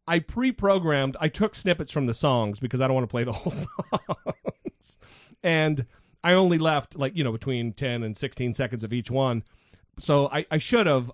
I 0.08 0.18
pre-programmed. 0.18 1.16
I 1.20 1.28
took 1.28 1.54
snippets 1.54 1.92
from 1.92 2.06
the 2.06 2.14
songs 2.14 2.58
because 2.58 2.80
I 2.80 2.86
don't 2.88 2.94
want 2.94 3.04
to 3.04 3.10
play 3.10 3.24
the 3.24 3.32
whole 3.32 3.52
songs, 3.52 4.98
and 5.42 5.86
I 6.24 6.32
only 6.32 6.56
left 6.56 6.96
like 6.96 7.14
you 7.14 7.22
know 7.22 7.32
between 7.32 7.74
ten 7.74 8.02
and 8.02 8.16
sixteen 8.16 8.54
seconds 8.54 8.82
of 8.82 8.94
each 8.94 9.10
one. 9.10 9.44
So 9.98 10.28
I, 10.28 10.46
I 10.50 10.56
should 10.56 10.86
have. 10.86 11.12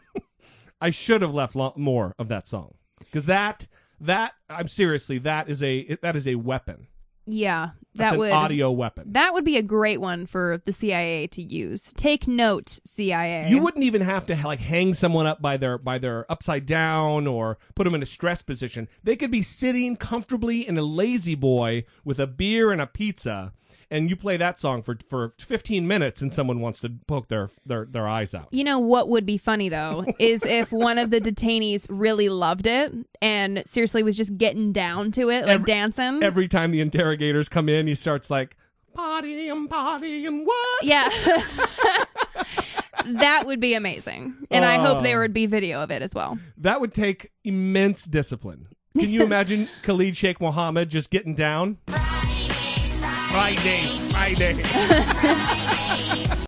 I 0.80 0.90
should 0.90 1.22
have 1.22 1.34
left 1.34 1.56
lo- 1.56 1.72
more 1.76 2.14
of 2.18 2.28
that 2.28 2.46
song 2.46 2.74
because 3.14 3.26
that 3.26 3.68
that 4.00 4.32
I'm 4.50 4.66
seriously 4.66 5.18
that 5.18 5.48
is 5.48 5.62
a 5.62 5.96
that 6.02 6.16
is 6.16 6.26
a 6.26 6.34
weapon. 6.34 6.88
Yeah, 7.26 7.70
That's 7.94 8.10
that 8.10 8.14
an 8.14 8.18
would 8.18 8.32
audio 8.32 8.70
weapon. 8.70 9.12
that 9.12 9.32
would 9.32 9.46
be 9.46 9.56
a 9.56 9.62
great 9.62 9.98
one 9.98 10.26
for 10.26 10.60
the 10.66 10.74
CIA 10.74 11.26
to 11.28 11.42
use. 11.42 11.90
Take 11.96 12.28
note, 12.28 12.80
CIA. 12.84 13.48
You 13.48 13.62
wouldn't 13.62 13.84
even 13.84 14.02
have 14.02 14.26
to 14.26 14.36
like 14.44 14.58
hang 14.58 14.92
someone 14.92 15.26
up 15.26 15.40
by 15.40 15.56
their 15.56 15.78
by 15.78 15.96
their 15.98 16.30
upside 16.30 16.66
down 16.66 17.26
or 17.26 17.56
put 17.74 17.84
them 17.84 17.94
in 17.94 18.02
a 18.02 18.06
stress 18.06 18.42
position. 18.42 18.88
They 19.02 19.16
could 19.16 19.30
be 19.30 19.40
sitting 19.42 19.96
comfortably 19.96 20.66
in 20.68 20.76
a 20.76 20.82
lazy 20.82 21.34
boy 21.34 21.84
with 22.04 22.18
a 22.20 22.26
beer 22.26 22.72
and 22.72 22.80
a 22.80 22.86
pizza, 22.86 23.54
and 23.94 24.10
you 24.10 24.16
play 24.16 24.36
that 24.36 24.58
song 24.58 24.82
for 24.82 24.98
for 25.08 25.34
15 25.38 25.86
minutes, 25.86 26.20
and 26.20 26.32
someone 26.34 26.60
wants 26.60 26.80
to 26.80 26.92
poke 27.06 27.28
their 27.28 27.50
their 27.64 27.84
their 27.84 28.08
eyes 28.08 28.34
out. 28.34 28.48
You 28.50 28.64
know 28.64 28.78
what 28.78 29.08
would 29.08 29.24
be 29.24 29.38
funny 29.38 29.68
though 29.68 30.04
is 30.18 30.44
if 30.44 30.72
one 30.72 30.98
of 30.98 31.10
the 31.10 31.20
detainees 31.20 31.86
really 31.88 32.28
loved 32.28 32.66
it 32.66 32.92
and 33.22 33.62
seriously 33.66 34.02
was 34.02 34.16
just 34.16 34.36
getting 34.36 34.72
down 34.72 35.12
to 35.12 35.30
it, 35.30 35.42
like 35.46 35.50
Every- 35.60 35.66
dancing. 35.66 36.22
Every 36.22 36.48
time 36.48 36.70
the 36.72 36.80
interrogators 36.80 37.48
come 37.48 37.68
in, 37.68 37.86
he 37.86 37.94
starts 37.94 38.30
like 38.30 38.56
party 38.94 39.48
and 39.48 39.68
party 39.70 40.26
and 40.26 40.46
what? 40.46 40.84
yeah. 40.84 41.08
that 43.06 43.44
would 43.46 43.60
be 43.60 43.74
amazing. 43.74 44.34
And 44.50 44.64
I 44.64 44.78
hope 44.78 45.02
there 45.02 45.18
Oh. 45.18 45.22
would 45.22 45.34
be 45.34 45.46
video 45.46 45.80
of 45.82 45.90
it 45.90 46.02
as 46.02 46.14
well. 46.14 46.38
That 46.58 46.80
would 46.80 46.94
take 46.94 47.30
immense 47.44 48.04
discipline. 48.04 48.68
Can 48.98 49.08
you 49.10 49.22
imagine 49.24 49.68
Khalid 49.82 50.16
Sheikh 50.16 50.40
Mohammed 50.40 50.88
just 50.90 51.10
getting 51.10 51.34
down? 51.34 51.78
Friday, 53.34 53.88
Friday. 54.10 54.62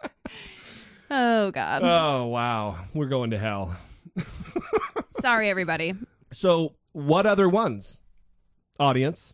Oh 1.10 1.50
god. 1.50 1.82
Oh 1.84 2.26
wow, 2.26 2.78
we're 2.94 3.06
going 3.06 3.30
to 3.30 3.38
hell. 3.38 3.76
Sorry 5.20 5.48
everybody. 5.50 5.94
So, 6.32 6.74
what 6.92 7.26
other 7.26 7.48
ones, 7.48 8.02
audience? 8.78 9.32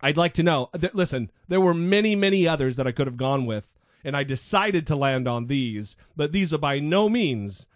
I'd 0.00 0.16
like 0.16 0.34
to 0.34 0.42
know. 0.42 0.68
Th- 0.78 0.94
listen, 0.94 1.30
there 1.48 1.60
were 1.60 1.74
many, 1.74 2.14
many 2.16 2.46
others 2.48 2.76
that 2.76 2.86
I 2.86 2.92
could 2.92 3.06
have 3.06 3.18
gone 3.18 3.44
with, 3.46 3.72
and 4.04 4.16
I 4.16 4.22
decided 4.22 4.86
to 4.86 4.96
land 4.96 5.28
on 5.28 5.46
these. 5.46 5.96
But 6.16 6.32
these 6.32 6.52
are 6.54 6.58
by 6.58 6.80
no 6.80 7.08
means 7.08 7.66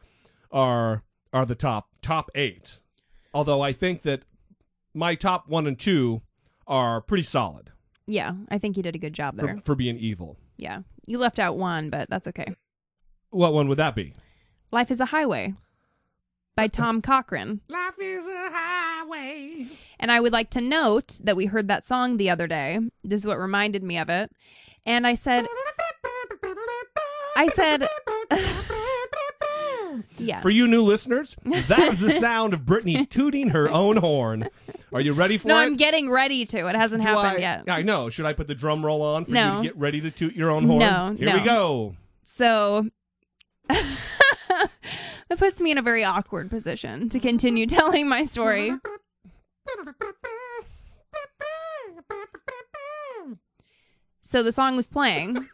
are 0.51 1.03
are 1.33 1.46
the 1.46 1.55
top 1.55 1.88
top 2.03 2.31
eight. 2.35 2.81
Although 3.33 3.62
I 3.62 3.73
think 3.73 4.03
that 4.03 4.23
my 4.94 5.14
top 5.14 5.49
one 5.49 5.66
and 5.66 5.79
two 5.79 6.23
are 6.66 7.01
pretty 7.01 7.25
solid 7.25 7.69
Yeah, 8.11 8.33
I 8.51 8.59
think 8.59 8.77
you 8.77 8.83
did 8.83 8.94
a 8.96 8.99
good 8.99 9.12
job 9.12 9.37
there. 9.37 9.57
for, 9.57 9.62
for 9.64 9.75
being 9.75 9.96
evil. 9.96 10.37
Yeah. 10.57 10.81
You 11.07 11.18
left 11.18 11.38
out 11.38 11.57
one, 11.57 11.90
but 11.90 12.11
that's 12.11 12.27
okay. 12.29 12.55
What 13.31 13.55
one 13.55 13.68
would 13.68 13.79
that 13.79 13.94
be? 13.94 14.14
Life 14.73 14.90
is 14.90 15.01
a 15.01 15.07
Highway 15.07 15.55
by 16.57 16.66
Tom 16.66 17.01
Cochrane. 17.01 17.61
Life 17.68 17.94
is 18.01 18.27
a 18.27 18.51
highway. 18.51 19.66
And 19.99 20.11
I 20.11 20.20
would 20.20 20.33
like 20.33 20.51
to 20.51 20.61
note 20.61 21.18
that 21.23 21.37
we 21.37 21.46
heard 21.46 21.68
that 21.68 21.85
song 21.85 22.16
the 22.16 22.31
other 22.31 22.46
day. 22.46 22.81
This 23.05 23.20
is 23.23 23.27
what 23.27 23.38
reminded 23.38 23.83
me 23.83 23.99
of 23.99 24.09
it. 24.09 24.31
And 24.85 25.07
I 25.07 25.14
said, 25.14 25.46
I 27.37 27.49
said, 27.49 27.88
yeah. 30.20 30.40
For 30.40 30.50
you 30.50 30.66
new 30.68 30.83
listeners, 30.83 31.37
that 31.44 31.94
is 31.94 32.00
the 32.00 32.11
sound 32.11 32.54
of 32.54 32.64
Brittany 32.66 33.06
tooting 33.06 33.48
her 33.50 33.68
own 33.68 33.96
horn. 33.98 34.48
Are 34.92 35.00
you 35.00 35.12
ready 35.12 35.38
for 35.38 35.48
No, 35.48 35.56
it? 35.56 35.62
I'm 35.62 35.76
getting 35.76 36.11
ready 36.11 36.44
to. 36.46 36.66
It 36.68 36.74
hasn't 36.76 37.02
Do 37.02 37.09
happened 37.09 37.38
I, 37.38 37.40
yet. 37.40 37.64
I 37.68 37.83
know. 37.83 38.11
Should 38.11 38.26
I 38.26 38.33
put 38.33 38.46
the 38.48 38.54
drum 38.54 38.85
roll 38.85 39.02
on 39.02 39.24
for 39.24 39.30
you 39.30 39.37
to 39.37 39.61
get 39.62 39.76
ready 39.76 40.00
to 40.00 40.11
toot 40.11 40.35
your 40.35 40.50
own 40.50 40.66
horn? 40.66 40.78
No, 40.80 41.14
Here 41.16 41.28
no. 41.28 41.38
we 41.38 41.44
go. 41.44 41.96
So 42.24 42.88
that 43.68 44.68
puts 45.37 45.61
me 45.61 45.70
in 45.70 45.78
a 45.78 45.83
very 45.83 46.04
awkward 46.04 46.50
position 46.50 47.09
to 47.11 47.18
continue 47.20 47.66
telling 47.68 48.09
my 48.09 48.24
story. 48.24 48.72
So 54.22 54.42
the 54.44 54.52
song 54.52 54.76
was 54.76 54.87
playing. 54.87 55.48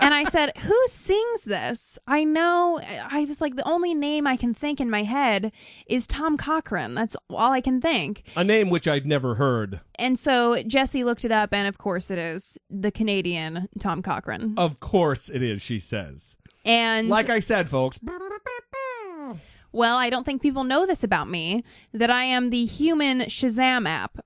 And 0.00 0.14
I 0.14 0.24
said, 0.24 0.56
Who 0.58 0.80
sings 0.86 1.42
this? 1.42 1.98
I 2.06 2.24
know. 2.24 2.80
I 2.82 3.24
was 3.24 3.40
like, 3.40 3.56
the 3.56 3.68
only 3.68 3.94
name 3.94 4.26
I 4.26 4.36
can 4.36 4.54
think 4.54 4.80
in 4.80 4.88
my 4.88 5.02
head 5.02 5.52
is 5.86 6.06
Tom 6.06 6.36
Cochrane. 6.36 6.94
That's 6.94 7.16
all 7.28 7.52
I 7.52 7.60
can 7.60 7.80
think. 7.80 8.22
A 8.36 8.44
name 8.44 8.70
which 8.70 8.86
I'd 8.86 9.06
never 9.06 9.34
heard. 9.34 9.80
And 9.96 10.18
so 10.18 10.62
Jesse 10.62 11.04
looked 11.04 11.24
it 11.24 11.32
up, 11.32 11.52
and 11.52 11.66
of 11.66 11.78
course 11.78 12.10
it 12.10 12.18
is 12.18 12.58
the 12.70 12.92
Canadian 12.92 13.68
Tom 13.80 14.00
Cochrane. 14.00 14.54
Of 14.56 14.78
course 14.80 15.28
it 15.28 15.42
is, 15.42 15.60
she 15.62 15.80
says. 15.80 16.36
And 16.64 17.08
Like 17.08 17.28
I 17.28 17.40
said, 17.40 17.68
folks. 17.68 17.98
Well, 19.72 19.96
I 19.96 20.10
don't 20.10 20.24
think 20.24 20.40
people 20.40 20.64
know 20.64 20.86
this 20.86 21.04
about 21.04 21.28
me 21.28 21.64
that 21.92 22.10
I 22.10 22.24
am 22.24 22.50
the 22.50 22.64
human 22.64 23.20
Shazam 23.22 23.86
app. 23.86 24.18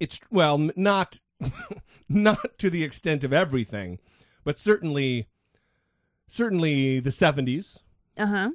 It's 0.00 0.18
well, 0.30 0.70
not 0.74 1.20
not 2.08 2.58
to 2.58 2.70
the 2.70 2.82
extent 2.82 3.22
of 3.24 3.32
everything, 3.32 4.00
but 4.44 4.58
certainly 4.58 5.28
certainly 6.28 7.00
the 7.00 7.10
70s, 7.10 7.78
Uh 8.16 8.26
huh. 8.26 8.50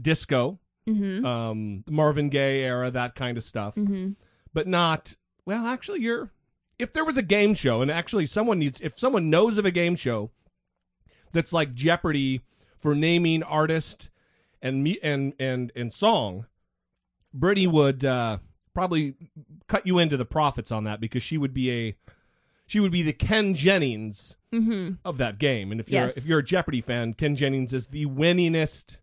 disco, 0.00 0.58
Mm-hmm. 0.88 1.24
um 1.24 1.84
Marvin 1.88 2.30
Gaye 2.30 2.62
era, 2.62 2.90
that 2.90 3.14
kind 3.14 3.36
of 3.36 3.44
stuff. 3.44 3.74
Mm-hmm. 3.76 4.12
But 4.52 4.66
not 4.66 5.14
well, 5.44 5.66
actually 5.66 6.00
you're 6.00 6.30
if 6.78 6.92
there 6.92 7.04
was 7.04 7.18
a 7.18 7.22
game 7.22 7.54
show 7.54 7.82
and 7.82 7.90
actually 7.90 8.26
someone 8.26 8.58
needs 8.58 8.80
if 8.80 8.98
someone 8.98 9.28
knows 9.30 9.58
of 9.58 9.64
a 9.66 9.70
game 9.70 9.94
show 9.94 10.30
that's 11.32 11.52
like 11.52 11.74
Jeopardy 11.74 12.40
for 12.78 12.94
naming 12.94 13.42
artist 13.42 14.08
and 14.62 14.82
me 14.82 14.98
and 15.02 15.34
and 15.38 15.70
and 15.76 15.92
song, 15.92 16.46
Brittany 17.32 17.66
would 17.66 18.04
uh, 18.04 18.38
probably 18.74 19.14
cut 19.68 19.86
you 19.86 19.98
into 19.98 20.16
the 20.16 20.24
profits 20.24 20.72
on 20.72 20.84
that 20.84 21.00
because 21.00 21.22
she 21.22 21.36
would 21.38 21.54
be 21.54 21.70
a 21.70 21.96
she 22.70 22.78
would 22.78 22.92
be 22.92 23.02
the 23.02 23.12
Ken 23.12 23.52
Jennings 23.54 24.36
Mm-hmm. 24.54 24.94
of 25.04 25.18
that 25.18 25.38
game. 25.38 25.70
And 25.72 25.80
if 25.80 25.88
you're 25.88 26.02
Yes. 26.02 26.16
if 26.16 26.26
you're 26.26 26.40
a 26.40 26.44
Jeopardy 26.44 26.80
fan, 26.80 27.14
Ken 27.14 27.36
Jennings 27.36 27.72
is 27.72 27.88
the 27.88 28.06
winningest 28.06 28.96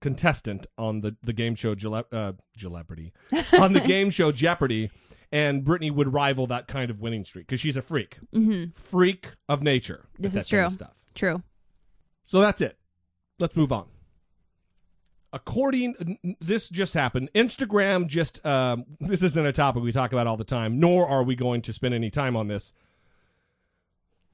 contestant 0.00 0.66
on 0.76 1.00
the 1.00 1.16
the 1.22 1.32
game 1.32 1.54
show 1.56 1.74
Gele- 1.74 2.06
uh, 2.12 2.32
Jeopardy 2.56 3.12
on 3.58 3.72
the 3.72 3.80
game 3.80 4.10
show 4.10 4.30
Jeopardy. 4.32 4.90
And 5.30 5.62
Brittany 5.64 5.90
would 5.90 6.12
rival 6.12 6.46
that 6.46 6.68
kind 6.68 6.90
of 6.90 7.00
winning 7.00 7.22
streak 7.24 7.46
because 7.48 7.60
she's 7.60 7.76
a 7.76 7.82
freak, 7.82 8.18
Mm-hmm. 8.34 8.70
freak 8.80 9.32
of 9.48 9.62
nature. 9.62 10.06
This 10.18 10.34
is 10.34 10.46
that 10.48 10.56
kind 10.56 10.64
of 10.66 10.70
true. 10.70 10.74
stuff. 10.76 10.94
True. 11.14 11.42
So 12.24 12.40
that's 12.40 12.60
it. 12.62 12.78
Let's 13.38 13.54
move 13.56 13.70
on. 13.72 13.86
According, 15.32 16.18
this 16.40 16.70
just 16.70 16.94
happened. 16.94 17.30
Instagram 17.34 18.06
just, 18.06 18.44
um, 18.46 18.86
this 19.00 19.22
isn't 19.22 19.44
a 19.46 19.52
topic 19.52 19.82
we 19.82 19.92
talk 19.92 20.12
about 20.12 20.26
all 20.26 20.38
the 20.38 20.44
time, 20.44 20.80
nor 20.80 21.06
are 21.06 21.22
we 21.22 21.34
going 21.36 21.60
to 21.62 21.72
spend 21.74 21.92
any 21.94 22.08
time 22.10 22.34
on 22.36 22.48
this. 22.48 22.72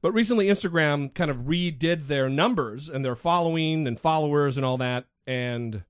But 0.04 0.12
recently, 0.12 0.48
Instagram 0.48 1.14
kind 1.14 1.30
of 1.30 1.46
redid 1.46 2.08
their 2.08 2.28
numbers 2.28 2.90
and 2.90 3.02
their 3.02 3.16
following 3.16 3.86
and 3.86 3.98
followers 3.98 4.58
and 4.58 4.66
all 4.66 4.76
that, 4.76 5.06
and 5.26 5.82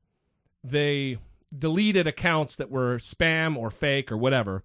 they 0.63 1.19
deleted 1.53 2.07
accounts 2.07 2.55
that 2.55 2.71
were 2.71 2.99
spam 2.99 3.57
or 3.57 3.73
fake 3.73 4.13
or 4.13 4.17
whatever. 4.17 4.63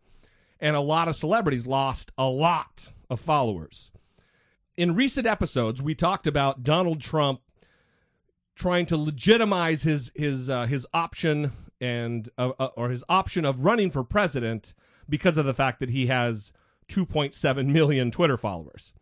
And 0.59 0.75
a 0.75 0.81
lot 0.81 1.07
of 1.07 1.15
celebrities 1.15 1.65
lost 1.65 2.11
a 2.15 2.29
lot 2.29 2.91
of 3.09 3.19
followers. 3.19 3.89
In 4.77 4.93
recent 4.93 5.25
episodes, 5.25 5.81
we 5.81 5.95
talked 5.95 6.27
about 6.27 6.63
Donald 6.63 7.01
Trump 7.01 7.41
trying 8.55 8.85
to 8.85 8.97
legitimize 8.97 9.81
his 9.81 10.11
his 10.13 10.47
uh, 10.47 10.67
his 10.67 10.85
option 10.93 11.53
and 11.81 12.29
uh, 12.37 12.51
uh, 12.59 12.69
or 12.77 12.91
his 12.91 13.03
option 13.09 13.45
of 13.45 13.65
running 13.65 13.89
for 13.89 14.03
president 14.03 14.75
because 15.09 15.37
of 15.37 15.47
the 15.47 15.55
fact 15.55 15.79
that 15.79 15.89
he 15.89 16.05
has 16.05 16.53
2.7 16.87 17.65
million 17.65 18.11
Twitter 18.11 18.37
followers. 18.37 18.93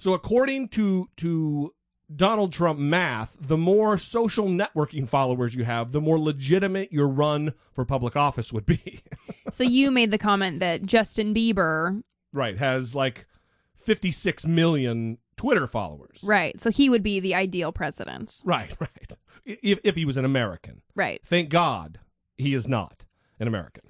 So 0.00 0.14
according 0.14 0.68
to 0.70 1.08
to 1.18 1.72
Donald 2.14 2.52
Trump 2.52 2.78
math, 2.80 3.36
the 3.40 3.56
more 3.56 3.96
social 3.96 4.48
networking 4.48 5.08
followers 5.08 5.54
you 5.54 5.62
have, 5.64 5.92
the 5.92 6.00
more 6.00 6.18
legitimate 6.18 6.92
your 6.92 7.06
run 7.06 7.52
for 7.72 7.84
public 7.84 8.16
office 8.16 8.52
would 8.52 8.66
be. 8.66 9.02
So 9.52 9.64
you 9.64 9.90
made 9.90 10.12
the 10.12 10.18
comment 10.18 10.60
that 10.60 10.84
Justin 10.84 11.34
Bieber, 11.34 12.02
right, 12.32 12.56
has 12.56 12.94
like 12.94 13.26
56 13.74 14.46
million 14.46 15.18
Twitter 15.36 15.66
followers. 15.66 16.20
right? 16.22 16.60
So 16.60 16.70
he 16.70 16.88
would 16.88 17.02
be 17.02 17.18
the 17.18 17.34
ideal 17.34 17.72
president, 17.72 18.42
Right, 18.44 18.72
right. 18.80 19.12
If 19.44 19.80
if 19.82 19.96
he 19.96 20.04
was 20.04 20.16
an 20.16 20.24
American. 20.24 20.82
right? 20.94 21.20
Thank 21.24 21.48
God 21.48 21.98
he 22.36 22.54
is 22.54 22.68
not 22.68 23.04
an 23.40 23.48
American. 23.48 23.82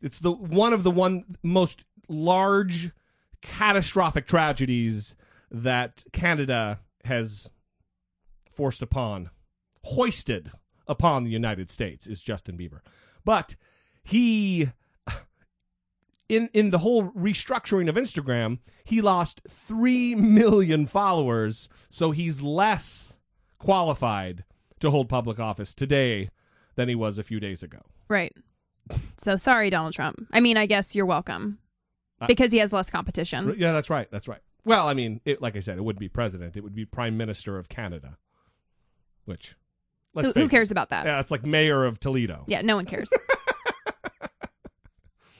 It's 0.00 0.18
the 0.18 0.32
one 0.32 0.72
of 0.72 0.82
the 0.82 0.90
one 0.90 1.24
most 1.42 1.84
large 2.08 2.92
catastrophic 3.42 4.26
tragedies 4.26 5.14
that 5.50 6.04
Canada 6.12 6.80
has 7.04 7.50
forced 8.52 8.82
upon, 8.82 9.30
hoisted 9.84 10.52
upon 10.86 11.24
the 11.24 11.30
United 11.30 11.70
States 11.70 12.06
is 12.06 12.20
Justin 12.20 12.56
Bieber. 12.56 12.80
But 13.24 13.56
he 14.02 14.70
in 16.28 16.48
in 16.52 16.70
the 16.70 16.78
whole 16.78 17.10
restructuring 17.10 17.88
of 17.88 17.96
Instagram, 17.96 18.58
he 18.84 19.00
lost 19.00 19.40
3 19.48 20.14
million 20.14 20.86
followers, 20.86 21.68
so 21.90 22.12
he's 22.12 22.42
less 22.42 23.16
qualified 23.58 24.44
to 24.80 24.90
hold 24.90 25.08
public 25.08 25.38
office 25.38 25.74
today 25.74 26.30
than 26.76 26.88
he 26.88 26.94
was 26.94 27.18
a 27.18 27.24
few 27.24 27.40
days 27.40 27.62
ago. 27.62 27.80
Right. 28.08 28.34
So 29.18 29.36
sorry, 29.36 29.70
Donald 29.70 29.92
Trump. 29.92 30.26
I 30.32 30.40
mean, 30.40 30.56
I 30.56 30.66
guess 30.66 30.94
you're 30.94 31.06
welcome 31.06 31.58
because 32.26 32.52
he 32.52 32.58
has 32.58 32.72
less 32.72 32.90
competition. 32.90 33.54
Yeah, 33.56 33.72
that's 33.72 33.90
right. 33.90 34.08
That's 34.10 34.28
right. 34.28 34.40
Well, 34.64 34.86
I 34.86 34.94
mean, 34.94 35.20
it, 35.24 35.40
like 35.40 35.56
I 35.56 35.60
said, 35.60 35.78
it 35.78 35.82
wouldn't 35.82 36.00
be 36.00 36.08
president; 36.08 36.56
it 36.56 36.62
would 36.62 36.74
be 36.74 36.84
prime 36.84 37.16
minister 37.16 37.58
of 37.58 37.68
Canada, 37.68 38.18
which 39.24 39.56
let's 40.14 40.28
Who, 40.28 40.40
who 40.40 40.46
it, 40.46 40.50
cares 40.50 40.70
about 40.70 40.90
that? 40.90 41.06
Yeah, 41.06 41.20
it's 41.20 41.30
like 41.30 41.44
mayor 41.44 41.84
of 41.84 41.98
Toledo. 42.00 42.44
Yeah, 42.46 42.60
no 42.62 42.76
one 42.76 42.86
cares. 42.86 43.10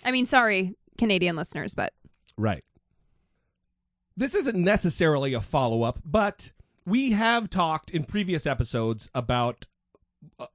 I 0.04 0.12
mean, 0.12 0.26
sorry, 0.26 0.74
Canadian 0.98 1.36
listeners, 1.36 1.74
but 1.74 1.92
Right. 2.36 2.64
This 4.16 4.34
isn't 4.34 4.56
necessarily 4.56 5.34
a 5.34 5.40
follow 5.40 5.82
up, 5.82 6.00
but 6.04 6.52
we 6.86 7.12
have 7.12 7.50
talked 7.50 7.90
in 7.90 8.04
previous 8.04 8.46
episodes 8.46 9.10
about 9.14 9.66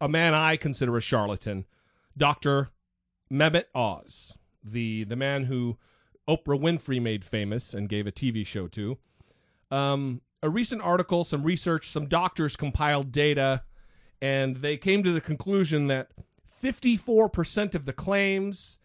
a- 0.01 0.09
man 0.09 0.33
I 0.33 0.57
consider 0.57 0.97
a 0.97 1.01
charlatan, 1.01 1.65
Dr. 2.17 2.69
Mehmet 3.31 3.65
Oz, 3.73 4.37
the, 4.63 5.03
the 5.03 5.15
man 5.15 5.45
who 5.45 5.77
Oprah 6.27 6.59
Winfrey 6.59 7.01
made 7.01 7.23
famous 7.23 7.73
and 7.73 7.89
gave 7.89 8.07
a 8.07 8.11
TV 8.11 8.45
show 8.45 8.67
to. 8.67 8.97
Um, 9.71 10.21
a 10.41 10.49
recent 10.49 10.81
article, 10.81 11.23
some 11.23 11.43
research, 11.43 11.89
some 11.89 12.07
doctors 12.07 12.55
compiled 12.55 13.11
data, 13.11 13.63
and 14.21 14.57
they 14.57 14.77
came 14.77 15.03
to 15.03 15.11
the 15.11 15.21
conclusion 15.21 15.87
that 15.87 16.09
54% 16.61 17.75
of 17.75 17.85
the 17.85 17.93
claims 17.93 18.77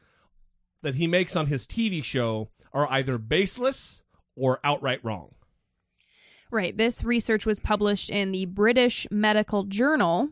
that 0.83 0.95
he 0.95 1.07
makes 1.07 1.37
on 1.37 1.47
his 1.47 1.67
TV 1.67 2.03
show 2.03 2.51
are 2.73 2.91
either 2.91 3.19
baseless 3.19 4.03
or 4.37 4.61
outright 4.65 5.05
wrong. 5.05 5.35
right. 6.51 6.77
This 6.77 7.05
research 7.05 7.47
was 7.47 7.61
published 7.61 8.11
in 8.11 8.33
the 8.33 8.47
British 8.47 9.07
Medical 9.11 9.65
Journal, 9.65 10.31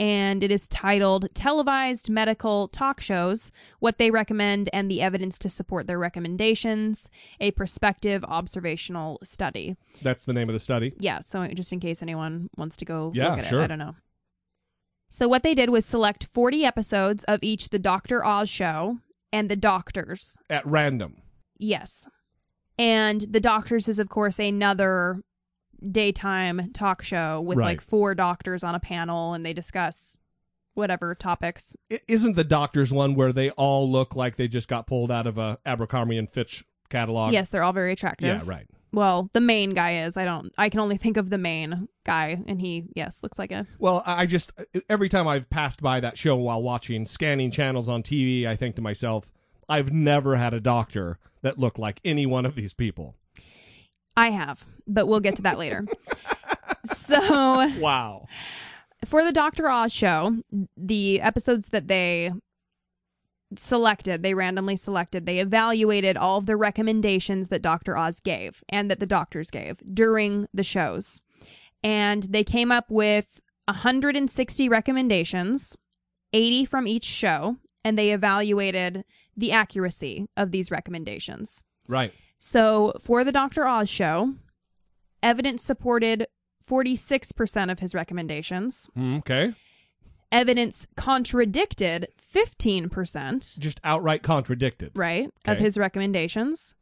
and 0.00 0.42
it 0.42 0.50
is 0.50 0.66
titled 0.66 1.26
Televised 1.34 2.08
Medical 2.08 2.68
Talk 2.68 3.02
Shows 3.02 3.52
What 3.80 3.98
They 3.98 4.10
Recommend 4.10 4.70
and 4.72 4.90
the 4.90 5.02
Evidence 5.02 5.38
to 5.40 5.50
Support 5.50 5.86
Their 5.86 5.98
Recommendations, 5.98 7.10
a 7.38 7.50
prospective 7.50 8.24
observational 8.24 9.18
study. 9.22 9.76
That's 10.02 10.24
the 10.24 10.32
name 10.32 10.48
of 10.48 10.54
the 10.54 10.58
study. 10.58 10.94
Yeah, 10.98 11.20
so 11.20 11.46
just 11.48 11.70
in 11.74 11.80
case 11.80 12.02
anyone 12.02 12.48
wants 12.56 12.78
to 12.78 12.86
go 12.86 13.12
Yeah, 13.14 13.28
look 13.30 13.40
at 13.40 13.46
sure. 13.46 13.60
it, 13.60 13.64
I 13.64 13.66
don't 13.66 13.78
know. 13.78 13.94
So 15.10 15.28
what 15.28 15.42
they 15.42 15.54
did 15.54 15.68
was 15.68 15.84
select 15.84 16.24
40 16.32 16.64
episodes 16.64 17.24
of 17.24 17.40
each 17.42 17.68
the 17.68 17.78
Dr. 17.78 18.24
Oz 18.24 18.48
show 18.48 19.00
and 19.30 19.50
the 19.50 19.56
Doctors. 19.56 20.38
At 20.48 20.66
random. 20.66 21.16
Yes. 21.58 22.08
And 22.78 23.20
the 23.20 23.40
Doctors 23.40 23.86
is 23.86 23.98
of 23.98 24.08
course 24.08 24.38
another 24.38 25.20
daytime 25.90 26.70
talk 26.72 27.02
show 27.02 27.40
with 27.40 27.58
Right. 27.58 27.64
like 27.64 27.80
four 27.80 28.14
doctors 28.14 28.62
on 28.64 28.74
a 28.74 28.80
panel 28.80 29.32
and 29.34 29.44
they 29.44 29.52
discuss 29.52 30.18
whatever 30.74 31.14
topics. 31.14 31.76
Isn't 32.08 32.36
the 32.36 32.44
doctor's 32.44 32.92
one 32.92 33.14
where 33.14 33.32
they 33.32 33.50
all 33.50 33.90
look 33.90 34.14
like 34.16 34.36
they 34.36 34.48
just 34.48 34.68
got 34.68 34.86
pulled 34.86 35.10
out 35.10 35.26
of 35.26 35.36
a 35.38 35.58
Abercrombie 35.66 36.16
and 36.18 36.30
Fitch 36.30 36.64
catalog? 36.88 37.32
yes, 37.32 37.50
they're 37.50 37.62
all 37.62 37.72
very 37.72 37.92
attractive. 37.92 38.26
Yeah, 38.28 38.42
right. 38.44 38.66
Well, 38.92 39.30
the 39.34 39.40
main 39.40 39.70
guy 39.70 40.02
is. 40.04 40.16
I 40.16 40.24
don't 40.24 40.52
I 40.58 40.68
can 40.68 40.80
only 40.80 40.96
think 40.96 41.16
of 41.16 41.30
the 41.30 41.38
main 41.38 41.88
guy 42.04 42.40
and 42.46 42.60
he 42.60 42.84
yes, 42.96 43.22
looks 43.22 43.38
like 43.38 43.52
a 43.52 43.66
Well, 43.78 44.02
I 44.06 44.26
just 44.26 44.52
every 44.88 45.08
time 45.08 45.28
I've 45.28 45.48
passed 45.50 45.80
by 45.80 46.00
that 46.00 46.18
show 46.18 46.34
while 46.36 46.62
watching 46.62 47.06
scanning 47.06 47.50
channels 47.50 47.88
on 47.88 48.02
TV, 48.02 48.46
I 48.46 48.56
think 48.56 48.74
to 48.76 48.82
myself, 48.82 49.30
I've 49.68 49.92
never 49.92 50.36
had 50.36 50.54
a 50.54 50.60
doctor 50.60 51.18
that 51.42 51.58
looked 51.58 51.78
like 51.78 52.00
any 52.04 52.26
one 52.26 52.44
of 52.44 52.54
these 52.56 52.74
people. 52.74 53.14
I 54.16 54.30
have, 54.30 54.64
but 54.86 55.06
we'll 55.06 55.20
get 55.20 55.36
to 55.36 55.42
that 55.42 55.58
later. 55.58 55.86
so, 56.84 57.18
Wow. 57.78 58.26
for 59.04 59.24
the 59.24 59.32
Dr. 59.32 59.68
Oz 59.68 59.92
show, 59.92 60.36
the 60.76 61.20
episodes 61.20 61.68
that 61.68 61.88
they 61.88 62.32
selected, 63.56 64.22
they 64.22 64.34
randomly 64.34 64.76
selected, 64.76 65.26
they 65.26 65.40
evaluated 65.40 66.16
all 66.16 66.38
of 66.38 66.46
the 66.46 66.56
recommendations 66.56 67.48
that 67.48 67.62
Dr. 67.62 67.96
Oz 67.96 68.20
gave 68.20 68.62
and 68.68 68.90
that 68.90 69.00
the 69.00 69.06
doctors 69.06 69.50
gave 69.50 69.78
during 69.92 70.46
the 70.54 70.62
shows. 70.62 71.22
And 71.82 72.24
they 72.24 72.44
came 72.44 72.70
up 72.70 72.90
with 72.90 73.26
160 73.66 74.68
recommendations, 74.68 75.76
80 76.32 76.64
from 76.66 76.86
each 76.86 77.04
show, 77.04 77.56
and 77.84 77.98
they 77.98 78.12
evaluated 78.12 79.04
the 79.36 79.52
accuracy 79.52 80.26
of 80.36 80.50
these 80.50 80.70
recommendations. 80.70 81.62
Right. 81.88 82.12
So 82.40 82.94
for 83.04 83.22
the 83.22 83.32
Dr. 83.32 83.66
Oz 83.68 83.88
show, 83.88 84.34
evidence 85.22 85.62
supported 85.62 86.26
46% 86.68 87.70
of 87.70 87.78
his 87.80 87.94
recommendations. 87.94 88.88
Mm, 88.96 89.18
Okay. 89.18 89.54
Evidence 90.32 90.86
contradicted 90.96 92.06
15%, 92.32 93.58
Just 93.58 93.80
outright 93.82 94.22
contradicted. 94.22 94.92
right, 94.94 95.28
of 95.44 95.58
his 95.58 95.76
recommendations. 95.76 96.76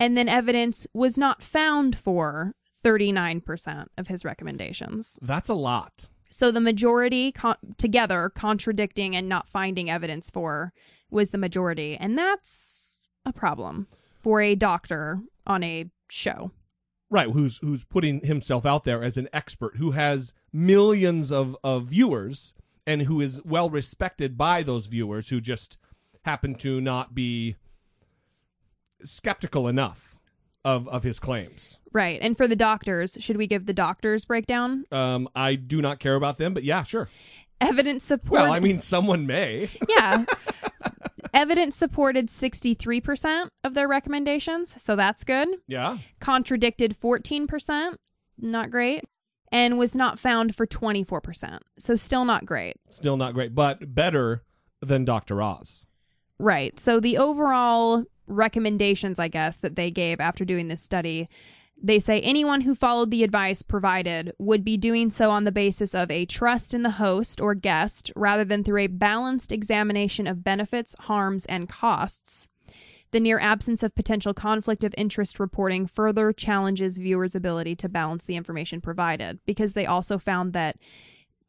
And 0.00 0.16
then 0.16 0.26
evidence 0.26 0.86
was 0.94 1.18
not 1.18 1.42
found 1.42 1.98
for 1.98 2.54
39% 2.82 3.88
of 3.98 4.06
his 4.06 4.24
recommendations. 4.24 5.18
That's 5.20 5.50
a 5.50 5.54
lot. 5.54 6.08
So 6.30 6.50
the 6.50 6.60
majority 6.60 7.30
con- 7.32 7.56
together 7.76 8.30
contradicting 8.34 9.14
and 9.14 9.28
not 9.28 9.48
finding 9.50 9.90
evidence 9.90 10.30
for 10.30 10.72
was 11.10 11.28
the 11.30 11.38
majority. 11.38 11.94
And 11.98 12.16
that's 12.16 13.08
a 13.26 13.32
problem 13.34 13.86
for 14.20 14.40
a 14.40 14.54
doctor 14.54 15.20
on 15.46 15.62
a 15.62 15.90
show. 16.08 16.50
Right, 17.10 17.30
who's 17.30 17.58
who's 17.58 17.84
putting 17.84 18.20
himself 18.20 18.66
out 18.66 18.84
there 18.84 19.02
as 19.02 19.16
an 19.16 19.28
expert 19.32 19.76
who 19.76 19.92
has 19.92 20.32
millions 20.52 21.32
of, 21.32 21.56
of 21.64 21.86
viewers 21.86 22.52
and 22.86 23.02
who 23.02 23.20
is 23.20 23.42
well 23.44 23.70
respected 23.70 24.36
by 24.36 24.62
those 24.62 24.86
viewers 24.86 25.30
who 25.30 25.40
just 25.40 25.78
happen 26.24 26.54
to 26.56 26.80
not 26.80 27.14
be 27.14 27.56
skeptical 29.02 29.68
enough 29.68 30.16
of, 30.64 30.88
of 30.88 31.02
his 31.02 31.18
claims. 31.18 31.78
Right. 31.92 32.20
And 32.20 32.36
for 32.36 32.46
the 32.46 32.56
doctors, 32.56 33.16
should 33.20 33.36
we 33.36 33.46
give 33.46 33.66
the 33.66 33.72
doctors 33.72 34.24
breakdown? 34.24 34.84
Um, 34.92 35.28
I 35.34 35.54
do 35.54 35.80
not 35.80 35.98
care 35.98 36.14
about 36.14 36.38
them, 36.38 36.54
but 36.54 36.64
yeah, 36.64 36.82
sure. 36.82 37.08
Evidence 37.60 38.04
support. 38.04 38.42
Well, 38.42 38.52
I 38.52 38.60
mean, 38.60 38.80
someone 38.80 39.26
may. 39.26 39.70
yeah. 39.88 40.24
Evidence 41.34 41.76
supported 41.76 42.28
63% 42.28 43.48
of 43.64 43.74
their 43.74 43.88
recommendations, 43.88 44.80
so 44.82 44.96
that's 44.96 45.24
good. 45.24 45.48
Yeah. 45.66 45.98
Contradicted 46.20 46.96
14%, 46.98 47.94
not 48.38 48.70
great. 48.70 49.04
And 49.50 49.78
was 49.78 49.94
not 49.94 50.18
found 50.18 50.54
for 50.54 50.66
24%, 50.66 51.60
so 51.78 51.96
still 51.96 52.26
not 52.26 52.44
great. 52.44 52.76
Still 52.90 53.16
not 53.16 53.32
great, 53.32 53.54
but 53.54 53.94
better 53.94 54.42
than 54.82 55.06
Dr. 55.06 55.40
Oz. 55.40 55.86
Right. 56.38 56.78
So 56.78 57.00
the 57.00 57.16
overall 57.16 58.04
recommendations, 58.26 59.18
I 59.18 59.28
guess, 59.28 59.56
that 59.58 59.74
they 59.74 59.90
gave 59.90 60.20
after 60.20 60.44
doing 60.44 60.68
this 60.68 60.82
study, 60.82 61.30
They 61.80 62.00
say 62.00 62.20
anyone 62.20 62.62
who 62.62 62.74
followed 62.74 63.10
the 63.10 63.22
advice 63.22 63.62
provided 63.62 64.32
would 64.38 64.64
be 64.64 64.76
doing 64.76 65.10
so 65.10 65.30
on 65.30 65.44
the 65.44 65.52
basis 65.52 65.94
of 65.94 66.10
a 66.10 66.26
trust 66.26 66.74
in 66.74 66.82
the 66.82 66.90
host 66.90 67.40
or 67.40 67.54
guest 67.54 68.10
rather 68.16 68.44
than 68.44 68.64
through 68.64 68.82
a 68.82 68.88
balanced 68.88 69.52
examination 69.52 70.26
of 70.26 70.42
benefits, 70.42 70.96
harms, 70.98 71.46
and 71.46 71.68
costs. 71.68 72.48
The 73.10 73.20
near 73.20 73.38
absence 73.38 73.82
of 73.82 73.94
potential 73.94 74.34
conflict 74.34 74.84
of 74.84 74.94
interest 74.98 75.40
reporting 75.40 75.86
further 75.86 76.32
challenges 76.32 76.98
viewers' 76.98 77.34
ability 77.34 77.76
to 77.76 77.88
balance 77.88 78.24
the 78.24 78.36
information 78.36 78.80
provided 78.80 79.38
because 79.46 79.72
they 79.72 79.86
also 79.86 80.18
found 80.18 80.52
that 80.52 80.76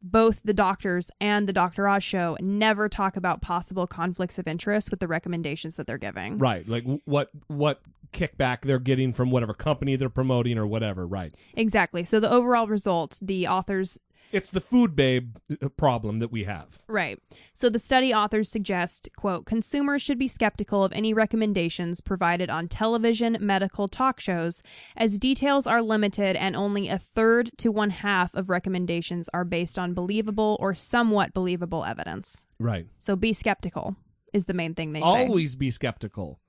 both 0.02 0.42
the 0.44 0.54
doctors 0.54 1.12
and 1.20 1.48
the 1.48 1.54
Dr. 1.54 1.88
Oz 1.88 2.04
show 2.04 2.38
never 2.40 2.88
talk 2.88 3.18
about 3.18 3.42
possible 3.42 3.88
conflicts 3.88 4.40
of 4.40 4.48
interest 4.48 4.92
with 4.92 5.00
the 5.00 5.08
recommendations 5.08 5.76
that 5.76 5.88
they're 5.88 5.98
giving. 5.98 6.38
Right. 6.38 6.68
Like 6.68 6.86
what 7.06 7.30
what 7.48 7.82
kickback 8.14 8.62
they're 8.62 8.80
getting 8.80 9.14
from 9.14 9.30
whatever 9.30 9.54
company 9.54 9.96
they're 9.96 10.10
promoting 10.10 10.58
or 10.58 10.66
whatever. 10.66 11.06
Right. 11.06 11.34
Exactly. 11.54 12.04
So 12.04 12.20
the 12.20 12.32
overall 12.32 12.68
result, 12.68 13.20
the 13.22 13.48
authors 13.48 14.00
It's 14.32 14.52
the 14.52 14.62
food 14.62 14.96
babe 14.96 15.38
uh, 15.62 15.70
problem 15.70 16.20
that 16.20 16.32
we 16.32 16.44
have. 16.44 16.80
Right. 16.88 17.20
So 17.54 17.70
the 17.70 17.80
study 17.80 18.14
authors 18.14 18.50
suggest, 18.50 19.10
quote, 19.16 19.46
consumers 19.46 20.02
should 20.02 20.20
be 20.20 20.28
skeptical 20.28 20.84
of 20.84 20.94
any 20.94 21.14
recommendations 21.14 22.02
provided 22.02 22.50
on 22.50 22.68
television, 22.68 23.38
medical 23.40 23.88
talk 23.88 24.20
shows, 24.20 24.62
as 24.96 25.18
details 25.18 25.66
are 25.66 25.82
limited 25.82 26.36
and 26.36 26.56
only 26.56 26.90
a 26.90 27.00
third 27.00 27.52
to 27.58 27.72
one 27.72 27.90
half 27.90 28.34
of 28.36 28.50
recommendations 28.50 29.30
are 29.34 29.46
based 29.46 29.80
on 29.80 29.94
believable 29.94 30.58
or 30.60 30.76
somewhat 30.76 31.34
believable 31.34 31.84
evidence. 31.86 32.46
Right. 32.60 32.88
So 33.00 33.16
be 33.16 33.34
skeptical 33.34 33.96
is 34.34 34.46
the 34.46 34.54
main 34.54 34.76
thing 34.76 34.94
they 34.94 35.00
say. 35.00 35.06
Always 35.06 35.56
be 35.56 35.72
skeptical. 35.72 36.40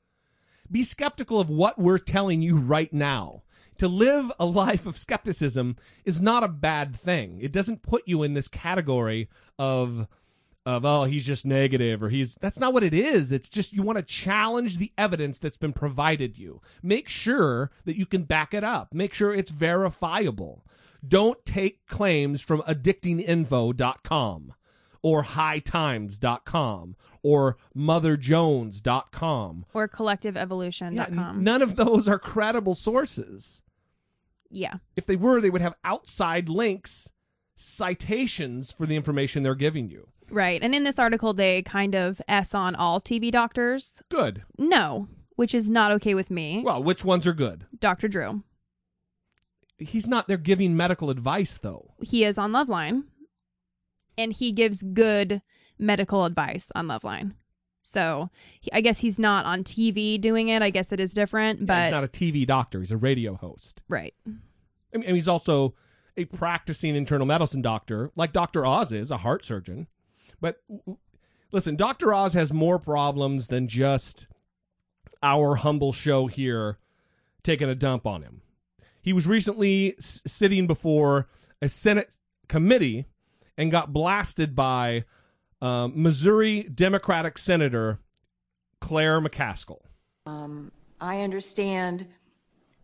Be 0.71 0.85
skeptical 0.85 1.41
of 1.41 1.51
what 1.51 1.79
we're 1.79 1.99
telling 1.99 2.43
you 2.43 2.57
right 2.57 2.93
now. 2.93 3.43
To 3.81 3.89
live 3.89 4.31
a 4.39 4.45
life 4.65 4.85
of 4.85 4.99
skepticism 4.99 5.77
is 6.05 6.21
not 6.21 6.45
a 6.45 6.49
bad 6.49 6.95
thing. 6.95 7.39
It 7.41 7.51
doesn't 7.51 7.81
put 7.81 8.07
you 8.07 8.23
in 8.23 8.35
this 8.35 8.47
category 8.47 9.31
of 9.59 10.07
of 10.67 10.85
oh 10.85 11.05
he's 11.05 11.25
just 11.25 11.47
negative 11.47 12.03
or 12.03 12.11
he's 12.11 12.35
that's 12.43 12.61
not 12.61 12.75
what 12.75 12.83
it 12.83 12.93
is. 12.93 13.33
It's 13.33 13.49
just 13.49 13.73
you 13.73 13.83
want 13.83 13.97
to 13.97 14.03
challenge 14.03 14.77
the 14.77 14.93
evidence 14.99 15.39
that's 15.39 15.57
been 15.57 15.73
provided 15.73 16.37
you. 16.37 16.61
Make 16.83 17.09
sure 17.09 17.71
that 17.87 17.97
you 17.97 18.05
can 18.05 18.25
back 18.25 18.53
it 18.53 18.63
up. 18.63 18.93
Make 18.93 19.15
sure 19.15 19.33
it's 19.33 19.51
verifiable. 19.51 20.67
Don't 21.07 21.43
take 21.47 21.87
claims 21.87 22.43
from 22.43 22.61
addictinginfo.com 22.63 24.53
or 25.01 25.25
hightimes.com 25.25 26.97
or 27.23 27.57
motherjones.com. 27.75 29.65
or 29.73 29.89
collectiveevolution.com. 29.89 30.95
Yeah, 30.95 31.43
none 31.43 31.63
of 31.63 31.77
those 31.77 32.07
are 32.07 32.19
credible 32.19 32.75
sources. 32.75 33.63
Yeah. 34.51 34.75
If 34.97 35.07
they 35.07 35.17
were, 35.17 35.41
they 35.41 35.51
would 35.51 35.63
have 35.63 35.75
outside 35.85 36.49
links, 36.49 37.11
citations 37.57 38.73
for 38.73 38.87
the 38.87 38.97
information 38.97 39.43
they're 39.43 39.55
giving 39.55 39.89
you. 39.89 40.09
Right. 40.31 40.63
And 40.63 40.75
in 40.75 40.85
this 40.85 40.99
article, 40.99 41.33
they 41.33 41.63
kind 41.63 41.95
of 41.95 42.21
S 42.29 42.55
on 42.55 42.75
all 42.75 43.01
TV 43.01 43.31
doctors. 43.31 44.03
Good. 44.09 44.43
No, 44.59 45.09
which 45.37 45.55
is 45.55 45.71
not 45.71 45.91
okay 45.93 46.15
with 46.15 46.31
me. 46.31 46.63
Well, 46.65 46.83
which 46.83 47.05
ones 47.05 47.27
are 47.27 47.33
good? 47.33 47.67
Dr. 47.79 48.09
Drew. 48.09 48.43
He's 49.79 50.07
not 50.07 50.29
there 50.29 50.37
giving 50.37 50.77
medical 50.77 51.11
advice, 51.11 51.59
though. 51.61 51.95
he 52.03 52.23
is 52.25 52.37
on 52.39 52.53
Loveline, 52.53 53.05
and 54.19 54.33
he 54.33 54.53
gives 54.53 54.83
good 54.83 55.41
medical 55.79 56.27
advice 56.27 56.71
on 56.75 56.87
Loveline. 56.87 57.33
So 57.91 58.31
he, 58.61 58.71
I 58.73 58.81
guess 58.81 59.01
he's 59.01 59.19
not 59.19 59.45
on 59.47 59.65
TV 59.65 60.21
doing 60.21 60.49
it. 60.49 60.63
I 60.63 60.71
guess 60.71 60.93
it 60.93 61.01
is 61.01 61.13
different, 61.13 61.61
Yeah, 61.61 61.67
but 61.67 61.83
he's 61.85 61.91
not 61.93 62.05
a 62.05 62.09
TV 62.09 62.47
doctor, 62.47 62.79
he's 62.81 62.93
a 62.93 62.97
radio 62.97 63.35
host. 63.35 63.83
right, 63.89 64.15
I 64.27 64.99
mean, 64.99 65.07
and 65.07 65.17
he's 65.17 65.29
also 65.29 65.75
a 66.17 66.25
practicing 66.27 66.95
internal 66.97 67.27
medicine 67.27 67.63
doctor, 67.63 68.11
like 68.17 68.33
Dr. 68.33 68.65
Oz 68.67 68.93
is, 68.93 69.11
a 69.11 69.17
heart 69.19 69.45
surgeon. 69.45 69.87
But 70.41 70.63
listen, 71.53 71.77
Dr. 71.77 72.13
Oz 72.13 72.35
has 72.35 72.53
more 72.53 72.79
problems 72.79 73.47
than 73.49 73.69
just 73.69 74.27
our 75.23 75.57
humble 75.57 75.93
show 75.93 76.27
here 76.27 76.79
taking 77.43 77.69
a 77.69 77.75
dump 77.75 78.07
on 78.07 78.23
him. 78.23 78.43
He 79.03 79.13
was 79.13 79.27
recently 79.27 79.95
s- 79.99 80.23
sitting 80.27 80.67
before 80.67 81.29
a 81.63 81.69
Senate 81.69 82.11
committee 82.49 83.07
and 83.57 83.71
got 83.71 83.93
blasted 83.93 84.55
by 84.55 85.05
um, 85.61 85.93
Missouri 85.95 86.63
Democratic 86.63 87.39
Senator 87.39 87.99
Claire 88.81 89.21
McCaskill. 89.21 89.81
I 91.01 91.23
understand 91.23 92.07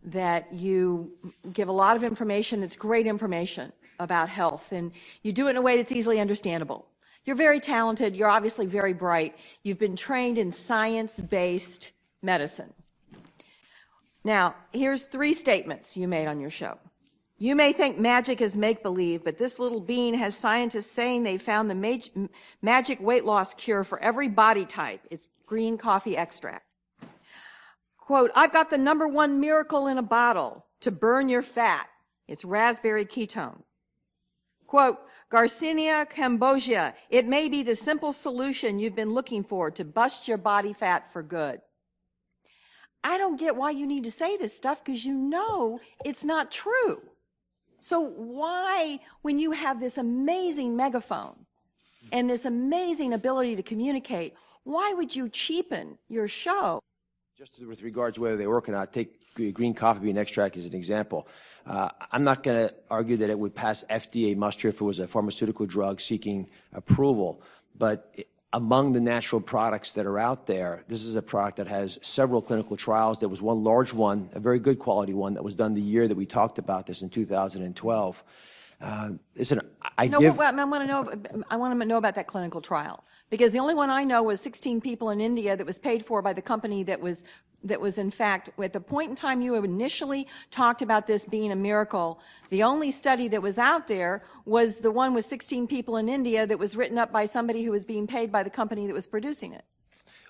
that 0.05 0.53
you 0.53 1.11
give 1.53 1.67
a 1.67 1.71
lot 1.71 1.95
of 1.95 2.03
information 2.03 2.61
that's 2.61 2.75
great 2.75 3.07
information 3.07 3.71
about 3.99 4.29
health, 4.29 4.71
and 4.71 4.91
you 5.23 5.33
do 5.33 5.47
it 5.47 5.51
in 5.51 5.57
a 5.57 5.61
way 5.61 5.77
that's 5.77 5.91
easily 5.91 6.19
understandable. 6.19 6.87
You're 7.25 7.35
very 7.35 7.59
talented. 7.59 8.15
You're 8.15 8.29
obviously 8.29 8.65
very 8.67 8.93
bright. 8.93 9.35
You've 9.63 9.79
been 9.79 9.95
trained 9.95 10.37
in 10.37 10.51
science-based 10.51 11.91
medicine. 12.21 12.73
Now, 14.23 14.55
here's 14.71 15.07
three 15.07 15.33
statements 15.33 15.97
you 15.97 16.07
made 16.07 16.27
on 16.27 16.39
your 16.39 16.49
show. 16.49 16.77
You 17.39 17.55
may 17.55 17.71
think 17.71 17.99
magic 17.99 18.41
is 18.41 18.57
make-believe, 18.57 19.23
but 19.23 19.37
this 19.37 19.59
little 19.59 19.79
bean 19.79 20.15
has 20.15 20.35
scientists 20.35 20.91
saying 20.91 21.21
they 21.21 21.37
found 21.37 21.69
the 21.69 21.75
mag- 21.75 22.29
magic 22.63 22.99
weight 22.99 23.25
loss 23.25 23.53
cure 23.53 23.83
for 23.83 23.99
every 23.99 24.27
body 24.27 24.65
type. 24.65 25.01
It's 25.11 25.27
green 25.45 25.77
coffee 25.77 26.17
extract. 26.17 26.65
Quote, 27.99 28.31
I've 28.35 28.53
got 28.53 28.71
the 28.71 28.77
number 28.77 29.07
one 29.07 29.39
miracle 29.39 29.85
in 29.85 29.99
a 29.99 30.03
bottle 30.03 30.65
to 30.79 30.91
burn 30.91 31.29
your 31.29 31.43
fat. 31.43 31.87
It's 32.27 32.43
raspberry 32.43 33.05
ketone. 33.05 33.61
Quote, 34.65 34.97
Garcinia 35.29 36.09
cambogia. 36.09 36.93
It 37.09 37.27
may 37.27 37.49
be 37.49 37.61
the 37.61 37.75
simple 37.75 38.13
solution 38.13 38.79
you've 38.79 38.95
been 38.95 39.13
looking 39.13 39.43
for 39.43 39.71
to 39.71 39.83
bust 39.83 40.27
your 40.27 40.37
body 40.37 40.73
fat 40.73 41.11
for 41.13 41.21
good. 41.21 41.61
I 43.03 43.17
don't 43.17 43.39
get 43.39 43.55
why 43.55 43.71
you 43.71 43.85
need 43.85 44.05
to 44.05 44.11
say 44.11 44.37
this 44.37 44.55
stuff 44.55 44.83
because 44.83 45.05
you 45.05 45.13
know 45.13 45.79
it's 46.03 46.23
not 46.23 46.49
true. 46.49 47.01
So 47.79 47.99
why, 47.99 48.99
when 49.21 49.39
you 49.39 49.51
have 49.51 49.79
this 49.79 49.97
amazing 49.97 50.75
megaphone 50.75 51.35
and 52.11 52.29
this 52.29 52.45
amazing 52.45 53.13
ability 53.13 53.55
to 53.55 53.63
communicate, 53.63 54.33
why 54.63 54.93
would 54.93 55.15
you 55.15 55.29
cheapen 55.29 55.97
your 56.09 56.27
show? 56.27 56.81
Just 57.37 57.59
with 57.65 57.81
regard 57.81 58.15
to 58.15 58.21
whether 58.21 58.37
they 58.37 58.47
work 58.47 58.67
or 58.67 58.71
not, 58.71 58.93
take 58.93 59.13
green 59.53 59.73
coffee 59.73 59.99
bean 59.99 60.17
extract 60.17 60.57
as 60.57 60.65
an 60.65 60.73
example. 60.73 61.27
Uh, 61.65 61.89
I'm 62.11 62.23
not 62.23 62.43
going 62.43 62.67
to 62.67 62.73
argue 62.89 63.17
that 63.17 63.29
it 63.29 63.37
would 63.37 63.53
pass 63.53 63.83
FDA 63.89 64.35
muster 64.35 64.69
if 64.69 64.81
it 64.81 64.83
was 64.83 64.99
a 64.99 65.07
pharmaceutical 65.07 65.65
drug 65.65 66.01
seeking 66.01 66.49
approval, 66.73 67.41
but 67.77 68.11
among 68.57 68.91
the 68.91 68.99
natural 68.99 69.39
products 69.39 69.91
that 69.91 70.07
are 70.07 70.17
out 70.17 70.47
there, 70.47 70.83
this 70.87 71.03
is 71.03 71.15
a 71.15 71.21
product 71.21 71.57
that 71.57 71.67
has 71.67 71.99
several 72.01 72.41
clinical 72.41 72.75
trials. 72.75 73.19
There 73.19 73.29
was 73.29 73.39
one 73.39 73.63
large 73.63 73.93
one, 73.93 74.29
a 74.33 74.39
very 74.39 74.57
good 74.57 74.79
quality 74.79 75.13
one, 75.13 75.35
that 75.35 75.43
was 75.43 75.53
done 75.53 75.75
the 75.75 75.81
year 75.81 76.07
that 76.07 76.17
we 76.17 76.25
talked 76.25 76.57
about 76.57 76.87
this 76.87 77.03
in 77.03 77.09
2012. 77.11 78.23
Uh, 78.79 79.11
listen, 79.35 79.61
I 79.97 80.07
No, 80.07 80.19
give. 80.19 80.37
but 80.37 80.53
I 80.53 80.63
want 80.65 80.83
to 80.83 80.87
know. 80.87 81.43
I 81.49 81.55
want 81.57 81.79
to 81.79 81.85
know 81.85 81.97
about 81.97 82.15
that 82.15 82.27
clinical 82.27 82.61
trial 82.61 83.03
because 83.29 83.51
the 83.51 83.59
only 83.59 83.73
one 83.73 83.89
I 83.89 84.03
know 84.03 84.23
was 84.23 84.39
16 84.41 84.81
people 84.81 85.09
in 85.09 85.19
India 85.19 85.57
that 85.57 85.65
was 85.65 85.79
paid 85.79 86.05
for 86.05 86.21
by 86.21 86.33
the 86.33 86.41
company 86.41 86.83
that 86.83 87.01
was 87.01 87.23
that 87.63 87.81
was 87.81 87.97
in 87.97 88.11
fact 88.11 88.51
at 88.61 88.71
the 88.71 88.79
point 88.79 89.09
in 89.09 89.15
time 89.15 89.41
you 89.41 89.55
initially 89.55 90.27
talked 90.51 90.83
about 90.83 91.07
this 91.07 91.25
being 91.25 91.51
a 91.51 91.55
miracle. 91.55 92.19
The 92.51 92.63
only 92.63 92.91
study 92.91 93.29
that 93.29 93.41
was 93.41 93.57
out 93.57 93.87
there 93.87 94.23
was 94.45 94.77
the 94.77 94.91
one 94.91 95.15
with 95.15 95.25
16 95.25 95.65
people 95.67 95.97
in 95.97 96.07
India 96.07 96.45
that 96.45 96.59
was 96.59 96.75
written 96.75 96.99
up 96.99 97.11
by 97.11 97.25
somebody 97.25 97.63
who 97.63 97.71
was 97.71 97.83
being 97.83 98.05
paid 98.05 98.31
by 98.31 98.43
the 98.43 98.51
company 98.51 98.85
that 98.85 98.93
was 98.93 99.07
producing 99.07 99.53
it. 99.53 99.65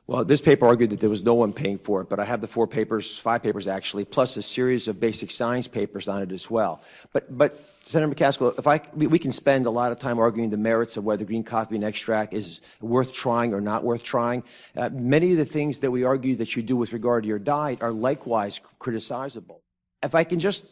Well, 0.08 0.24
this 0.24 0.40
paper 0.40 0.66
argued 0.66 0.92
that 0.92 1.02
there 1.02 1.10
was 1.10 1.22
no 1.22 1.34
one 1.34 1.52
paying 1.52 1.80
for 1.80 2.00
it, 2.00 2.08
but 2.08 2.22
I 2.22 2.24
have 2.24 2.40
the 2.40 2.48
four 2.48 2.66
papers, 2.66 3.18
five 3.18 3.44
papers 3.44 3.68
actually, 3.68 4.06
plus 4.06 4.38
a 4.38 4.42
series 4.42 4.88
of 4.88 5.02
basic 5.02 5.32
science 5.32 5.68
papers 5.68 6.08
on 6.08 6.22
it 6.22 6.32
as 6.32 6.50
well. 6.50 6.82
But, 7.12 7.38
but 7.38 7.60
Senator 7.88 8.13
McCaskill, 8.13 8.60
if 8.60 8.67
I, 8.67 8.82
we, 8.93 9.17
can 9.17 9.32
spend 9.32 9.65
a 9.65 9.69
lot 9.69 9.93
of 9.93 10.00
time 10.00 10.19
arguing 10.19 10.50
the 10.50 10.58
merits 10.58 10.97
of 10.97 11.06
whether 11.06 11.23
green 11.23 11.43
coffee 11.43 11.76
and 11.76 11.86
extract 11.86 12.34
is 12.34 12.60
worth 12.82 13.13
trying 13.13 13.54
or 13.54 13.62
not 13.62 13.86
worth 13.86 14.04
trying. 14.04 14.43
Uh, 14.76 14.89
many 14.89 15.32
of 15.32 15.38
the 15.38 15.45
things 15.45 15.80
that 15.80 15.91
we 15.91 16.04
argue 16.04 16.36
that 16.36 16.54
you 16.56 16.63
do 16.63 16.76
with 16.76 16.91
regard 16.91 17.23
to 17.23 17.30
your 17.30 17.39
diet 17.39 17.82
are 17.82 17.93
likewise 17.93 18.60
criticizable. 18.80 19.62
If 20.04 20.15
I 20.15 20.26
can 20.26 20.39
just 20.39 20.65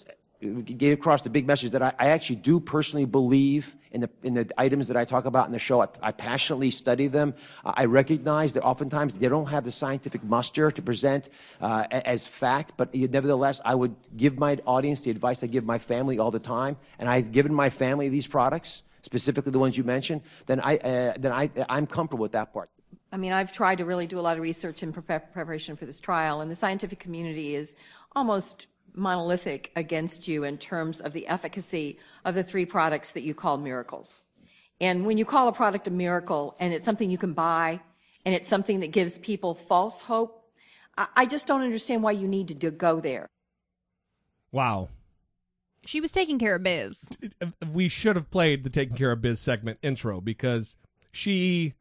get 0.46 0.94
across 0.94 1.22
the 1.22 1.30
big 1.30 1.48
message 1.48 1.72
that 1.72 1.82
I, 1.82 1.94
I 2.00 2.08
actually 2.10 2.38
do 2.38 2.60
personally 2.60 3.06
believe 3.06 3.76
in 3.92 4.02
the 4.02 4.10
in 4.24 4.34
the 4.34 4.50
items 4.58 4.88
that 4.88 4.98
I 4.98 5.06
talk 5.06 5.26
about 5.26 5.48
in 5.48 5.54
the 5.54 5.60
show. 5.60 5.82
I, 5.82 5.88
I 6.02 6.12
passionately 6.12 6.72
study 6.72 7.08
them. 7.08 7.34
I 7.64 7.86
recognize 7.86 8.54
that 8.54 8.64
oftentimes 8.64 9.18
they 9.18 9.30
don't 9.30 9.48
have 9.48 9.64
the 9.64 9.72
scientific 9.72 10.24
muster 10.24 10.72
to 10.72 10.82
present 10.82 11.30
uh, 11.62 11.86
as 11.90 12.28
fact, 12.28 12.74
but 12.78 12.94
nevertheless, 12.94 13.62
I 13.64 13.76
would 13.76 13.96
give 14.16 14.38
my 14.38 14.58
audience 14.66 15.02
the 15.02 15.12
advice 15.12 15.44
I 15.44 15.48
give 15.48 15.64
my 15.64 15.80
family 15.80 16.20
all 16.20 16.32
the 16.32 16.40
time, 16.40 16.78
and 17.00 17.10
I've 17.10 17.32
given 17.32 17.54
my 17.54 17.70
family 17.70 18.10
these 18.10 18.28
products, 18.28 18.84
specifically 19.02 19.52
the 19.52 19.60
ones 19.60 19.78
you 19.78 19.84
mentioned. 19.84 20.22
Then 20.46 20.60
I 20.60 20.78
uh, 20.78 21.14
then 21.18 21.32
I 21.32 21.50
I'm 21.70 21.88
comfortable 21.88 22.24
with 22.24 22.34
that 22.34 22.54
part. 22.54 22.70
I 23.12 23.18
mean, 23.18 23.32
I've 23.32 23.54
tried 23.54 23.78
to 23.78 23.86
really 23.86 24.08
do 24.08 24.20
a 24.20 24.26
lot 24.28 24.36
of 24.36 24.44
research 24.44 24.84
in 24.84 24.92
pre- 24.92 25.20
preparation 25.20 25.78
for 25.78 25.86
this 25.86 26.00
trial, 26.00 26.42
and 26.42 26.52
the 26.52 26.56
scientific 26.56 27.00
community 27.00 27.56
is 27.56 27.76
almost 28.14 28.68
monolithic 28.96 29.72
against 29.76 30.28
you 30.28 30.44
in 30.44 30.58
terms 30.58 31.02
of 31.02 31.14
the 31.14 31.28
efficacy 31.28 32.00
of 32.24 32.36
the 32.36 32.44
three 32.44 32.66
products 32.66 33.12
that 33.12 33.22
you 33.22 33.34
call 33.34 33.58
miracles. 33.58 34.22
And 34.82 35.06
when 35.06 35.18
you 35.18 35.26
call 35.26 35.48
a 35.48 35.54
product 35.54 35.88
a 35.88 35.92
miracle 35.92 36.56
and 36.60 36.74
it's 36.74 36.86
something 36.86 37.10
you 37.10 37.18
can 37.18 37.34
buy 37.34 37.80
and 38.26 38.36
it's 38.36 38.48
something 38.48 38.82
that 38.82 38.92
gives 38.92 39.18
people 39.18 39.56
false 39.56 40.02
hope, 40.02 40.44
I, 40.98 41.08
I 41.16 41.26
just 41.26 41.48
don't 41.48 41.62
understand 41.62 42.04
why 42.04 42.12
you 42.12 42.28
need 42.28 42.60
to 42.60 42.72
go 42.72 43.00
there. 43.00 43.30
Wow. 44.52 44.90
She 45.86 46.02
was 46.02 46.12
taking 46.12 46.40
care 46.40 46.56
of 46.56 46.64
biz. 46.64 47.10
We 47.72 47.90
should 47.90 48.16
have 48.16 48.32
played 48.32 48.64
the 48.64 48.70
taking 48.70 48.96
care 48.96 49.12
of 49.12 49.22
biz 49.22 49.40
segment 49.40 49.80
intro 49.82 50.20
because 50.20 50.78
she 51.12 51.76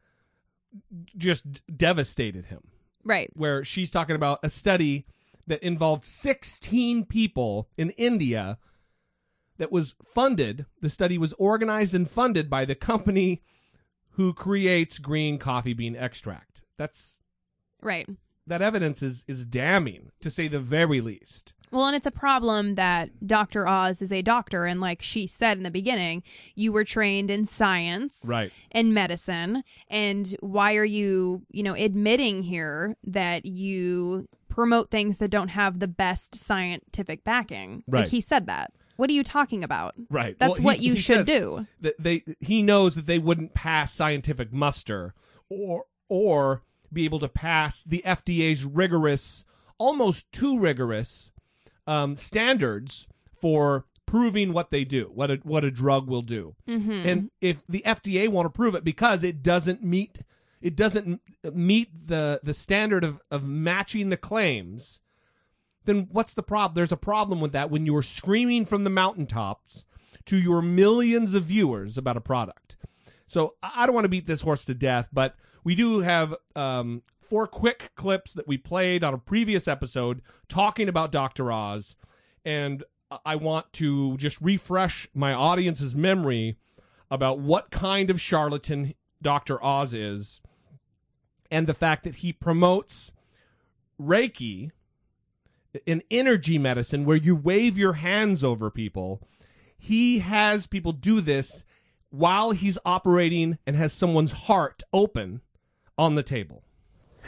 just 1.17 1.43
devastated 1.75 2.45
him. 2.45 2.61
Right. 3.03 3.29
Where 3.33 3.63
she's 3.63 3.91
talking 3.91 4.15
about 4.15 4.39
a 4.43 4.49
study 4.49 5.05
that 5.47 5.61
involved 5.63 6.03
16 6.05 7.05
people 7.05 7.69
in 7.77 7.91
India 7.91 8.57
that 9.57 9.71
was 9.71 9.95
funded. 10.03 10.65
The 10.81 10.89
study 10.89 11.17
was 11.17 11.33
organized 11.33 11.93
and 11.93 12.09
funded 12.09 12.49
by 12.49 12.65
the 12.65 12.75
company 12.75 13.41
who 14.11 14.33
creates 14.33 14.97
green 14.99 15.37
coffee 15.37 15.73
bean 15.73 15.95
extract. 15.95 16.63
That's 16.77 17.19
Right. 17.81 18.07
that 18.47 18.61
evidence 18.61 19.01
is 19.03 19.23
is 19.27 19.45
damning 19.45 20.11
to 20.21 20.29
say 20.29 20.47
the 20.47 20.59
very 20.59 21.01
least. 21.01 21.53
Well, 21.71 21.87
and 21.87 21.95
it's 21.95 22.05
a 22.05 22.11
problem 22.11 22.75
that 22.75 23.09
Dr. 23.27 23.67
Oz 23.67 24.01
is 24.01 24.13
a 24.13 24.21
doctor. 24.21 24.65
And 24.65 24.79
like 24.79 25.01
she 25.01 25.27
said 25.27 25.57
in 25.57 25.63
the 25.63 25.71
beginning, 25.71 26.23
you 26.53 26.71
were 26.71 26.83
trained 26.85 27.29
in 27.29 27.45
science 27.45 28.23
Right. 28.25 28.51
and 28.71 28.93
medicine. 28.93 29.63
And 29.89 30.27
why 30.39 30.75
are 30.75 30.85
you, 30.85 31.41
you 31.51 31.63
know, 31.63 31.73
admitting 31.73 32.43
here 32.43 32.95
that 33.03 33.45
you 33.45 34.27
promote 34.55 34.89
things 34.89 35.17
that 35.17 35.29
don't 35.29 35.49
have 35.49 35.79
the 35.79 35.87
best 35.87 36.35
scientific 36.35 37.25
backing? 37.25 37.83
Right. 37.87 38.01
Like 38.01 38.09
he 38.09 38.21
said 38.21 38.45
that. 38.47 38.71
What 38.95 39.09
are 39.09 39.13
you 39.13 39.23
talking 39.23 39.63
about? 39.63 39.93
Right. 40.09 40.39
That's 40.39 40.59
Well, 40.59 40.63
what 40.63 40.81
you 40.81 40.95
should 40.95 41.25
do. 41.25 41.67
They 41.99 42.23
he 42.39 42.63
knows 42.63 42.95
that 42.95 43.05
they 43.05 43.19
wouldn't 43.19 43.53
pass 43.53 43.93
scientific 43.93 44.53
muster 44.53 45.13
or 45.49 45.85
or 46.07 46.61
be 46.93 47.03
able 47.03 47.19
to 47.19 47.27
pass 47.27 47.83
the 47.83 48.01
FDA's 48.05 48.63
rigorous, 48.63 49.43
almost 49.77 50.31
too 50.31 50.57
rigorous 50.57 51.31
um, 51.85 52.15
standards 52.15 53.07
for 53.41 53.85
proving 54.05 54.53
what 54.53 54.71
they 54.71 54.85
do, 54.85 55.11
what 55.13 55.29
a 55.29 55.35
what 55.43 55.65
a 55.65 55.71
drug 55.71 56.07
will 56.07 56.21
do. 56.21 56.55
Mm-hmm. 56.69 56.91
And 56.91 57.31
if 57.41 57.57
the 57.67 57.83
FDA 57.85 58.29
won't 58.29 58.47
approve 58.47 58.75
it 58.75 58.85
because 58.85 59.21
it 59.23 59.43
doesn't 59.43 59.83
meet 59.83 60.19
it 60.65 60.75
doesn't 60.75 61.21
meet 61.53 62.07
the 62.07 62.39
the 62.41 62.53
standard 62.53 63.03
of 63.03 63.21
of 63.29 63.43
matching 63.43 64.09
the 64.09 64.17
claims, 64.17 64.99
then 65.85 66.07
what's 66.11 66.33
the 66.33 66.41
problem? 66.41 66.73
There's 66.73 66.91
a 66.91 66.97
problem 66.97 67.39
with 67.39 67.51
that 67.51 67.69
when 67.69 67.85
you're 67.85 68.01
screaming 68.01 68.65
from 68.65 68.83
the 68.83 68.89
mountaintops 68.89 69.85
to 70.25 70.37
your 70.37 70.63
millions 70.63 71.35
of 71.35 71.43
viewers 71.43 71.99
about 71.99 72.17
a 72.17 72.21
product. 72.21 72.77
So 73.27 73.53
I 73.61 73.83
I 73.83 73.85
don't 73.85 73.93
want 73.93 74.05
to 74.05 74.09
beat 74.09 74.25
this 74.25 74.41
horse 74.41 74.65
to 74.65 74.73
death, 74.73 75.09
but 75.13 75.35
we 75.63 75.75
do 75.75 75.99
have 75.99 76.33
um, 76.55 77.03
four 77.21 77.45
quick 77.45 77.91
clips 77.95 78.33
that 78.33 78.47
we 78.47 78.57
played 78.57 79.03
on 79.03 79.13
a 79.13 79.19
previous 79.19 79.67
episode 79.67 80.23
talking 80.49 80.89
about 80.89 81.11
Dr. 81.11 81.51
Oz, 81.51 81.95
and 82.43 82.83
I 83.23 83.35
want 83.35 83.71
to 83.73 84.17
just 84.17 84.41
refresh 84.41 85.07
my 85.13 85.31
audience's 85.31 85.95
memory 85.95 86.57
about 87.11 87.37
what 87.37 87.69
kind 87.69 88.09
of 88.09 88.19
charlatan 88.19 88.95
Dr. 89.21 89.63
Oz 89.63 89.93
is, 89.93 90.41
and 91.51 91.67
the 91.67 91.73
fact 91.73 92.03
that 92.03 92.15
he 92.15 92.33
promotes 92.33 93.11
Reiki, 94.01 94.71
an 95.87 96.01
energy 96.09 96.57
medicine 96.57 97.05
where 97.05 97.17
you 97.17 97.35
wave 97.35 97.77
your 97.77 97.93
hands 97.93 98.43
over 98.43 98.69
people. 98.69 99.21
He 99.77 100.19
has 100.19 100.67
people 100.67 100.93
do 100.93 101.21
this 101.21 101.65
while 102.09 102.51
he's 102.51 102.77
operating 102.85 103.57
and 103.65 103.75
has 103.75 103.93
someone's 103.93 104.31
heart 104.31 104.83
open 104.93 105.41
on 105.97 106.15
the 106.15 106.23
table. 106.23 106.63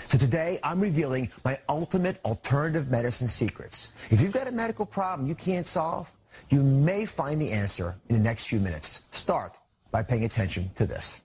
So 0.07 0.18
today, 0.18 0.59
I'm 0.63 0.80
revealing 0.80 1.32
my 1.43 1.57
ultimate 1.68 2.20
alternative 2.24 2.89
medicine 2.89 3.28
secrets. 3.28 3.91
If 4.11 4.22
you've 4.22 4.32
got 4.32 4.47
a 4.47 4.51
medical 4.51 4.86
problem 4.86 5.28
you 5.28 5.36
can't 5.36 5.65
solve, 5.65 6.09
you 6.49 6.61
may 6.63 7.05
find 7.05 7.41
the 7.41 7.51
answer 7.51 7.95
in 8.09 8.18
the 8.18 8.22
next 8.22 8.45
few 8.45 8.59
minutes. 8.59 9.01
Start 9.11 9.57
by 9.91 10.03
paying 10.03 10.24
attention 10.24 10.70
to 10.76 10.86
this. 10.86 11.20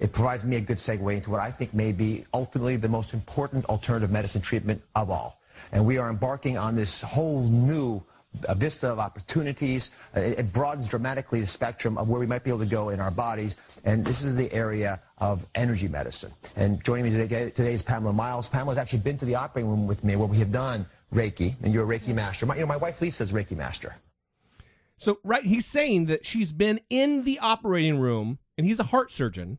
It 0.00 0.12
provides 0.12 0.44
me 0.44 0.56
a 0.56 0.60
good 0.60 0.76
segue 0.76 1.14
into 1.14 1.30
what 1.30 1.40
I 1.40 1.50
think 1.50 1.74
may 1.74 1.92
be 1.92 2.24
ultimately 2.32 2.76
the 2.76 2.88
most 2.88 3.14
important 3.14 3.64
alternative 3.66 4.10
medicine 4.10 4.40
treatment 4.42 4.82
of 4.94 5.10
all. 5.10 5.40
And 5.72 5.84
we 5.84 5.98
are 5.98 6.08
embarking 6.08 6.56
on 6.56 6.76
this 6.76 7.02
whole 7.02 7.42
new 7.42 8.02
uh, 8.46 8.54
vista 8.54 8.88
of 8.88 8.98
opportunities. 8.98 9.90
Uh, 10.16 10.20
It, 10.20 10.38
it 10.38 10.52
broadens 10.52 10.88
dramatically 10.88 11.40
the 11.40 11.46
spectrum 11.46 11.98
of 11.98 12.08
where 12.08 12.20
we 12.20 12.26
might 12.26 12.44
be 12.44 12.50
able 12.50 12.60
to 12.60 12.66
go 12.66 12.90
in 12.90 13.00
our 13.00 13.10
bodies. 13.10 13.56
And 13.84 14.04
this 14.04 14.22
is 14.22 14.36
the 14.36 14.52
area 14.52 15.00
of 15.18 15.46
energy 15.54 15.88
medicine. 15.88 16.30
And 16.54 16.82
joining 16.84 17.06
me 17.06 17.10
today, 17.10 17.50
today 17.50 17.72
is 17.72 17.82
Pamela 17.82 18.12
Miles. 18.12 18.48
Pamela's 18.48 18.78
actually 18.78 19.00
been 19.00 19.16
to 19.18 19.24
the 19.24 19.34
operating 19.34 19.68
room 19.70 19.86
with 19.86 20.04
me 20.04 20.14
where 20.14 20.28
we 20.28 20.38
have 20.38 20.52
done 20.52 20.86
Reiki, 21.12 21.54
and 21.62 21.72
you're 21.72 21.90
a 21.90 21.98
Reiki 21.98 22.14
master. 22.14 22.46
My, 22.46 22.54
you 22.54 22.60
know, 22.60 22.66
my 22.66 22.76
wife 22.76 23.00
Lisa's 23.00 23.32
Reiki 23.32 23.56
master. 23.56 23.96
So, 24.98 25.18
right, 25.24 25.44
he's 25.44 25.66
saying 25.66 26.06
that 26.06 26.26
she's 26.26 26.52
been 26.52 26.80
in 26.90 27.24
the 27.24 27.38
operating 27.38 27.98
room 27.98 28.38
and 28.56 28.66
he's 28.66 28.78
a 28.78 28.84
heart 28.84 29.10
surgeon. 29.10 29.58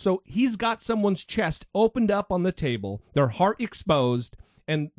So, 0.00 0.22
he's 0.24 0.56
got 0.56 0.80
someone's 0.80 1.26
chest 1.26 1.66
opened 1.74 2.10
up 2.10 2.32
on 2.32 2.42
the 2.42 2.52
table, 2.52 3.02
their 3.12 3.28
heart 3.28 3.60
exposed, 3.60 4.34
and 4.66 4.90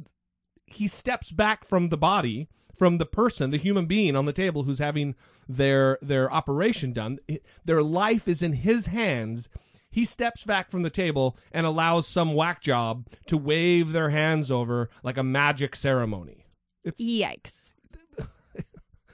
he 0.67 0.87
steps 0.87 1.31
back 1.31 1.65
from 1.65 1.89
the 1.89 1.97
body, 1.97 2.49
from 2.77 2.99
the 2.99 3.05
person, 3.07 3.49
the 3.49 3.57
human 3.57 3.87
being 3.87 4.15
on 4.15 4.25
the 4.25 4.33
table 4.33 4.63
who's 4.63 4.77
having 4.77 5.15
their 5.49 5.97
their 6.03 6.31
operation 6.31 6.93
done. 6.93 7.17
Their 7.65 7.81
life 7.81 8.27
is 8.27 8.43
in 8.43 8.53
his 8.53 8.87
hands. 8.87 9.49
He 9.89 10.05
steps 10.05 10.43
back 10.43 10.69
from 10.69 10.83
the 10.83 10.89
table 10.89 11.35
and 11.51 11.65
allows 11.65 12.07
some 12.07 12.35
whack 12.35 12.61
job 12.61 13.07
to 13.25 13.37
wave 13.37 13.91
their 13.91 14.11
hands 14.11 14.51
over 14.51 14.89
like 15.03 15.17
a 15.17 15.23
magic 15.23 15.75
ceremony. 15.75 16.45
It's 16.83 17.01
Yikes. 17.01 17.71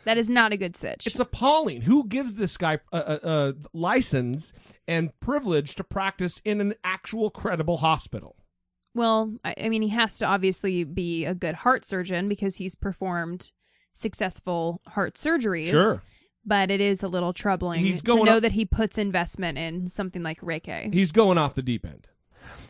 That 0.08 0.18
is 0.18 0.30
not 0.30 0.54
a 0.54 0.58
good 0.58 0.78
sitch. 0.78 1.06
It's 1.06 1.20
appalling. 1.20 1.82
Who 1.82 2.08
gives 2.08 2.36
this 2.36 2.56
guy 2.56 2.80
a, 2.94 2.98
a, 2.98 3.20
a 3.24 3.54
license 3.74 4.54
and 4.88 5.12
privilege 5.20 5.76
to 5.76 5.84
practice 5.84 6.42
in 6.46 6.62
an 6.62 6.76
actual 6.84 7.30
credible 7.30 7.78
hospital? 7.78 8.38
Well, 8.96 9.34
I, 9.44 9.54
I 9.66 9.70
mean, 9.70 9.82
he 9.82 9.90
has 9.90 10.18
to 10.20 10.26
obviously 10.26 10.86
be 10.86 11.26
a 11.26 11.36
good 11.36 11.56
heart 11.56 11.84
surgeon 11.84 12.30
because 12.30 12.56
he's 12.56 12.74
performed 12.74 13.52
successful 13.94 14.82
heart 14.88 15.16
surgeries. 15.16 15.72
Sure. 15.72 16.02
But 16.46 16.72
it 16.72 16.80
is 16.80 17.04
a 17.04 17.10
little 17.10 17.34
troubling 17.34 17.84
He's 17.84 18.00
to 18.02 18.08
going 18.08 18.26
know 18.26 18.38
up- 18.38 18.44
that 18.44 18.54
he 18.54 18.64
puts 18.64 18.98
investment 18.98 19.58
in 19.58 19.90
something 19.90 20.24
like 20.24 20.40
Reiki. 20.40 20.94
He's 20.94 21.12
going 21.12 21.38
off 21.38 21.54
the 21.56 21.62
deep 21.62 21.86
end. 21.86 22.08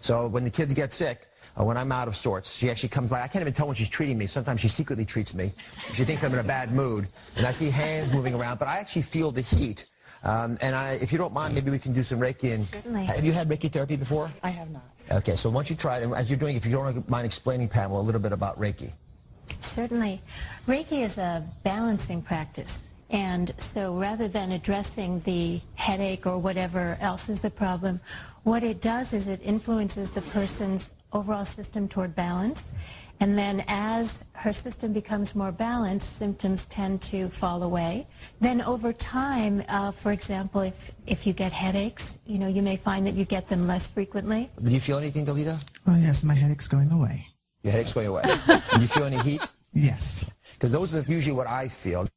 So 0.01 0.25
when 0.25 0.43
the 0.43 0.49
kids 0.49 0.73
get 0.73 0.91
sick, 0.91 1.27
uh, 1.59 1.63
when 1.63 1.77
I'm 1.77 1.91
out 1.91 2.07
of 2.07 2.15
sorts, 2.15 2.55
she 2.55 2.69
actually 2.69 2.89
comes 2.89 3.09
by. 3.09 3.21
I 3.21 3.27
can't 3.27 3.41
even 3.41 3.53
tell 3.53 3.67
when 3.67 3.75
she's 3.75 3.89
treating 3.89 4.17
me. 4.17 4.27
Sometimes 4.27 4.61
she 4.61 4.67
secretly 4.67 5.05
treats 5.05 5.33
me. 5.33 5.51
She 5.93 6.03
thinks 6.03 6.23
I'm 6.23 6.33
in 6.33 6.39
a 6.39 6.43
bad 6.43 6.71
mood, 6.71 7.07
and 7.35 7.45
I 7.45 7.51
see 7.51 7.69
hands 7.69 8.11
moving 8.13 8.33
around, 8.33 8.59
but 8.59 8.67
I 8.67 8.77
actually 8.77 9.01
feel 9.03 9.31
the 9.31 9.41
heat. 9.41 9.87
Um, 10.23 10.57
and 10.61 10.75
I, 10.75 10.93
if 10.93 11.11
you 11.11 11.17
don't 11.17 11.33
mind, 11.33 11.53
maybe 11.53 11.71
we 11.71 11.79
can 11.79 11.93
do 11.93 12.03
some 12.03 12.19
Reiki. 12.19 12.53
And 12.53 12.65
Certainly. 12.65 13.05
Have 13.05 13.23
you 13.23 13.31
had 13.31 13.47
Reiki 13.47 13.71
therapy 13.71 13.95
before? 13.95 14.31
I 14.43 14.49
have 14.49 14.69
not. 14.71 14.83
Okay, 15.11 15.35
so 15.35 15.49
once 15.49 15.69
you 15.69 15.75
try 15.75 15.99
it, 15.99 16.03
and 16.03 16.13
as 16.13 16.29
you're 16.29 16.39
doing, 16.39 16.55
if 16.55 16.65
you 16.65 16.71
don't 16.71 17.07
mind 17.09 17.25
explaining, 17.25 17.69
Pamela, 17.69 18.01
a 18.01 18.03
little 18.03 18.21
bit 18.21 18.33
about 18.33 18.59
Reiki. 18.59 18.91
Certainly. 19.59 20.21
Reiki 20.67 21.03
is 21.03 21.17
a 21.17 21.47
balancing 21.63 22.21
practice. 22.21 22.91
And 23.09 23.53
so 23.57 23.93
rather 23.93 24.27
than 24.27 24.51
addressing 24.51 25.21
the 25.21 25.61
headache 25.75 26.25
or 26.27 26.37
whatever 26.37 26.97
else 26.99 27.29
is 27.29 27.41
the 27.41 27.49
problem, 27.49 28.01
what 28.47 28.63
it 28.63 28.79
does 28.79 29.13
is 29.13 29.27
it 29.27 29.41
influences 29.43 30.09
the 30.11 30.21
person's 30.21 30.95
overall 31.11 31.43
system 31.43 31.85
toward 31.85 32.15
balance. 32.15 32.73
And 33.19 33.37
then 33.37 33.65
as 33.67 34.23
her 34.31 34.53
system 34.53 34.93
becomes 34.93 35.35
more 35.35 35.51
balanced, 35.51 36.15
symptoms 36.15 36.65
tend 36.67 37.01
to 37.11 37.27
fall 37.27 37.61
away. 37.61 38.07
Then 38.39 38.61
over 38.61 38.93
time, 38.93 39.63
uh, 39.67 39.91
for 39.91 40.13
example, 40.13 40.61
if, 40.61 40.91
if 41.05 41.27
you 41.27 41.33
get 41.33 41.51
headaches, 41.51 42.19
you 42.25 42.37
know, 42.37 42.47
you 42.47 42.61
may 42.61 42.77
find 42.77 43.05
that 43.05 43.15
you 43.15 43.25
get 43.25 43.47
them 43.47 43.67
less 43.67 43.91
frequently. 43.91 44.49
Do 44.63 44.71
you 44.71 44.79
feel 44.79 44.97
anything, 44.97 45.25
Delita? 45.25 45.61
Oh, 45.85 45.97
yes, 45.97 46.23
my 46.23 46.33
headache's 46.33 46.69
going 46.69 46.89
away. 46.89 47.27
Your 47.63 47.73
headache's 47.73 47.91
going 47.91 48.07
away. 48.07 48.23
Do 48.47 48.79
you 48.79 48.87
feel 48.87 49.03
any 49.03 49.19
heat? 49.19 49.41
Yes. 49.73 50.23
Because 50.53 50.71
those 50.71 50.95
are 50.95 51.01
usually 51.01 51.35
what 51.35 51.47
I 51.47 51.67
feel. 51.67 52.07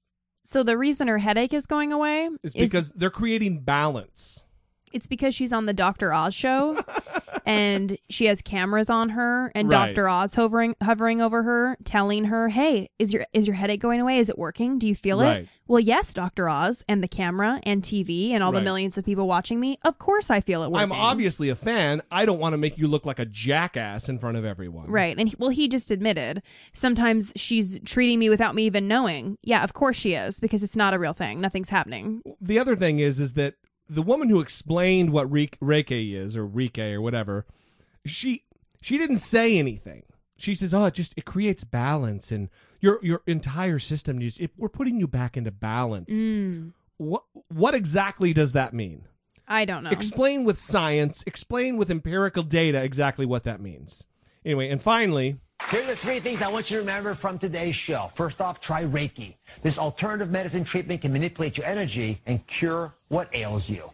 So 0.45 0.63
the 0.63 0.79
reason 0.79 1.09
her 1.09 1.19
headache 1.19 1.53
is 1.53 1.67
going 1.67 1.93
away 1.93 2.29
It's 2.45 2.55
is 2.55 2.71
because 2.71 2.91
they're 2.91 3.11
creating 3.11 3.63
balance. 3.63 4.45
It's 4.93 5.07
because 5.07 5.35
she's 5.35 5.53
on 5.53 5.67
the 5.67 5.73
Dr. 5.73 6.13
Oz 6.13 6.35
show 6.35 6.83
and 7.47 7.97
she 8.09 8.27
has 8.27 8.43
cameras 8.43 8.91
on 8.91 9.11
her 9.11 9.51
and 9.55 9.69
Right. 9.69 9.95
Dr. 9.95 10.09
Oz 10.09 10.35
hovering 10.35 10.75
hovering 10.83 11.21
over 11.21 11.43
her 11.43 11.77
telling 11.85 12.25
her, 12.27 12.49
"Hey, 12.49 12.91
is 12.99 13.13
your 13.13 13.25
is 13.33 13.47
your 13.47 13.55
headache 13.57 13.81
going 13.81 14.01
away? 14.01 14.19
Is 14.19 14.29
it 14.29 14.39
working? 14.39 14.79
Do 14.79 14.89
you 14.89 14.95
feel 14.95 15.21
Right. 15.21 15.43
it?" 15.45 15.49
Well, 15.69 15.81
yes, 15.81 16.13
Dr. 16.13 16.49
Oz 16.49 16.85
and 16.89 17.03
the 17.03 17.09
camera 17.09 17.61
and 17.63 17.83
TV 17.83 18.33
and 18.33 18.43
all 18.43 18.53
Right. 18.53 18.59
the 18.59 18.65
millions 18.65 18.99
of 18.99 19.05
people 19.05 19.29
watching 19.29 19.61
me. 19.61 19.79
Of 19.85 19.99
course 19.99 20.29
I 20.31 20.41
feel 20.41 20.63
it 20.65 20.71
working. 20.73 20.91
I'm 20.91 20.93
obviously 20.93 21.49
a 21.49 21.55
fan. 21.55 22.03
I 22.11 22.27
don't 22.27 22.41
want 22.41 22.55
to 22.55 22.59
make 22.59 22.77
you 22.77 22.89
look 22.89 23.07
like 23.07 23.21
a 23.21 23.25
jackass 23.27 24.09
in 24.09 24.19
front 24.19 24.37
of 24.37 24.45
everyone. 24.45 24.91
Right. 24.91 25.17
And 25.17 25.29
he, 25.29 25.37
well, 25.39 25.51
he 25.51 25.69
just 25.69 25.91
admitted 25.93 26.43
sometimes 26.73 27.33
she's 27.37 27.79
treating 27.85 28.19
me 28.19 28.29
without 28.29 28.55
me 28.57 28.65
even 28.65 28.89
knowing. 28.89 29.39
Yeah, 29.43 29.63
of 29.63 29.73
course 29.73 29.97
she 29.97 30.15
is 30.15 30.41
because 30.41 30.63
it's 30.65 30.77
not 30.77 30.95
a 30.95 30.99
real 30.99 31.13
thing. 31.13 31.41
Nothing's 31.41 31.71
happening. 31.71 32.23
The 32.41 32.59
other 32.59 32.75
thing 32.75 32.99
is, 32.99 33.21
is 33.21 33.35
that 33.35 33.55
the 33.91 34.03
woman 34.03 34.29
who 34.29 34.41
explained 34.41 35.11
what 35.11 35.31
Re- 35.31 35.51
Reiki 35.61 36.15
is, 36.15 36.37
or 36.37 36.47
Reiki, 36.47 36.93
or 36.95 37.01
whatever, 37.01 37.45
she 38.07 38.45
she 38.81 38.97
didn't 38.97 39.19
say 39.19 39.59
anything. 39.59 40.05
She 40.37 40.55
says, 40.55 40.73
"Oh, 40.73 40.87
it 40.87 40.95
just 40.95 41.13
it 41.17 41.25
creates 41.25 41.65
balance, 41.65 42.31
and 42.31 42.49
your 42.81 42.99
your 43.03 43.23
entire 43.27 43.79
system 43.79 44.17
needs. 44.19 44.39
it, 44.39 44.53
we're 44.57 44.69
putting 44.69 44.99
you 44.99 45.07
back 45.07 45.37
into 45.37 45.51
balance." 45.51 46.11
Mm, 46.13 46.73
What 46.97 47.25
what 47.49 47.75
exactly 47.75 48.33
does 48.33 48.53
that 48.53 48.73
mean? 48.73 49.07
I 49.49 49.65
don't 49.65 49.83
know. 49.83 49.91
Explain 49.91 50.45
with 50.45 50.59
science. 50.59 51.25
Explain 51.27 51.77
with 51.77 51.91
empirical 51.91 52.45
data 52.45 52.83
exactly 52.83 53.27
what 53.27 53.43
that 53.45 53.61
means. 53.61 54.07
Anyway, 54.45 54.71
and 54.71 54.81
finally, 54.81 55.37
Here 55.69 55.83
are 55.83 55.87
the 55.87 55.97
three 55.97 56.19
things 56.19 56.43
I 56.43 56.49
want 56.49 56.69
you 56.71 56.79
to 56.79 56.81
remember 56.81 57.15
from 57.15 57.39
today's 57.39 57.77
show. 57.77 58.11
First 58.15 58.41
off, 58.41 58.61
try 58.61 58.83
Reiki. 58.85 59.37
This 59.63 59.79
alternative 59.79 60.29
medicine 60.29 60.65
treatment 60.65 61.03
can 61.03 61.13
manipulate 61.13 61.59
your 61.59 61.67
energy 61.67 62.21
and 62.27 62.45
cure 62.49 62.95
what 63.09 63.29
ails 63.33 63.71
you. 63.71 63.91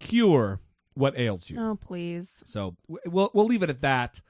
cure 0.00 0.58
what 0.94 1.16
ails 1.18 1.50
you. 1.50 1.60
oh, 1.60 1.76
please. 1.80 2.42
So 2.46 2.76
we'll 2.88 3.30
we'll 3.32 3.46
leave 3.46 3.62
it 3.62 3.70
at 3.70 3.80
that. 3.82 4.20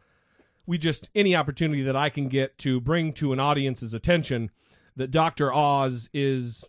We 0.67 0.77
just 0.77 1.09
any 1.15 1.35
opportunity 1.35 1.83
that 1.83 1.97
I 1.97 2.11
can 2.11 2.29
get 2.29 2.59
to 2.59 2.81
bring 2.81 3.13
to 3.15 3.33
an 3.33 3.41
audience's 3.41 3.95
attention 3.95 4.51
that 4.97 5.11
Doctor 5.11 5.53
Oz 5.53 6.09
is, 6.13 6.65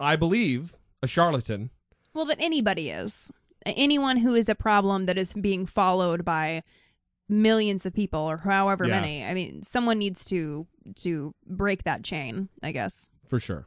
I 0.00 0.14
believe, 0.16 0.74
a 1.02 1.06
charlatan. 1.08 1.70
Well, 2.12 2.24
that 2.26 2.40
anybody 2.40 2.90
is. 2.90 3.32
Anyone 3.66 4.18
who 4.18 4.34
is 4.34 4.48
a 4.48 4.54
problem 4.54 5.06
that 5.06 5.18
is 5.18 5.32
being 5.32 5.66
followed 5.66 6.24
by 6.24 6.62
millions 7.28 7.86
of 7.86 7.94
people 7.94 8.20
or 8.20 8.36
however 8.38 8.86
Yeah. 8.86 9.00
many. 9.00 9.24
I 9.24 9.34
mean, 9.34 9.62
someone 9.62 9.98
needs 9.98 10.24
to 10.26 10.66
to 10.96 11.34
break 11.46 11.84
that 11.84 12.04
chain, 12.04 12.48
I 12.62 12.72
guess. 12.72 13.10
for 13.28 13.40
sure. 13.40 13.66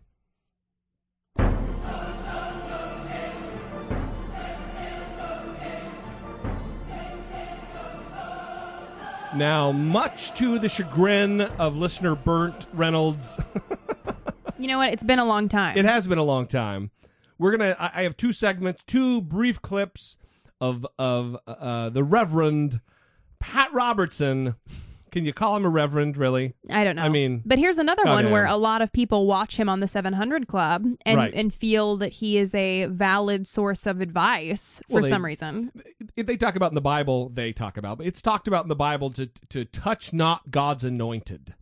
Now, 9.35 9.71
much 9.71 10.33
to 10.35 10.57
the 10.57 10.69
chagrin 10.69 11.41
of 11.41 11.75
listener 11.75 12.15
Burnt 12.15 12.65
Reynolds, 12.73 13.39
You 14.59 14.67
know 14.67 14.79
what? 14.79 14.91
It's 14.91 15.03
been 15.03 15.19
a 15.19 15.25
long 15.25 15.49
time. 15.49 15.77
it 15.77 15.85
has 15.85 16.07
been 16.07 16.17
a 16.17 16.23
long 16.23 16.47
time. 16.47 16.89
We're 17.37 17.51
gonna. 17.55 17.75
I 17.77 17.91
I 17.93 18.01
have 18.03 18.17
two 18.17 18.31
segments, 18.31 18.81
two 18.87 19.21
brief 19.21 19.61
clips 19.61 20.17
of 20.59 20.87
of 20.97 21.37
uh, 21.45 21.89
the 21.89 22.03
Reverend 22.03 22.79
Pat 23.39 23.71
Robertson. 23.73 24.55
Can 25.09 25.23
you 25.25 25.31
call 25.33 25.55
him 25.55 25.65
a 25.65 25.69
Reverend? 25.69 26.17
Really? 26.17 26.53
I 26.69 26.83
don't 26.83 26.97
know. 26.97 27.01
I 27.01 27.09
mean, 27.09 27.41
but 27.45 27.57
here's 27.57 27.77
another 27.77 28.03
one 28.03 28.29
where 28.29 28.45
a 28.45 28.57
lot 28.57 28.81
of 28.81 28.91
people 28.91 29.25
watch 29.25 29.57
him 29.57 29.69
on 29.69 29.79
the 29.79 29.87
700 29.87 30.47
Club 30.47 30.85
and 31.05 31.17
Right. 31.17 31.33
and 31.33 31.51
feel 31.53 31.95
that 31.97 32.11
he 32.11 32.37
is 32.37 32.53
a 32.53 32.85
valid 32.87 33.47
source 33.47 33.87
of 33.87 34.01
advice 34.01 34.81
for 34.87 34.95
Well, 34.95 35.03
they- 35.03 35.09
some 35.09 35.23
reason. 35.25 35.71
if 36.17 36.25
they 36.27 36.35
talk 36.35 36.55
about 36.57 36.71
in 36.71 36.75
the 36.75 36.81
Bible, 36.81 37.29
they 37.29 37.53
talk 37.53 37.77
about. 37.77 37.97
But 37.99 38.07
it's 38.07 38.21
talked 38.21 38.47
about 38.49 38.65
in 38.65 38.69
the 38.69 38.75
Bible 38.75 39.09
to 39.11 39.27
to 39.49 39.63
touch 39.65 40.11
not 40.11 40.51
God's 40.51 40.83
anointed, 40.83 41.55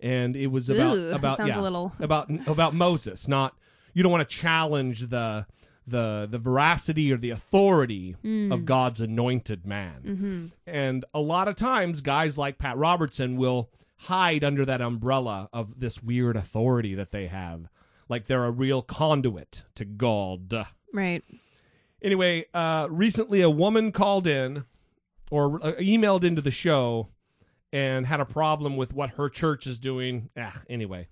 and 0.00 0.36
it 0.36 0.46
was 0.46 0.70
about 0.70 0.96
Ooh, 0.96 1.10
about 1.10 1.36
sounds 1.36 1.48
yeah, 1.48 1.60
a 1.60 1.62
little- 1.62 1.92
about 1.98 2.30
about 2.46 2.74
Moses. 2.74 3.26
Not 3.26 3.54
you 3.92 4.02
don't 4.04 4.12
want 4.12 4.26
to 4.26 4.34
challenge 4.36 5.08
the 5.08 5.46
the 5.86 6.26
the 6.30 6.38
veracity 6.38 7.12
or 7.12 7.16
the 7.16 7.30
authority 7.30 8.16
Mm. 8.24 8.52
of 8.52 8.64
God's 8.64 9.00
anointed 9.00 9.66
man. 9.66 10.02
Mm-hmm. 10.04 10.46
And 10.66 11.04
a 11.12 11.20
lot 11.20 11.48
of 11.48 11.56
times, 11.56 12.00
guys 12.00 12.38
like 12.38 12.58
Pat 12.58 12.76
Robertson 12.76 13.36
will 13.36 13.70
hide 13.96 14.42
under 14.44 14.64
that 14.64 14.80
umbrella 14.80 15.48
of 15.52 15.80
this 15.80 16.02
weird 16.02 16.36
authority 16.36 16.94
that 16.94 17.10
they 17.10 17.26
have, 17.26 17.68
like 18.08 18.26
they're 18.26 18.44
a 18.44 18.50
real 18.50 18.82
conduit 18.82 19.62
to 19.76 19.84
God. 19.84 20.66
Right. 20.92 21.22
Anyway, 22.02 22.44
uh, 22.52 22.86
recently 22.90 23.40
a 23.40 23.48
woman 23.50 23.92
called 23.92 24.26
in 24.26 24.64
or 25.30 25.56
uh, 25.64 25.72
emailed 25.80 26.22
into 26.22 26.42
the 26.42 26.50
show 26.50 27.08
and 27.72 28.06
had 28.06 28.20
a 28.20 28.26
problem 28.26 28.76
with 28.76 28.92
what 28.92 29.10
her 29.10 29.28
church 29.30 29.66
is 29.66 29.78
doing. 29.78 30.28
Ah, 30.36 30.60
anyway, 30.68 31.08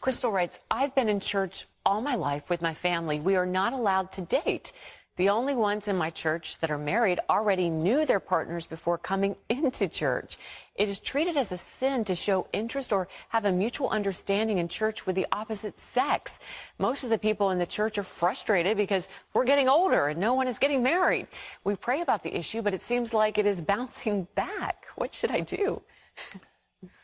Crystal 0.00 0.32
writes, 0.32 0.58
I've 0.70 0.94
been 0.94 1.08
in 1.08 1.20
church 1.20 1.66
all 1.88 2.02
my 2.02 2.16
life 2.16 2.50
with 2.50 2.60
my 2.60 2.74
family. 2.74 3.18
We 3.18 3.34
are 3.36 3.46
not 3.46 3.72
allowed 3.72 4.12
to 4.12 4.20
date. 4.20 4.72
The 5.16 5.30
only 5.30 5.54
ones 5.54 5.88
in 5.88 5.96
my 5.96 6.10
church 6.10 6.58
that 6.58 6.70
are 6.70 6.76
married 6.76 7.18
already 7.30 7.70
knew 7.70 8.04
their 8.04 8.20
partners 8.20 8.66
before 8.66 8.98
coming 8.98 9.36
into 9.48 9.88
church. 9.88 10.36
It 10.74 10.90
is 10.90 11.00
treated 11.00 11.38
as 11.38 11.50
a 11.50 11.56
sin 11.56 12.04
to 12.04 12.14
show 12.14 12.46
interest 12.52 12.92
or 12.92 13.08
have 13.30 13.46
a 13.46 13.50
mutual 13.50 13.88
understanding 13.88 14.58
in 14.58 14.68
church 14.68 15.06
with 15.06 15.16
the 15.16 15.26
opposite 15.32 15.78
sex. 15.78 16.38
Most 16.78 17.04
of 17.04 17.10
the 17.10 17.18
people 17.18 17.50
in 17.52 17.58
the 17.58 17.66
church 17.66 17.96
are 17.96 18.04
frustrated 18.04 18.76
because 18.76 19.08
we're 19.32 19.44
getting 19.44 19.70
older 19.70 20.08
and 20.08 20.20
no 20.20 20.34
one 20.34 20.46
is 20.46 20.58
getting 20.58 20.82
married. 20.82 21.26
We 21.64 21.74
pray 21.74 22.02
about 22.02 22.22
the 22.22 22.36
issue, 22.36 22.60
but 22.60 22.74
it 22.74 22.82
seems 22.82 23.14
like 23.14 23.38
it 23.38 23.46
is 23.46 23.62
bouncing 23.74 24.28
back. 24.34 24.84
What 24.96 25.14
should 25.14 25.30
I 25.30 25.40
do? 25.40 25.80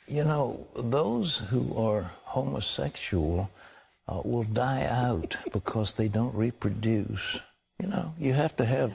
You 0.07 0.23
know, 0.23 0.67
those 0.77 1.39
who 1.39 1.75
are 1.79 2.11
homosexual 2.25 3.49
uh, 4.09 4.21
will 4.25 4.45
die 4.45 4.85
out 4.87 5.37
because 5.53 5.93
they 5.95 6.09
don't 6.09 6.35
reproduce. 6.35 7.39
You 7.81 7.89
know, 7.89 8.15
you 8.19 8.33
have 8.33 8.57
to 8.57 8.65
have 8.65 8.93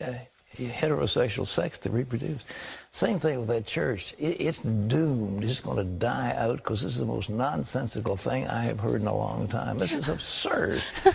uh, 0.00 0.12
heterosexual 0.56 1.46
sex 1.46 1.78
to 1.78 1.90
reproduce. 1.90 2.42
Same 2.90 3.18
thing 3.18 3.38
with 3.38 3.48
that 3.48 3.66
church. 3.66 4.14
It, 4.18 4.40
it's 4.40 4.58
doomed. 4.62 5.44
It's 5.44 5.60
going 5.60 5.76
to 5.78 5.84
die 5.84 6.34
out 6.36 6.56
because 6.56 6.82
this 6.82 6.92
is 6.94 6.98
the 6.98 7.06
most 7.06 7.30
nonsensical 7.30 8.16
thing 8.16 8.46
I 8.48 8.64
have 8.64 8.80
heard 8.80 9.00
in 9.00 9.06
a 9.06 9.14
long 9.16 9.48
time. 9.48 9.78
This 9.78 9.92
is 9.92 10.08
absurd. 10.08 10.82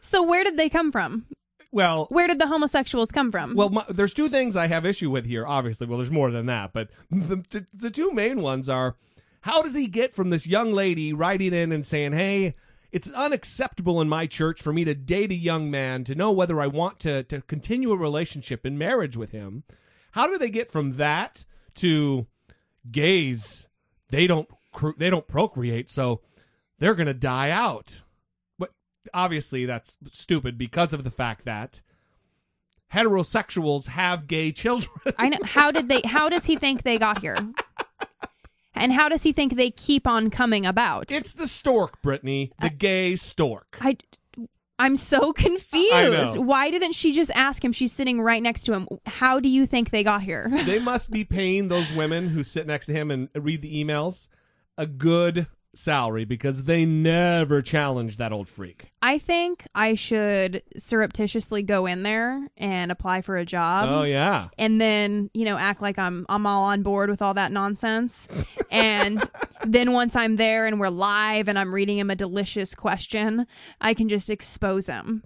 So 0.00 0.22
where 0.22 0.44
did 0.44 0.56
they 0.56 0.68
come 0.68 0.92
from? 0.92 1.24
well, 1.72 2.06
Where 2.10 2.28
did 2.28 2.38
the 2.38 2.46
homosexuals 2.46 3.10
come 3.10 3.32
from? 3.32 3.54
well, 3.54 3.70
my, 3.70 3.84
there's 3.88 4.14
two 4.14 4.28
things 4.28 4.54
I 4.54 4.66
have 4.68 4.84
issue 4.86 5.10
with 5.10 5.24
here. 5.24 5.46
Obviously, 5.46 5.86
well, 5.86 5.98
there's 5.98 6.10
more 6.10 6.30
than 6.30 6.46
that, 6.46 6.72
but 6.72 6.90
the, 7.10 7.36
the 7.50 7.66
the 7.72 7.90
two 7.90 8.12
main 8.12 8.40
ones 8.42 8.68
are 8.68 8.94
how 9.44 9.60
does 9.60 9.74
he 9.74 9.86
get 9.86 10.14
from 10.14 10.30
this 10.30 10.46
young 10.46 10.72
lady 10.72 11.12
writing 11.12 11.52
in 11.52 11.72
and 11.72 11.84
saying, 11.84 12.12
"Hey." 12.12 12.54
It's 12.92 13.10
unacceptable 13.10 14.00
in 14.00 14.08
my 14.08 14.28
church 14.28 14.62
for 14.62 14.72
me 14.72 14.84
to 14.84 14.94
date 14.94 15.32
a 15.32 15.34
young 15.34 15.68
man 15.68 16.04
to 16.04 16.14
know 16.14 16.30
whether 16.30 16.60
I 16.60 16.68
want 16.68 17.00
to, 17.00 17.24
to 17.24 17.40
continue 17.40 17.90
a 17.90 17.96
relationship 17.96 18.64
in 18.64 18.78
marriage 18.78 19.16
with 19.16 19.32
him. 19.32 19.64
How 20.12 20.28
do 20.28 20.38
they 20.38 20.48
get 20.48 20.70
from 20.70 20.92
that 20.92 21.44
to 21.74 22.28
gays? 22.88 23.66
They 24.10 24.28
don't 24.28 24.48
they 24.96 25.10
don't 25.10 25.26
procreate, 25.26 25.90
so 25.90 26.20
they're 26.78 26.94
going 26.94 27.08
to 27.08 27.14
die 27.14 27.50
out. 27.50 28.04
But 28.60 28.70
obviously, 29.12 29.66
that's 29.66 29.96
stupid 30.12 30.56
because 30.56 30.92
of 30.92 31.02
the 31.02 31.10
fact 31.10 31.44
that 31.46 31.82
heterosexuals 32.92 33.88
have 33.88 34.28
gay 34.28 34.52
children. 34.52 34.94
I 35.18 35.30
know. 35.30 35.38
How 35.42 35.72
did 35.72 35.88
they? 35.88 36.02
How 36.04 36.28
does 36.28 36.44
he 36.44 36.56
think 36.56 36.84
they 36.84 36.96
got 36.96 37.18
here? 37.20 37.36
And 38.74 38.92
how 38.92 39.08
does 39.08 39.22
he 39.22 39.32
think 39.32 39.56
they 39.56 39.70
keep 39.70 40.06
on 40.06 40.30
coming 40.30 40.66
about? 40.66 41.10
it's 41.10 41.34
the 41.34 41.46
stork, 41.46 42.02
Brittany, 42.02 42.52
the 42.60 42.70
gay 42.70 43.16
stork. 43.16 43.78
I, 43.80 43.96
I'm 44.78 44.96
so 44.96 45.32
confused. 45.34 46.38
Why 46.38 46.70
didn't 46.70 46.94
she 46.94 47.12
just 47.12 47.30
ask 47.32 47.64
him? 47.64 47.72
She's 47.72 47.92
sitting 47.92 48.20
right 48.20 48.42
next 48.42 48.64
to 48.64 48.72
him. 48.72 48.88
How 49.06 49.40
do 49.40 49.48
you 49.48 49.66
think 49.66 49.90
they 49.90 50.02
got 50.02 50.22
here? 50.22 50.48
they 50.66 50.78
must 50.78 51.10
be 51.10 51.24
paying 51.24 51.68
those 51.68 51.90
women 51.92 52.28
who 52.28 52.42
sit 52.42 52.66
next 52.66 52.86
to 52.86 52.92
him 52.92 53.10
and 53.10 53.28
read 53.34 53.62
the 53.62 53.84
emails 53.84 54.28
a 54.76 54.86
good 54.86 55.46
salary 55.78 56.24
because 56.24 56.64
they 56.64 56.84
never 56.84 57.62
challenge 57.62 58.16
that 58.16 58.32
old 58.32 58.48
freak. 58.48 58.92
I 59.02 59.18
think 59.18 59.66
I 59.74 59.94
should 59.94 60.62
surreptitiously 60.76 61.62
go 61.62 61.86
in 61.86 62.02
there 62.02 62.48
and 62.56 62.90
apply 62.90 63.22
for 63.22 63.36
a 63.36 63.44
job. 63.44 63.88
oh 63.88 64.02
yeah. 64.02 64.48
and 64.58 64.80
then 64.80 65.30
you 65.34 65.44
know 65.44 65.56
act 65.56 65.82
like 65.82 65.98
I'm 65.98 66.26
I'm 66.28 66.46
all 66.46 66.64
on 66.64 66.82
board 66.82 67.10
with 67.10 67.22
all 67.22 67.34
that 67.34 67.52
nonsense. 67.52 68.28
and 68.70 69.22
then 69.64 69.92
once 69.92 70.16
I'm 70.16 70.36
there 70.36 70.66
and 70.66 70.80
we're 70.80 70.88
live 70.88 71.48
and 71.48 71.58
I'm 71.58 71.74
reading 71.74 71.98
him 71.98 72.10
a 72.10 72.16
delicious 72.16 72.74
question, 72.74 73.46
I 73.80 73.94
can 73.94 74.08
just 74.08 74.30
expose 74.30 74.86
him. 74.86 75.22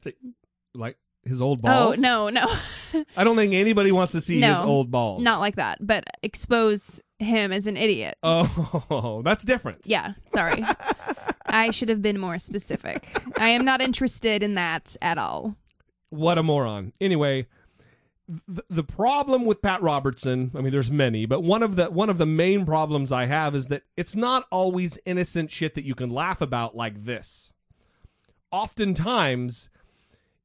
Like 0.74 0.96
his 1.28 1.40
old 1.40 1.60
oh, 1.62 1.68
balls. 1.68 1.98
Oh 1.98 2.00
no, 2.00 2.28
no, 2.28 2.46
I 3.16 3.24
don't 3.24 3.36
think 3.36 3.54
anybody 3.54 3.92
wants 3.92 4.12
to 4.12 4.20
see 4.20 4.40
no, 4.40 4.54
his 4.54 4.60
old 4.60 4.90
balls. 4.90 5.22
Not 5.22 5.40
like 5.40 5.56
that, 5.56 5.78
but 5.86 6.04
expose 6.22 7.00
him 7.18 7.52
as 7.52 7.66
an 7.66 7.76
idiot. 7.76 8.16
Oh, 8.22 9.22
that's 9.24 9.44
different. 9.44 9.82
Yeah, 9.84 10.14
sorry. 10.32 10.64
I 11.46 11.70
should 11.70 11.88
have 11.88 12.02
been 12.02 12.18
more 12.18 12.38
specific. 12.38 13.08
I 13.36 13.50
am 13.50 13.64
not 13.64 13.80
interested 13.80 14.42
in 14.42 14.54
that 14.54 14.96
at 15.00 15.18
all. 15.18 15.56
What 16.10 16.38
a 16.38 16.42
moron. 16.42 16.92
Anyway, 17.00 17.46
the, 18.46 18.64
the 18.68 18.84
problem 18.84 19.44
with 19.44 19.62
Pat 19.62 19.82
Robertson, 19.82 20.50
I 20.54 20.60
mean 20.60 20.72
there's 20.72 20.90
many, 20.90 21.26
but 21.26 21.42
one 21.42 21.62
of 21.62 21.76
the 21.76 21.86
one 21.86 22.10
of 22.10 22.18
the 22.18 22.26
main 22.26 22.66
problems 22.66 23.10
I 23.10 23.26
have 23.26 23.54
is 23.54 23.68
that 23.68 23.82
it's 23.96 24.14
not 24.16 24.46
always 24.50 24.98
innocent 25.04 25.50
shit 25.50 25.74
that 25.74 25.84
you 25.84 25.94
can 25.94 26.10
laugh 26.10 26.40
about 26.40 26.76
like 26.76 27.04
this. 27.04 27.52
Oftentimes 28.50 29.70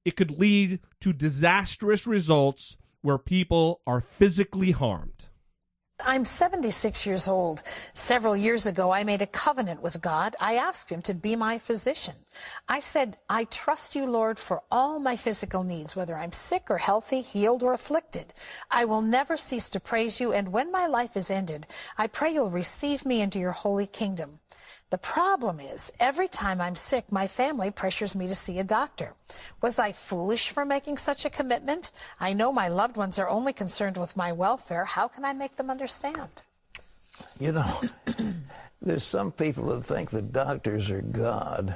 it 0.05 0.15
could 0.15 0.31
lead 0.31 0.79
to 1.01 1.13
disastrous 1.13 2.05
results 2.05 2.77
where 3.01 3.17
people 3.17 3.81
are 3.85 4.01
physically 4.01 4.71
harmed. 4.71 5.27
I'm 6.05 6.25
76 6.25 7.05
years 7.05 7.27
old. 7.27 7.63
Several 7.93 8.35
years 8.35 8.65
ago, 8.65 8.91
I 8.91 9.03
made 9.03 9.21
a 9.21 9.27
covenant 9.27 9.81
with 9.81 10.01
God. 10.01 10.35
I 10.39 10.55
asked 10.55 10.91
Him 10.91 11.01
to 11.03 11.13
be 11.13 11.35
my 11.35 11.57
physician. 11.57 12.15
I 12.67 12.79
said, 12.79 13.17
I 13.29 13.45
trust 13.45 13.95
you, 13.95 14.05
Lord, 14.05 14.37
for 14.37 14.63
all 14.69 14.99
my 14.99 15.15
physical 15.15 15.63
needs, 15.63 15.95
whether 15.95 16.17
I'm 16.17 16.33
sick 16.33 16.63
or 16.69 16.79
healthy, 16.79 17.21
healed 17.21 17.63
or 17.63 17.73
afflicted. 17.73 18.33
I 18.69 18.83
will 18.85 19.01
never 19.01 19.37
cease 19.37 19.69
to 19.69 19.79
praise 19.79 20.19
you, 20.19 20.33
and 20.33 20.51
when 20.51 20.71
my 20.71 20.87
life 20.87 21.15
is 21.15 21.31
ended, 21.31 21.67
I 21.97 22.07
pray 22.07 22.33
you'll 22.33 22.49
receive 22.49 23.05
me 23.05 23.21
into 23.21 23.39
your 23.39 23.51
holy 23.51 23.87
kingdom. 23.87 24.39
The 24.93 24.99
problem 24.99 25.59
is, 25.59 25.91
every 25.99 26.27
time 26.27 26.61
I'm 26.61 26.75
sick, 26.75 27.11
my 27.11 27.25
family 27.25 27.71
pressures 27.71 28.13
me 28.13 28.27
to 28.27 28.35
see 28.35 28.59
a 28.59 28.63
doctor. 28.63 29.15
Was 29.59 29.79
I 29.79 29.91
foolish 29.91 30.49
for 30.49 30.65
making 30.65 30.99
such 30.99 31.25
a 31.25 31.31
commitment? 31.31 31.89
I 32.19 32.33
know 32.33 32.51
my 32.51 32.67
loved 32.67 32.95
ones 32.95 33.17
are 33.17 33.27
only 33.27 33.53
concerned 33.53 33.97
with 33.97 34.15
my 34.15 34.31
welfare. 34.31 34.85
How 34.85 35.07
can 35.07 35.25
I 35.25 35.33
make 35.33 35.55
them 35.55 35.71
understand? 35.71 36.29
You 37.39 37.53
know, 37.53 37.81
there's 38.83 39.03
some 39.03 39.31
people 39.31 39.65
that 39.69 39.81
think 39.81 40.11
that 40.11 40.31
doctors 40.31 40.91
are 40.91 41.01
God, 41.01 41.75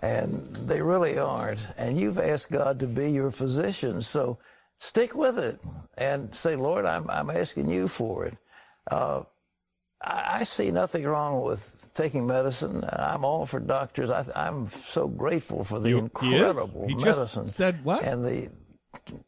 and 0.00 0.54
they 0.54 0.82
really 0.82 1.16
aren't. 1.16 1.60
And 1.78 1.98
you've 1.98 2.18
asked 2.18 2.52
God 2.52 2.78
to 2.80 2.86
be 2.86 3.12
your 3.12 3.30
physician, 3.30 4.02
so 4.02 4.36
stick 4.78 5.14
with 5.14 5.38
it 5.38 5.58
and 5.96 6.34
say, 6.34 6.56
Lord, 6.56 6.84
I'm, 6.84 7.08
I'm 7.08 7.30
asking 7.30 7.70
you 7.70 7.88
for 7.88 8.26
it. 8.26 8.36
Uh, 8.90 9.22
I, 10.02 10.40
I 10.40 10.42
see 10.42 10.70
nothing 10.70 11.04
wrong 11.04 11.40
with 11.40 11.78
taking 11.94 12.26
medicine. 12.26 12.84
I'm 12.92 13.24
all 13.24 13.46
for 13.46 13.60
doctors. 13.60 14.10
I, 14.10 14.24
I'm 14.34 14.70
so 14.70 15.06
grateful 15.08 15.64
for 15.64 15.78
the 15.78 15.90
You- 15.90 15.98
incredible 15.98 16.86
He 16.88 16.94
just 16.94 17.04
medicine 17.36 17.48
said 17.48 17.84
what? 17.84 18.02
and 18.04 18.24
the 18.24 18.50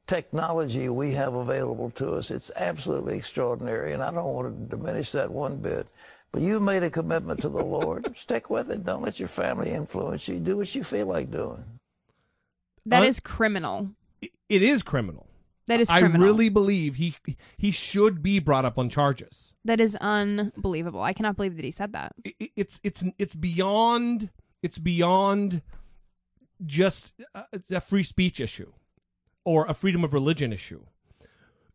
technology 0.06 0.88
we 0.88 1.12
have 1.12 1.34
available 1.34 1.90
to 1.90 2.12
us. 2.14 2.30
It's 2.30 2.50
absolutely 2.56 3.16
extraordinary, 3.16 3.92
and 3.92 4.02
I 4.02 4.10
don't 4.10 4.24
want 4.34 4.70
to 4.70 4.76
diminish 4.76 5.12
that 5.12 5.30
one 5.30 5.56
bit. 5.56 5.86
But 6.32 6.42
you've 6.42 6.62
made 6.62 6.82
a 6.82 6.90
commitment 6.90 7.40
to 7.42 7.48
the 7.48 7.62
Lord. 7.62 8.12
Stick 8.16 8.50
with 8.50 8.70
it. 8.70 8.84
Don't 8.84 9.02
let 9.02 9.20
your 9.20 9.28
family 9.28 9.70
influence 9.70 10.26
you. 10.26 10.38
Do 10.40 10.56
what 10.56 10.74
you 10.74 10.82
feel 10.82 11.06
like 11.06 11.30
doing. 11.30 11.64
That 12.86 13.02
Uh, 13.02 13.06
is 13.06 13.20
criminal. 13.20 13.90
It 14.20 14.62
is 14.62 14.82
criminal. 14.82 15.26
That 15.66 15.80
is 15.80 15.88
I 15.90 16.00
really 16.00 16.48
believe 16.50 16.96
he 16.96 17.14
he 17.56 17.70
should 17.70 18.22
be 18.22 18.38
brought 18.38 18.64
up 18.64 18.78
on 18.78 18.90
charges. 18.90 19.54
That 19.64 19.80
is 19.80 19.96
unbelievable. 19.96 21.00
I 21.00 21.12
cannot 21.14 21.36
believe 21.36 21.56
that 21.56 21.64
he 21.64 21.70
said 21.70 21.92
that. 21.92 22.12
it- 22.24 22.50
it's 22.56 22.80
it's 22.82 23.02
it's 23.18 23.34
beyond 23.34 24.30
it's 24.62 24.78
beyond 24.78 25.62
just 26.64 27.14
a, 27.34 27.44
a 27.70 27.80
free 27.80 28.02
speech 28.02 28.40
issue 28.40 28.72
or 29.44 29.66
a 29.66 29.74
freedom 29.74 30.04
of 30.04 30.12
religion 30.12 30.52
issue. 30.52 30.84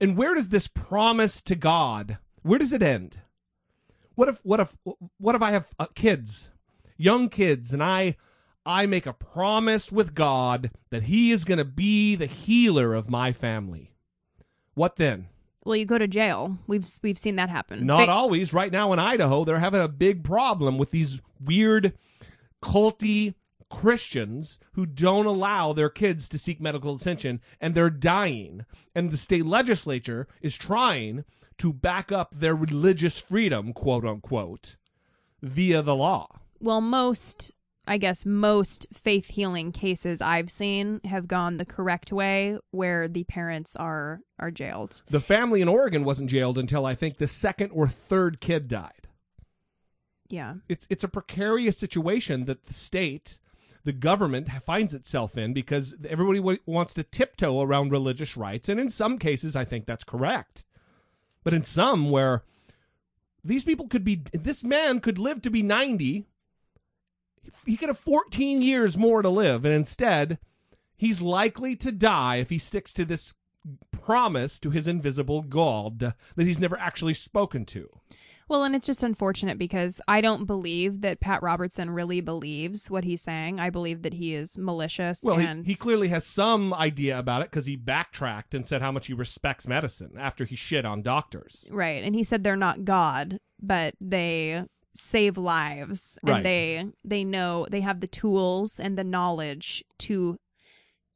And 0.01 0.15
where 0.15 0.33
does 0.33 0.49
this 0.49 0.67
promise 0.67 1.41
to 1.43 1.55
God? 1.55 2.17
Where 2.41 2.59
does 2.59 2.73
it 2.73 2.81
end? 2.81 3.21
What 4.15 4.29
if 4.29 4.39
what 4.43 4.59
if 4.59 4.77
what 5.17 5.35
if 5.35 5.41
I 5.41 5.51
have 5.51 5.67
uh, 5.79 5.87
kids, 5.95 6.51
young 6.97 7.27
kids, 7.29 7.73
and 7.73 7.81
I 7.83 8.17
I 8.66 8.86
make 8.86 9.05
a 9.05 9.14
promise 9.14 9.91
with 9.91 10.14
God 10.14 10.72
that 10.89 11.03
He 11.03 11.32
is 11.32 11.45
going 11.45 11.57
to 11.57 11.66
be 11.66 12.16
the 12.16 12.26
healer 12.26 12.93
of 12.93 13.10
my 13.10 13.32
family? 13.32 13.93
What 14.74 14.97
then? 14.97 15.28
Well, 15.66 15.76
you 15.76 15.86
go 15.86 15.97
to 15.97 16.07
jail. 16.07 16.57
We've 16.68 16.88
we've 17.03 17.20
seen 17.20 17.36
that 17.36 17.49
happen. 17.49 17.86
Not 17.86 18.10
always. 18.10 18.53
Right 18.53 18.72
now 18.72 18.93
in 18.93 18.99
Idaho, 18.99 19.43
they're 19.43 19.60
having 19.60 19.82
a 19.82 19.88
big 19.88 20.24
problem 20.24 20.78
with 20.78 20.91
these 20.91 21.20
weird, 21.39 21.93
culty 22.62 23.36
Christians 23.70 24.57
who 24.74 24.86
don't 24.86 25.26
allow 25.26 25.74
their 25.74 25.89
kids 25.89 26.28
to 26.30 26.39
seek 26.39 26.60
medical 26.60 26.95
attention 26.95 27.41
and 27.62 27.76
they're 27.76 27.89
dying. 27.89 28.66
And 28.95 29.12
the 29.12 29.18
state 29.18 29.45
legislature 29.45 30.28
is 30.41 30.57
trying 30.57 31.24
to 31.60 31.74
back 31.74 32.12
up 32.12 32.34
their 32.34 32.55
religious 32.55 33.20
freedom, 33.20 33.74
quote 33.74 34.05
unquote, 34.05 34.78
via 35.41 35.82
the 35.82 35.95
law. 35.95 36.39
Well, 36.60 36.82
most 36.82 37.51
I 37.89 37.97
guess 37.97 38.23
most 38.23 38.85
faith 38.93 39.25
healing 39.25 39.71
cases 39.71 40.21
I've 40.21 40.51
seen 40.51 41.01
have 41.05 41.27
gone 41.27 41.57
the 41.57 41.65
correct 41.65 42.11
way 42.11 42.59
where 42.69 43.07
the 43.07 43.23
parents 43.23 43.75
are 43.75 44.21
are 44.37 44.51
jailed. 44.51 45.01
The 45.09 45.19
family 45.19 45.59
in 45.61 45.67
Oregon 45.67 46.03
wasn't 46.03 46.29
jailed 46.29 46.59
until 46.59 46.85
I 46.85 46.93
think 46.93 47.17
the 47.17 47.27
second 47.27 47.71
or 47.71 47.87
third 47.87 48.39
kid 48.39 48.67
died. 48.67 49.07
Yeah. 50.29 50.55
it's 50.69 50.85
it's 50.91 51.03
a 51.03 51.07
precarious 51.07 51.79
situation 51.79 52.45
that 52.45 52.67
the 52.67 52.73
state, 52.75 53.39
the 53.83 53.91
government 53.91 54.47
finds 54.63 54.93
itself 54.93 55.35
in 55.35 55.53
because 55.53 55.95
everybody 56.07 56.37
w- 56.37 56.59
wants 56.67 56.93
to 56.93 57.03
tiptoe 57.03 57.59
around 57.59 57.91
religious 57.91 58.37
rights, 58.37 58.69
and 58.69 58.79
in 58.79 58.91
some 58.91 59.17
cases, 59.17 59.55
I 59.55 59.65
think 59.65 59.87
that's 59.87 60.03
correct. 60.03 60.63
But 61.43 61.55
in 61.55 61.63
some 61.63 62.11
where 62.11 62.43
these 63.43 63.63
people 63.63 63.87
could 63.87 64.03
be, 64.03 64.21
this 64.31 64.63
man 64.63 64.99
could 64.99 65.17
live 65.17 65.41
to 65.41 65.49
be 65.49 65.63
ninety, 65.63 66.27
he 67.66 67.78
could 67.78 67.89
have 67.89 68.00
fourteen 68.00 68.62
years 68.62 68.97
more 68.97 69.22
to 69.22 69.30
live, 69.30 69.66
and 69.66 69.74
instead, 69.74 70.39
he's 70.97 71.22
likely 71.22 71.76
to 71.78 71.91
die 71.91 72.38
if 72.38 72.50
he 72.50 72.58
sticks 72.58 72.93
to 72.93 73.06
this 73.06 73.34
promise 73.91 74.60
to 74.60 74.70
his 74.70 74.88
invisible 74.88 75.41
God 75.41 76.00
that 76.36 76.47
he's 76.47 76.60
never 76.60 76.78
actually 76.80 77.14
spoken 77.14 77.66
to. 77.66 77.89
Well, 78.47 78.64
and 78.64 78.76
it's 78.76 78.88
just 78.88 79.04
unfortunate 79.04 79.60
because 79.60 80.02
I 80.08 80.22
don't 80.22 80.45
believe 80.45 81.02
that 81.02 81.20
Pat 81.20 81.43
Robertson 81.43 81.91
really 81.91 82.20
believes 82.20 82.89
what 82.89 83.04
he's 83.04 83.22
saying. 83.22 83.60
I 83.60 83.70
believe 83.70 84.02
that 84.02 84.16
he 84.16 84.34
is 84.34 84.58
malicious 84.58 85.22
Well, 85.22 85.38
and 85.38 85.68
he, 85.68 85.74
he 85.74 85.76
clearly 85.76 86.08
has 86.08 86.26
some 86.26 86.74
idea 86.74 87.20
about 87.20 87.43
it 87.43 87.52
because 87.52 87.68
he 87.68 87.76
backtracked 87.76 88.56
and 88.56 88.66
said 88.66 88.82
how 88.82 88.91
much 88.91 89.06
he 89.06 89.14
respects 89.14 89.68
medicine 89.68 90.14
after 90.18 90.45
he 90.45 90.56
shit 90.56 90.84
on 90.84 91.04
doctors. 91.04 91.68
right, 91.70 92.04
and 92.04 92.16
he 92.16 92.24
said 92.24 92.43
they're 92.43 92.56
not 92.56 92.86
God, 92.86 93.39
but 93.62 93.93
they 94.02 94.64
save 94.95 95.37
lives 95.37 96.17
and 96.23 96.29
Right. 96.29 96.43
they 96.43 96.85
they 97.03 97.23
know 97.23 97.67
they 97.69 97.81
have 97.81 97.99
the 97.99 98.07
tools 98.07 98.79
and 98.79 98.97
the 98.97 99.03
knowledge 99.03 99.83
to 99.99 100.37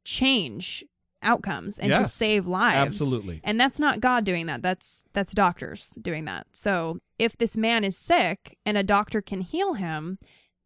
change 0.04 0.84
outcomes 1.22 1.78
and 1.78 1.90
to 1.92 2.04
save 2.04 2.46
lives. 2.46 2.86
absolutely. 2.86 3.40
And 3.42 3.58
that's 3.58 3.80
not 3.80 4.00
God 4.00 4.24
doing 4.24 4.46
that. 4.46 4.60
That's 4.62 5.04
that's 5.14 5.32
doctors 5.32 5.90
doing 6.02 6.26
that. 6.26 6.46
So 6.52 6.98
if 7.18 7.36
this 7.36 7.56
man 7.56 7.82
is 7.84 7.96
sick 7.96 8.58
and 8.66 8.76
a 8.76 8.82
doctor 8.82 9.22
can 9.22 9.40
heal 9.40 9.74
him, 9.74 10.18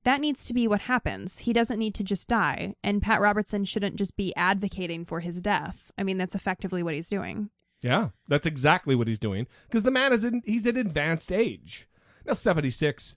that 0.04 0.20
needs 0.20 0.44
to 0.46 0.54
be 0.54 0.66
what 0.66 0.82
happens. 0.82 1.40
He 1.40 1.52
doesn't 1.52 1.78
need 1.78 1.94
to 1.96 2.04
just 2.04 2.28
die. 2.28 2.74
And 2.82 3.02
Pat 3.02 3.20
Robertson 3.20 3.64
shouldn't 3.64 3.96
just 3.96 4.16
be 4.16 4.34
advocating 4.36 5.04
for 5.04 5.20
his 5.20 5.40
death. 5.40 5.90
I 5.96 6.02
mean, 6.02 6.18
that's 6.18 6.34
effectively 6.34 6.82
what 6.82 6.94
he's 6.94 7.08
doing. 7.08 7.50
Yeah, 7.80 8.08
that's 8.26 8.46
exactly 8.46 8.96
what 8.96 9.06
he's 9.06 9.18
doing 9.20 9.46
because 9.68 9.84
the 9.84 9.92
man 9.92 10.12
is 10.12 10.24
in, 10.24 10.42
he's 10.44 10.66
at 10.66 10.76
advanced 10.76 11.30
age. 11.30 11.87
Now, 12.28 12.34
76 12.34 13.16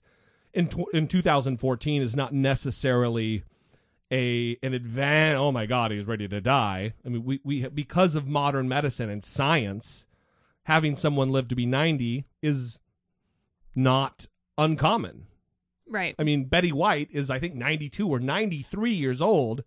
in 0.54 0.68
tw- 0.68 0.92
in 0.94 1.06
2014 1.06 2.02
is 2.02 2.16
not 2.16 2.32
necessarily 2.32 3.44
a 4.10 4.56
an 4.62 4.72
advance. 4.72 5.36
Oh 5.38 5.52
my 5.52 5.66
God, 5.66 5.90
he's 5.90 6.06
ready 6.06 6.26
to 6.28 6.40
die. 6.40 6.94
I 7.04 7.08
mean, 7.10 7.24
we 7.24 7.40
we 7.44 7.68
because 7.68 8.14
of 8.14 8.26
modern 8.26 8.68
medicine 8.68 9.10
and 9.10 9.22
science, 9.22 10.06
having 10.64 10.96
someone 10.96 11.30
live 11.30 11.48
to 11.48 11.54
be 11.54 11.66
90 11.66 12.24
is 12.40 12.78
not 13.74 14.28
uncommon. 14.56 15.26
Right. 15.88 16.14
I 16.18 16.24
mean, 16.24 16.44
Betty 16.44 16.72
White 16.72 17.08
is, 17.10 17.28
I 17.28 17.38
think, 17.38 17.54
92 17.54 18.08
or 18.08 18.18
93 18.18 18.92
years 18.92 19.20
old, 19.20 19.62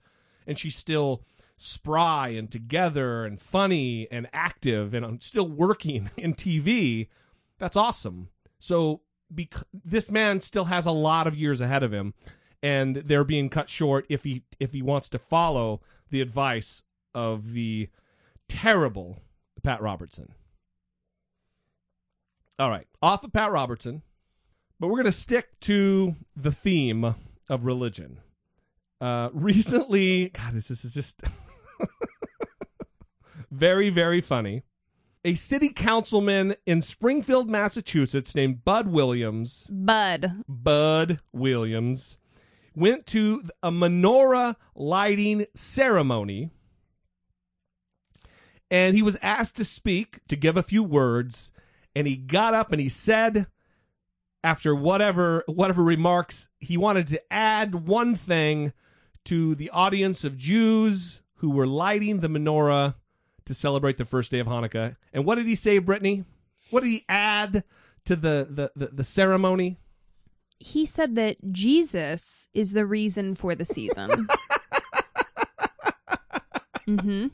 and 0.48 0.58
she's 0.58 0.76
still 0.76 1.24
spry 1.58 2.30
and 2.30 2.50
together 2.52 3.26
and 3.26 3.40
funny 3.40 4.08
and 4.12 4.28
active 4.34 4.94
and 4.94 5.06
um, 5.06 5.22
still 5.22 5.48
working 5.48 6.10
in 6.18 6.34
TV. 6.34 7.10
That's 7.60 7.76
awesome. 7.76 8.30
So, 8.60 9.02
bec- 9.34 9.64
this 9.74 10.12
man 10.12 10.42
still 10.42 10.66
has 10.66 10.86
a 10.86 10.92
lot 10.92 11.28
of 11.28 11.36
years 11.36 11.62
ahead 11.62 11.84
of 11.84 11.94
him, 11.94 12.14
and 12.62 12.98
they're 12.98 13.24
being 13.24 13.50
cut 13.50 13.70
short 13.70 14.06
if 14.10 14.24
he 14.24 14.44
if 14.60 14.74
he 14.74 14.82
wants 14.82 15.10
to 15.10 15.20
follow 15.20 15.82
the 16.10 16.22
advice 16.22 16.84
of 17.14 17.54
the 17.54 17.90
terrible 18.48 19.22
Pat 19.64 19.82
Robertson. 19.82 20.34
All 22.58 22.70
right, 22.70 22.88
off 23.02 23.24
of 23.24 23.34
Pat 23.34 23.52
Robertson, 23.52 24.02
but 24.80 24.88
we're 24.88 24.96
going 24.96 25.06
to 25.06 25.12
stick 25.12 25.60
to 25.62 26.16
the 26.36 26.52
theme 26.52 27.16
of 27.50 27.66
religion. 27.66 28.20
Uh, 29.02 29.30
recently, 29.34 30.30
God, 30.30 30.54
this, 30.54 30.70
this 30.70 30.86
is 30.86 30.94
just 30.94 31.22
very, 33.52 33.90
very 33.90 34.22
funny. 34.22 34.64
A 35.26 35.34
city 35.34 35.70
councilman 35.70 36.56
in 36.68 36.84
Springfield, 36.84 37.50
Massachusetts, 37.50 38.36
named 38.36 38.64
Bud 38.64 38.88
Williams, 38.90 39.68
Bud. 39.72 40.44
Bud 40.48 41.20
Williams, 41.34 42.20
went 42.76 43.08
to 43.08 43.42
a 43.64 43.72
menorah 43.72 44.56
lighting 44.76 45.48
ceremony 45.56 46.52
and 48.70 48.96
he 48.96 49.02
was 49.02 49.18
asked 49.24 49.56
to 49.56 49.66
speak 49.66 50.20
to 50.28 50.36
give 50.36 50.58
a 50.58 50.64
few 50.64 50.84
words, 50.84 51.52
and 51.96 52.06
he 52.06 52.16
got 52.16 52.54
up 52.54 52.72
and 52.72 52.80
he 52.80 52.90
said, 52.90 53.48
after 54.44 54.76
whatever 54.76 55.44
whatever 55.48 55.82
remarks, 55.82 56.50
he 56.60 56.78
wanted 56.78 57.08
to 57.08 57.34
add 57.34 57.88
one 57.88 58.16
thing 58.16 58.74
to 59.24 59.56
the 59.56 59.72
audience 59.72 60.24
of 60.24 60.38
Jews 60.38 61.24
who 61.38 61.50
were 61.50 61.66
lighting 61.66 62.20
the 62.20 62.28
menorah 62.28 62.94
to 63.46 63.54
celebrate 63.54 63.98
the 63.98 64.06
first 64.06 64.32
day 64.32 64.40
of 64.40 64.48
Hanukkah. 64.48 64.96
And 65.14 65.26
what 65.26 65.36
did 65.36 65.46
he 65.46 65.56
say, 65.56 65.78
Brittany? 65.78 66.26
What 66.72 66.82
did 66.84 66.90
he 66.90 67.06
add 67.08 67.64
to 68.06 68.16
the 68.16 68.48
the, 68.50 68.72
the, 68.76 68.88
the 68.94 69.04
ceremony? 69.04 69.78
He 70.60 70.86
said 70.86 71.16
that 71.16 71.38
Jesus 71.52 72.48
is 72.54 72.72
the 72.74 72.86
reason 72.86 73.36
for 73.36 73.56
the 73.56 73.66
season. 73.66 74.10
mm-hmm. 76.88 77.28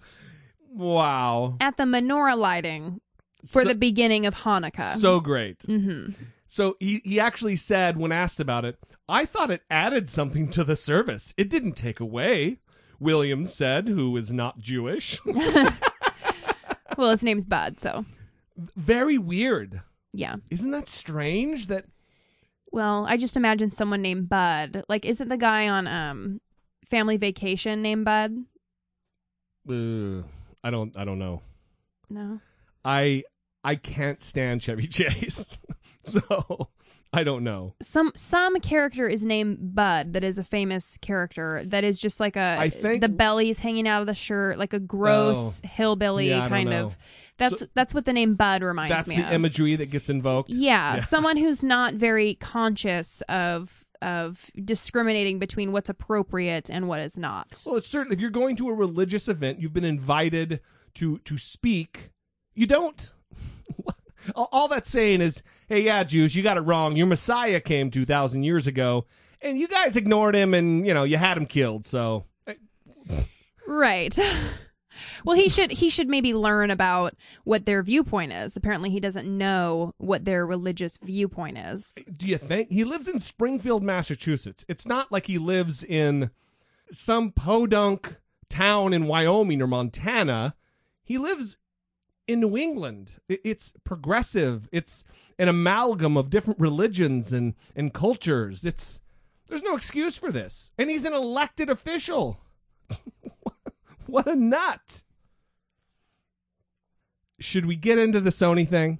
Wow. 0.74 1.57
At 1.62 1.78
the 1.78 1.84
menorah 1.84 2.38
lighting 2.38 2.99
for 3.45 3.62
So- 3.62 3.68
the 3.68 3.76
beginning 3.76 4.26
of 4.26 4.36
Hanukkah. 4.36 4.95
So 4.95 5.20
great. 5.20 5.59
Mm-hmm. 5.59 6.14
So 6.47 6.76
he, 6.80 7.01
he 7.05 7.20
actually 7.20 7.55
said 7.55 7.95
when 7.97 8.12
asked 8.12 8.39
about 8.41 8.66
it, 8.66 8.78
I 9.07 9.26
thought 9.26 9.51
it 9.51 9.62
added 9.70 10.09
something 10.09 10.49
to 10.49 10.64
the 10.64 10.76
service. 10.76 11.34
It 11.38 11.49
didn't 11.49 11.74
take 11.74 11.99
away. 11.99 12.57
Williams 12.99 13.53
said, 13.53 13.88
who 13.88 14.16
is 14.18 14.32
not 14.32 14.59
Jewish. 14.59 15.20
Well, 16.97 17.11
his 17.11 17.23
name's 17.23 17.45
Bud, 17.45 17.79
so 17.79 18.05
Very 18.75 19.17
weird. 19.17 19.81
yeah. 20.13 20.35
Isn't 20.49 20.71
that 20.71 20.87
strange 20.87 21.67
that 21.67 21.85
Well, 22.71 23.05
I 23.07 23.17
just 23.17 23.37
imagine 23.37 23.71
someone 23.71 24.01
named 24.01 24.29
Bud. 24.29 24.83
Like, 24.89 25.05
isn't 25.05 25.27
the 25.29 25.37
guy 25.37 25.67
on 25.67 25.87
um 25.87 26.41
Family 26.89 27.17
Vacation 27.17 27.81
named 27.81 28.05
Bud? 28.05 28.35
uh, 29.69 30.23
I 30.63 30.69
don't 30.69 30.95
I 30.97 31.05
don't 31.05 31.19
know. 31.19 31.41
No. 32.09 32.39
I 32.83 33.23
I 33.63 33.75
can't 33.75 34.21
stand 34.23 34.61
Chevy 34.61 34.87
Chase. 34.87 35.57
so 36.03 36.69
I 37.14 37.24
don't 37.26 37.43
know. 37.43 37.74
Some 37.82 38.12
some 38.16 38.59
character 38.62 39.07
is 39.07 39.26
named 39.26 39.76
Bud 39.76 40.14
that 40.14 40.24
is 40.24 40.38
a 40.38 40.43
famous 40.43 40.97
character 41.01 41.62
that 41.66 41.84
is 41.84 41.99
just 41.99 42.20
like 42.20 42.36
a 42.38 42.55
I 42.59 42.70
think- 42.70 43.01
the 43.01 43.09
belly's 43.09 43.59
hanging 43.59 43.88
out 43.88 44.01
of 44.01 44.07
the 44.07 44.16
shirt, 44.16 44.57
like 44.57 44.74
a 44.74 44.80
gross 44.80 45.62
Oh. 45.64 45.68
hillbilly 45.68 46.30
Yeah, 46.30 46.47
kind 46.47 46.74
of. 46.74 46.97
That's 47.38 47.59
So- 47.59 47.68
that's 47.74 47.93
what 47.93 48.05
the 48.05 48.14
name 48.14 48.36
Bud 48.36 48.64
reminds 48.64 48.91
That's 48.93 49.07
me 49.09 49.16
That's 49.16 49.28
the 49.28 49.36
of. 49.36 49.36
imagery 49.36 49.76
that 49.76 49.91
gets 49.91 50.09
invoked. 50.09 50.51
Yeah, 50.51 50.99
someone 51.14 51.36
who's 51.38 51.64
not 51.64 51.95
very 51.95 52.36
conscious 52.36 53.22
of 53.28 53.86
of 54.01 54.49
discriminating 54.64 55.38
between 55.38 55.72
what's 55.72 55.89
appropriate 55.89 56.70
and 56.72 56.88
what 56.88 56.99
is 57.01 57.20
not. 57.20 57.62
Well, 57.68 57.76
it's 57.76 57.88
certainly 57.88 58.16
if 58.16 58.20
you're 58.20 58.32
going 58.32 58.55
to 58.55 58.68
a 58.70 58.74
religious 58.74 59.28
event, 59.28 59.59
you've 59.59 59.74
been 59.74 59.84
invited 59.84 60.59
to 60.95 61.20
to 61.20 61.38
speak. 61.38 62.09
You 62.55 62.66
don't. 62.68 63.12
all, 64.36 64.49
all 64.51 64.68
that's 64.68 64.89
saying 64.89 65.22
is, 65.22 65.43
hey, 65.72 65.82
yeah, 65.82 66.03
Jews, 66.03 66.36
you 66.36 66.43
got 66.43 66.57
it 66.57 66.61
wrong. 66.61 66.97
Your 66.97 67.07
Messiah 67.07 67.61
came 67.61 67.89
two 67.89 68.05
thousand 68.05 68.43
years 68.43 68.67
ago, 68.67 69.05
and 69.41 69.57
you 69.57 69.67
guys 69.67 69.95
ignored 69.95 70.36
him, 70.36 70.53
and 70.53 70.86
you 70.86 70.93
know 70.93 71.03
you 71.03 71.17
had 71.17 71.38
him 71.38 71.45
killed. 71.45 71.86
So 71.86 72.26
uh, 72.45 72.53
Right. 73.65 74.17
well, 75.26 75.38
he 75.38 75.47
should 75.47 75.72
he 75.72 75.89
should 75.89 76.09
maybe 76.09 76.34
learn 76.34 76.72
about 76.72 77.15
what 77.45 77.65
their 77.65 77.82
viewpoint 77.84 78.34
is. 78.34 78.57
Apparently, 78.57 78.89
he 78.89 78.99
doesn't 78.99 79.26
know 79.26 79.93
what 79.97 80.26
their 80.26 80.45
religious 80.45 80.97
viewpoint 80.97 81.57
is. 81.57 81.97
do 82.15 82.28
you 82.28 82.38
think 82.38 82.69
he 82.69 82.84
lives 82.84 83.07
in 83.07 83.19
Springfield, 83.19 83.82
Massachusetts? 83.82 84.65
It's 84.67 84.86
not 84.86 85.11
like 85.11 85.28
he 85.28 85.38
lives 85.38 85.84
in 85.84 86.32
some 86.91 87.32
podunk 87.32 88.17
town 88.49 88.91
in 88.91 89.07
Wyoming 89.07 89.61
or 89.61 89.67
Montana. 89.67 90.55
He 91.03 91.17
lives 91.17 91.57
in 92.28 92.39
New 92.39 92.57
England. 92.57 93.19
It's 93.28 93.74
progressive. 93.84 94.69
It's 94.72 95.03
an 95.38 95.47
amalgam 95.47 96.17
of 96.17 96.30
different 96.30 96.59
religions 96.59 97.34
and, 97.34 97.55
and 97.76 97.93
cultures. 97.93 98.65
It's 98.65 99.01
there's 99.47 99.63
no 99.63 99.76
excuse 99.76 100.15
for 100.15 100.32
this. 100.32 100.72
And 100.78 100.89
he's 100.89 101.03
an 101.03 101.13
elected 101.13 101.69
official. 101.69 102.39
what 104.05 104.26
a 104.26 104.36
nut. 104.36 105.03
Should 107.39 107.65
we 107.65 107.76
get 107.76 107.97
into 107.97 108.22
the 108.22 108.30
Sony 108.30 108.65
thing? 108.65 108.99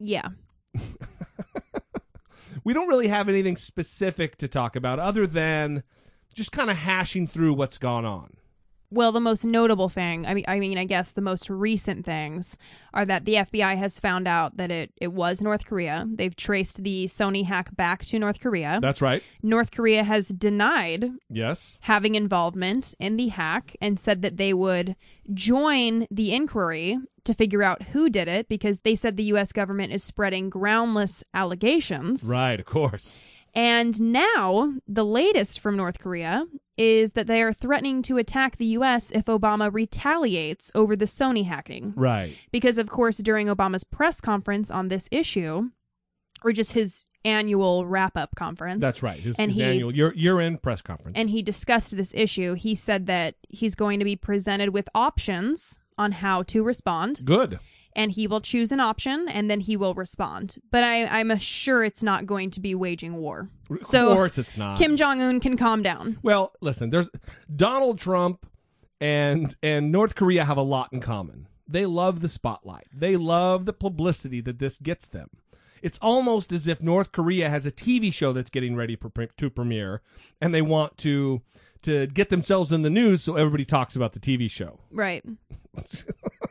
Yeah. 0.00 0.30
we 2.64 2.72
don't 2.72 2.88
really 2.88 3.08
have 3.08 3.28
anything 3.28 3.56
specific 3.56 4.38
to 4.38 4.48
talk 4.48 4.74
about 4.74 4.98
other 4.98 5.24
than 5.24 5.84
just 6.34 6.50
kind 6.50 6.70
of 6.70 6.78
hashing 6.78 7.28
through 7.28 7.54
what's 7.54 7.78
gone 7.78 8.04
on. 8.04 8.38
Well, 8.92 9.12
the 9.12 9.20
most 9.20 9.44
notable 9.44 9.88
thing, 9.88 10.26
I 10.26 10.34
mean, 10.34 10.44
I 10.48 10.58
mean, 10.58 10.76
I 10.76 10.84
guess 10.84 11.12
the 11.12 11.20
most 11.20 11.48
recent 11.48 12.04
things 12.04 12.58
are 12.92 13.04
that 13.06 13.24
the 13.24 13.34
FBI 13.34 13.76
has 13.78 14.00
found 14.00 14.26
out 14.26 14.56
that 14.56 14.70
it 14.72 14.92
it 14.96 15.12
was 15.12 15.40
North 15.40 15.64
Korea. 15.64 16.06
They've 16.12 16.34
traced 16.34 16.82
the 16.82 17.04
Sony 17.06 17.44
hack 17.46 17.74
back 17.76 18.04
to 18.06 18.18
North 18.18 18.40
Korea. 18.40 18.80
That's 18.82 19.00
right. 19.00 19.22
North 19.42 19.70
Korea 19.70 20.02
has 20.02 20.28
denied 20.28 21.10
Yes. 21.28 21.78
having 21.82 22.16
involvement 22.16 22.94
in 22.98 23.16
the 23.16 23.28
hack 23.28 23.76
and 23.80 23.98
said 23.98 24.22
that 24.22 24.36
they 24.38 24.52
would 24.52 24.96
join 25.32 26.06
the 26.10 26.32
inquiry 26.34 26.98
to 27.24 27.34
figure 27.34 27.62
out 27.62 27.82
who 27.92 28.10
did 28.10 28.26
it 28.26 28.48
because 28.48 28.80
they 28.80 28.96
said 28.96 29.16
the 29.16 29.24
US 29.34 29.52
government 29.52 29.92
is 29.92 30.02
spreading 30.02 30.50
groundless 30.50 31.22
allegations. 31.32 32.24
Right, 32.24 32.58
of 32.58 32.66
course. 32.66 33.20
And 33.54 34.00
now, 34.00 34.74
the 34.86 35.04
latest 35.04 35.60
from 35.60 35.76
North 35.76 35.98
Korea 35.98 36.46
is 36.76 37.12
that 37.12 37.26
they 37.26 37.42
are 37.42 37.52
threatening 37.52 38.00
to 38.02 38.16
attack 38.16 38.56
the 38.56 38.66
US 38.66 39.10
if 39.10 39.26
Obama 39.26 39.72
retaliates 39.72 40.70
over 40.74 40.96
the 40.96 41.04
Sony 41.04 41.44
hacking. 41.46 41.92
Right. 41.96 42.34
Because, 42.52 42.78
of 42.78 42.88
course, 42.88 43.18
during 43.18 43.48
Obama's 43.48 43.84
press 43.84 44.20
conference 44.20 44.70
on 44.70 44.88
this 44.88 45.08
issue, 45.10 45.70
or 46.42 46.52
just 46.52 46.72
his 46.72 47.04
annual 47.24 47.86
wrap 47.86 48.16
up 48.16 48.34
conference. 48.34 48.80
That's 48.80 49.02
right. 49.02 49.18
His, 49.20 49.36
and 49.38 49.50
his 49.50 49.58
he, 49.58 49.64
annual 49.64 49.94
year 49.94 50.14
year 50.14 50.40
end 50.40 50.62
press 50.62 50.80
conference. 50.80 51.18
and 51.18 51.28
he 51.28 51.42
discussed 51.42 51.94
this 51.96 52.14
issue. 52.14 52.54
He 52.54 52.74
said 52.74 53.06
that 53.06 53.34
he's 53.48 53.74
going 53.74 53.98
to 53.98 54.04
be 54.06 54.16
presented 54.16 54.70
with 54.70 54.88
options 54.94 55.78
on 55.98 56.12
how 56.12 56.42
to 56.44 56.62
respond, 56.62 57.20
Good. 57.26 57.58
And 57.94 58.12
he 58.12 58.26
will 58.26 58.40
choose 58.40 58.72
an 58.72 58.80
option 58.80 59.28
and 59.28 59.50
then 59.50 59.60
he 59.60 59.76
will 59.76 59.94
respond. 59.94 60.56
But 60.70 60.84
I, 60.84 61.06
I'm 61.06 61.36
sure 61.38 61.84
it's 61.84 62.02
not 62.02 62.26
going 62.26 62.50
to 62.52 62.60
be 62.60 62.74
waging 62.74 63.16
war. 63.16 63.48
Of 63.70 63.84
So 63.84 64.14
course 64.14 64.38
it's 64.38 64.56
not. 64.56 64.78
Kim 64.78 64.96
Jong 64.96 65.20
Un 65.20 65.40
can 65.40 65.56
calm 65.56 65.82
down. 65.82 66.18
Well, 66.22 66.52
listen, 66.60 66.90
there's 66.90 67.08
Donald 67.54 67.98
Trump 67.98 68.46
and 69.00 69.56
and 69.62 69.90
North 69.90 70.14
Korea 70.14 70.44
have 70.44 70.56
a 70.58 70.62
lot 70.62 70.92
in 70.92 71.00
common. 71.00 71.48
They 71.66 71.86
love 71.86 72.20
the 72.20 72.28
spotlight. 72.28 72.88
They 72.92 73.16
love 73.16 73.64
the 73.64 73.72
publicity 73.72 74.40
that 74.40 74.58
this 74.58 74.78
gets 74.78 75.06
them. 75.06 75.30
It's 75.82 75.98
almost 75.98 76.52
as 76.52 76.66
if 76.66 76.82
North 76.82 77.10
Korea 77.12 77.48
has 77.48 77.64
a 77.64 77.70
TV 77.70 78.12
show 78.12 78.32
that's 78.32 78.50
getting 78.50 78.76
ready 78.76 78.96
to 78.96 79.50
premiere 79.50 80.02
and 80.40 80.54
they 80.54 80.62
want 80.62 80.98
to 80.98 81.42
to 81.82 82.06
get 82.08 82.28
themselves 82.28 82.72
in 82.72 82.82
the 82.82 82.90
news 82.90 83.22
so 83.22 83.36
everybody 83.36 83.64
talks 83.64 83.96
about 83.96 84.12
the 84.12 84.20
TV 84.20 84.50
show. 84.50 84.80
Right. 84.90 85.24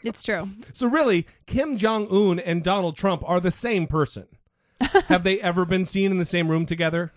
it's 0.04 0.24
true. 0.24 0.50
So 0.74 0.88
really, 0.88 1.28
Kim 1.46 1.78
Jong 1.78 2.08
Un 2.12 2.40
and 2.40 2.64
Donald 2.64 2.98
Trump 2.98 3.24
are 3.26 3.40
the 3.40 3.52
same 3.52 3.88
person. 3.88 4.28
have 5.08 5.24
they 5.24 5.40
ever 5.42 5.66
been 5.66 5.86
seen 5.86 6.12
in 6.12 6.18
the 6.18 6.26
same 6.26 6.50
room 6.50 6.66
together? 6.66 7.12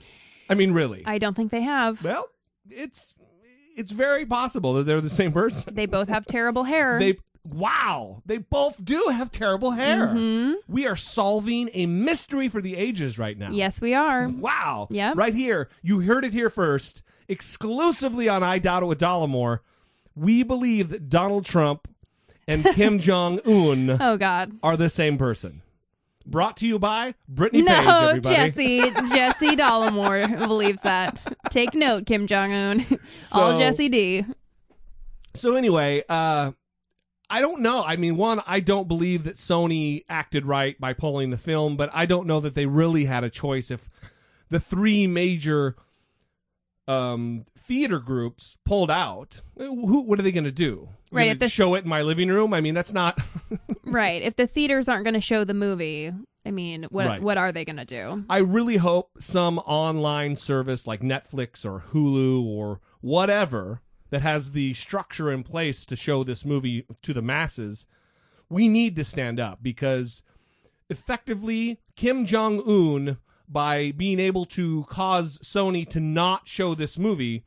I 0.48 0.54
mean, 0.54 0.72
really? 0.72 1.02
I 1.06 1.18
don't 1.18 1.34
think 1.34 1.50
they 1.50 1.62
have. 1.62 2.02
Well, 2.04 2.28
it's 2.68 3.14
it's 3.76 3.92
very 3.92 4.26
possible 4.26 4.74
that 4.74 4.84
they're 4.84 5.00
the 5.00 5.10
same 5.10 5.32
person. 5.32 5.74
They 5.74 5.86
both 5.86 6.08
have 6.08 6.26
terrible 6.26 6.64
hair. 6.64 6.98
They 6.98 7.18
wow, 7.44 8.22
they 8.26 8.38
both 8.38 8.84
do 8.84 9.08
have 9.12 9.30
terrible 9.30 9.72
hair. 9.72 10.08
Mhm. 10.08 10.54
We 10.68 10.86
are 10.86 10.96
solving 10.96 11.70
a 11.72 11.86
mystery 11.86 12.48
for 12.48 12.60
the 12.60 12.76
ages 12.76 13.18
right 13.18 13.36
now. 13.38 13.50
Yes, 13.50 13.80
we 13.80 13.94
are. 13.94 14.28
Wow. 14.28 14.88
Yeah. 14.90 15.12
Right 15.16 15.34
here, 15.34 15.68
you 15.82 16.00
heard 16.00 16.24
it 16.24 16.32
here 16.32 16.50
first, 16.50 17.02
exclusively 17.28 18.28
on 18.28 18.42
I 18.42 18.58
Doubt 18.58 18.82
It 18.82 18.86
with 18.86 19.00
Dollemore. 19.00 19.60
We 20.14 20.42
believe 20.42 20.90
that 20.90 21.08
Donald 21.08 21.44
Trump 21.44 21.88
and 22.46 22.64
Kim 22.64 22.98
Jong 23.00 23.40
Un 23.44 23.96
Oh 24.00 24.16
God. 24.16 24.52
are 24.62 24.76
the 24.76 24.88
same 24.88 25.18
person. 25.18 25.62
Brought 26.24 26.56
to 26.58 26.66
you 26.68 26.78
by 26.78 27.14
Brittany 27.28 27.62
no, 27.62 27.74
Page, 27.74 27.86
everybody. 28.26 28.36
Jesse. 28.36 28.78
Jesse 29.14 29.56
Dollemore 29.56 30.38
believes 30.46 30.80
that. 30.82 31.18
Take 31.50 31.74
note, 31.74 32.06
Kim 32.06 32.26
Jong 32.28 32.52
Un. 32.52 32.86
All 33.32 33.58
Jesse 33.58 33.88
D. 33.88 34.24
So 35.34 35.56
anyway, 35.56 36.04
uh 36.08 36.52
I 37.30 37.40
don't 37.40 37.62
know. 37.62 37.82
I 37.82 37.96
mean, 37.96 38.18
one, 38.18 38.42
I 38.46 38.60
don't 38.60 38.86
believe 38.86 39.24
that 39.24 39.36
Sony 39.36 40.04
acted 40.06 40.44
right 40.44 40.78
by 40.78 40.92
pulling 40.92 41.30
the 41.30 41.38
film, 41.38 41.78
but 41.78 41.88
I 41.94 42.04
don't 42.04 42.26
know 42.26 42.40
that 42.40 42.54
they 42.54 42.66
really 42.66 43.06
had 43.06 43.24
a 43.24 43.30
choice 43.30 43.70
if 43.70 43.88
the 44.50 44.60
three 44.60 45.06
major 45.06 45.74
um 46.92 47.44
theater 47.58 47.98
groups 48.00 48.56
pulled 48.64 48.90
out. 48.90 49.42
Who 49.56 50.00
what 50.02 50.18
are 50.18 50.22
they 50.22 50.32
going 50.32 50.44
to 50.44 50.52
do? 50.52 50.88
Right, 51.10 51.28
if 51.28 51.38
the- 51.38 51.48
show 51.48 51.74
it 51.74 51.84
in 51.84 51.88
my 51.90 52.02
living 52.02 52.28
room? 52.28 52.52
I 52.54 52.60
mean, 52.60 52.74
that's 52.74 52.92
not 52.92 53.18
Right. 53.84 54.22
If 54.22 54.36
the 54.36 54.46
theaters 54.46 54.88
aren't 54.88 55.04
going 55.04 55.14
to 55.14 55.20
show 55.20 55.44
the 55.44 55.54
movie, 55.54 56.10
I 56.46 56.50
mean, 56.50 56.84
what 56.90 57.06
Right. 57.06 57.22
what 57.22 57.38
are 57.38 57.52
they 57.52 57.64
going 57.64 57.76
to 57.76 57.84
do? 57.84 58.24
I 58.30 58.38
really 58.38 58.78
hope 58.78 59.10
some 59.20 59.58
online 59.60 60.36
service 60.36 60.86
like 60.86 61.00
Netflix 61.02 61.64
or 61.64 61.84
Hulu 61.92 62.42
or 62.44 62.80
whatever 63.00 63.80
that 64.10 64.22
has 64.22 64.52
the 64.52 64.74
structure 64.74 65.30
in 65.30 65.42
place 65.42 65.84
to 65.86 65.96
show 65.96 66.22
this 66.24 66.44
movie 66.44 66.84
to 67.02 67.12
the 67.14 67.22
masses, 67.22 67.86
we 68.50 68.68
need 68.68 68.94
to 68.96 69.04
stand 69.04 69.38
up 69.40 69.62
because 69.62 70.22
effectively 70.90 71.78
Kim 71.96 72.24
Jong 72.26 72.60
Un, 72.66 73.16
by 73.52 73.92
being 73.92 74.18
able 74.18 74.44
to 74.46 74.84
cause 74.88 75.38
Sony 75.38 75.88
to 75.90 76.00
not 76.00 76.48
show 76.48 76.74
this 76.74 76.98
movie, 76.98 77.44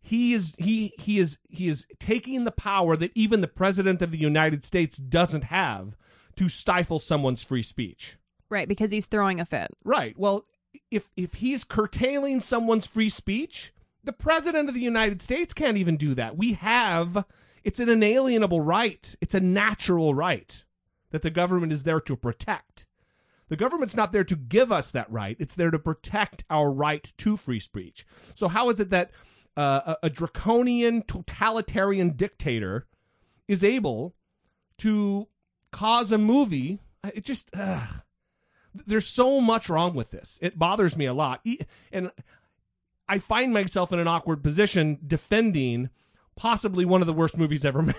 he 0.00 0.34
is 0.34 0.52
he 0.58 0.92
he 0.98 1.18
is 1.18 1.38
he 1.48 1.68
is 1.68 1.86
taking 1.98 2.44
the 2.44 2.50
power 2.50 2.96
that 2.96 3.12
even 3.14 3.40
the 3.40 3.48
president 3.48 4.02
of 4.02 4.10
the 4.10 4.18
United 4.18 4.64
States 4.64 4.96
doesn't 4.96 5.44
have 5.44 5.96
to 6.36 6.48
stifle 6.48 6.98
someone's 6.98 7.42
free 7.42 7.62
speech. 7.62 8.16
Right, 8.50 8.68
because 8.68 8.90
he's 8.90 9.06
throwing 9.06 9.40
a 9.40 9.44
fit. 9.44 9.70
Right. 9.84 10.18
Well, 10.18 10.44
if 10.90 11.08
if 11.16 11.34
he's 11.34 11.64
curtailing 11.64 12.40
someone's 12.40 12.86
free 12.86 13.08
speech, 13.08 13.72
the 14.04 14.12
president 14.12 14.68
of 14.68 14.74
the 14.74 14.80
United 14.80 15.20
States 15.20 15.54
can't 15.54 15.76
even 15.76 15.96
do 15.96 16.14
that. 16.14 16.36
We 16.36 16.54
have 16.54 17.24
it's 17.64 17.80
an 17.80 17.88
inalienable 17.88 18.60
right. 18.60 19.14
It's 19.20 19.34
a 19.34 19.40
natural 19.40 20.14
right 20.14 20.64
that 21.10 21.22
the 21.22 21.30
government 21.30 21.72
is 21.72 21.84
there 21.84 22.00
to 22.00 22.16
protect. 22.16 22.86
The 23.52 23.58
government's 23.58 23.94
not 23.94 24.12
there 24.12 24.24
to 24.24 24.34
give 24.34 24.72
us 24.72 24.92
that 24.92 25.12
right. 25.12 25.36
It's 25.38 25.56
there 25.56 25.70
to 25.70 25.78
protect 25.78 26.46
our 26.48 26.72
right 26.72 27.12
to 27.18 27.36
free 27.36 27.60
speech. 27.60 28.06
So 28.34 28.48
how 28.48 28.70
is 28.70 28.80
it 28.80 28.88
that 28.88 29.10
uh, 29.58 29.94
a, 30.02 30.06
a 30.06 30.08
draconian 30.08 31.02
totalitarian 31.02 32.16
dictator 32.16 32.86
is 33.46 33.62
able 33.62 34.14
to 34.78 35.28
cause 35.70 36.10
a 36.12 36.16
movie? 36.16 36.78
It 37.04 37.26
just 37.26 37.50
ugh. 37.54 38.00
there's 38.86 39.06
so 39.06 39.38
much 39.38 39.68
wrong 39.68 39.92
with 39.92 40.12
this. 40.12 40.38
It 40.40 40.58
bothers 40.58 40.96
me 40.96 41.04
a 41.04 41.12
lot, 41.12 41.44
and 41.92 42.10
I 43.06 43.18
find 43.18 43.52
myself 43.52 43.92
in 43.92 43.98
an 43.98 44.08
awkward 44.08 44.42
position 44.42 44.98
defending 45.06 45.90
possibly 46.36 46.86
one 46.86 47.02
of 47.02 47.06
the 47.06 47.12
worst 47.12 47.36
movies 47.36 47.66
ever 47.66 47.82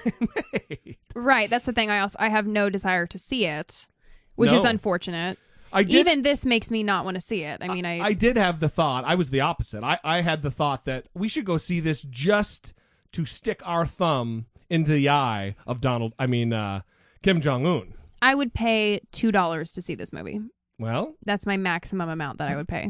made. 0.52 0.98
Right, 1.14 1.48
that's 1.48 1.68
the 1.68 1.74
thing. 1.74 1.92
I 1.92 2.00
also 2.00 2.18
I 2.20 2.30
have 2.30 2.48
no 2.48 2.72
desire 2.72 3.06
to 3.06 3.20
see 3.20 3.46
it, 3.46 3.86
which 4.34 4.52
is 4.52 4.64
unfortunate. 4.64 5.38
I 5.74 5.84
did- 5.84 5.96
Even 5.96 6.22
this 6.22 6.46
makes 6.46 6.70
me 6.72 6.84
not 6.84 7.04
want 7.06 7.16
to 7.16 7.22
see 7.22 7.42
it. 7.44 7.62
I 7.62 7.68
mean, 7.68 7.86
I, 7.86 8.00
I 8.00 8.14
did 8.14 8.38
have 8.38 8.60
the 8.60 8.70
thought. 8.70 9.04
I 9.06 9.16
was 9.16 9.30
the 9.32 9.42
opposite. 9.42 9.84
I, 9.84 10.00
I 10.04 10.22
had 10.22 10.42
the 10.42 10.52
thought 10.52 10.86
that 10.86 11.08
we 11.14 11.28
should 11.28 11.46
go 11.46 11.58
see 11.58 11.80
this 11.80 12.02
just 12.04 12.74
to 13.14 13.26
stick 13.26 13.62
our 13.66 13.86
thumb 13.86 14.46
into 14.70 14.92
the 14.92 15.10
eye 15.10 15.56
of 15.68 15.82
Donald. 15.82 16.14
I 16.18 16.28
mean, 16.28 16.54
uh, 16.54 16.82
Kim 17.22 17.42
Jong 17.42 17.66
Un. 17.66 17.94
I 18.22 18.36
would 18.36 18.54
pay 18.54 19.02
two 19.12 19.32
dollars 19.32 19.72
to 19.74 19.82
see 19.82 19.96
this 19.96 20.14
movie. 20.14 20.40
Well, 20.80 21.16
That's 21.26 21.46
my 21.46 21.58
maximum 21.58 22.10
amount 22.10 22.38
that 22.40 22.50
I 22.50 22.56
would 22.56 22.68
pay. 22.68 22.90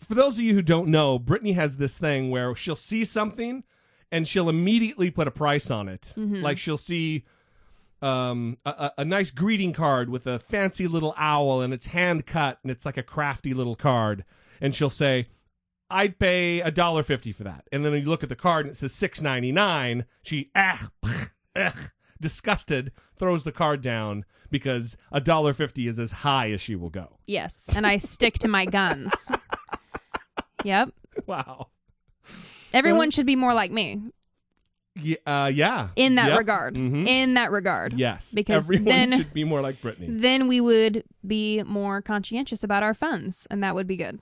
for 0.00 0.14
those 0.14 0.34
of 0.34 0.40
you 0.40 0.54
who 0.54 0.62
don't 0.62 0.88
know, 0.88 1.18
Brittany 1.18 1.52
has 1.52 1.76
this 1.76 1.98
thing 1.98 2.30
where 2.30 2.54
she'll 2.54 2.76
see 2.76 3.04
something 3.04 3.64
and 4.10 4.26
she'll 4.26 4.48
immediately 4.48 5.10
put 5.10 5.28
a 5.28 5.30
price 5.30 5.70
on 5.70 5.88
it. 5.88 6.14
Mhm. 6.16 6.42
Like 6.42 6.56
she'll 6.58 6.78
see 6.78 7.24
um, 8.00 8.56
a, 8.64 8.92
a, 8.98 9.04
nice 9.04 9.30
greeting 9.30 9.72
card 9.72 10.08
with 10.08 10.26
a 10.26 10.38
fancy 10.38 10.86
little 10.86 11.14
owl 11.16 11.60
and 11.60 11.74
it's 11.74 11.86
hand 11.86 12.26
cut 12.26 12.58
and 12.62 12.70
it's 12.70 12.86
like 12.86 12.96
a 12.96 13.02
crafty 13.02 13.52
little 13.52 13.74
card. 13.74 14.24
And 14.60 14.74
she'll 14.74 14.90
say, 14.90 15.28
I'd 15.90 16.18
pay 16.18 16.60
a 16.60 16.70
dollar 16.70 17.02
fifty 17.02 17.32
for 17.32 17.44
that. 17.44 17.66
And 17.72 17.84
then 17.84 17.92
you 17.94 18.02
look 18.02 18.22
at 18.22 18.28
the 18.28 18.36
card 18.36 18.66
and 18.66 18.72
it 18.72 18.76
says 18.76 18.92
six 18.92 19.20
ninety 19.20 19.52
nine. 19.52 20.04
She 20.22 20.50
ah 20.54 20.90
ugh, 21.56 21.90
disgusted 22.20 22.92
throws 23.18 23.44
the 23.44 23.52
card 23.52 23.80
down 23.80 24.24
because 24.50 24.96
a 25.10 25.20
dollar 25.20 25.52
fifty 25.52 25.88
is 25.88 25.98
as 25.98 26.12
high 26.12 26.50
as 26.52 26.60
she 26.60 26.76
will 26.76 26.90
go. 26.90 27.18
Yes, 27.26 27.68
and 27.74 27.86
I 27.86 27.96
stick 27.96 28.38
to 28.40 28.48
my 28.48 28.66
guns. 28.66 29.12
Yep. 30.64 30.90
Wow. 31.26 31.68
Everyone 32.72 33.10
should 33.10 33.26
be 33.26 33.36
more 33.36 33.54
like 33.54 33.70
me 33.70 34.02
Yeah, 34.96 35.16
uh, 35.26 35.46
yeah. 35.54 35.88
in 35.96 36.16
that 36.16 36.28
Yep. 36.30 36.38
regard. 36.38 36.74
Mhm. 36.74 37.06
In 37.06 37.34
that 37.34 37.50
regard. 37.52 37.94
Yes, 37.94 38.32
Because 38.34 38.64
everyone 38.64 38.84
then 38.84 39.16
should 39.16 39.32
be 39.32 39.44
more 39.44 39.60
like 39.60 39.80
Brittany. 39.80 40.08
then 40.10 40.48
we 40.48 40.60
would 40.60 41.04
be 41.26 41.62
more 41.62 42.02
conscientious 42.02 42.64
about 42.64 42.82
our 42.82 42.94
funds, 42.94 43.46
and 43.50 43.62
that 43.62 43.74
would 43.74 43.86
be 43.86 43.96
good. 43.96 44.20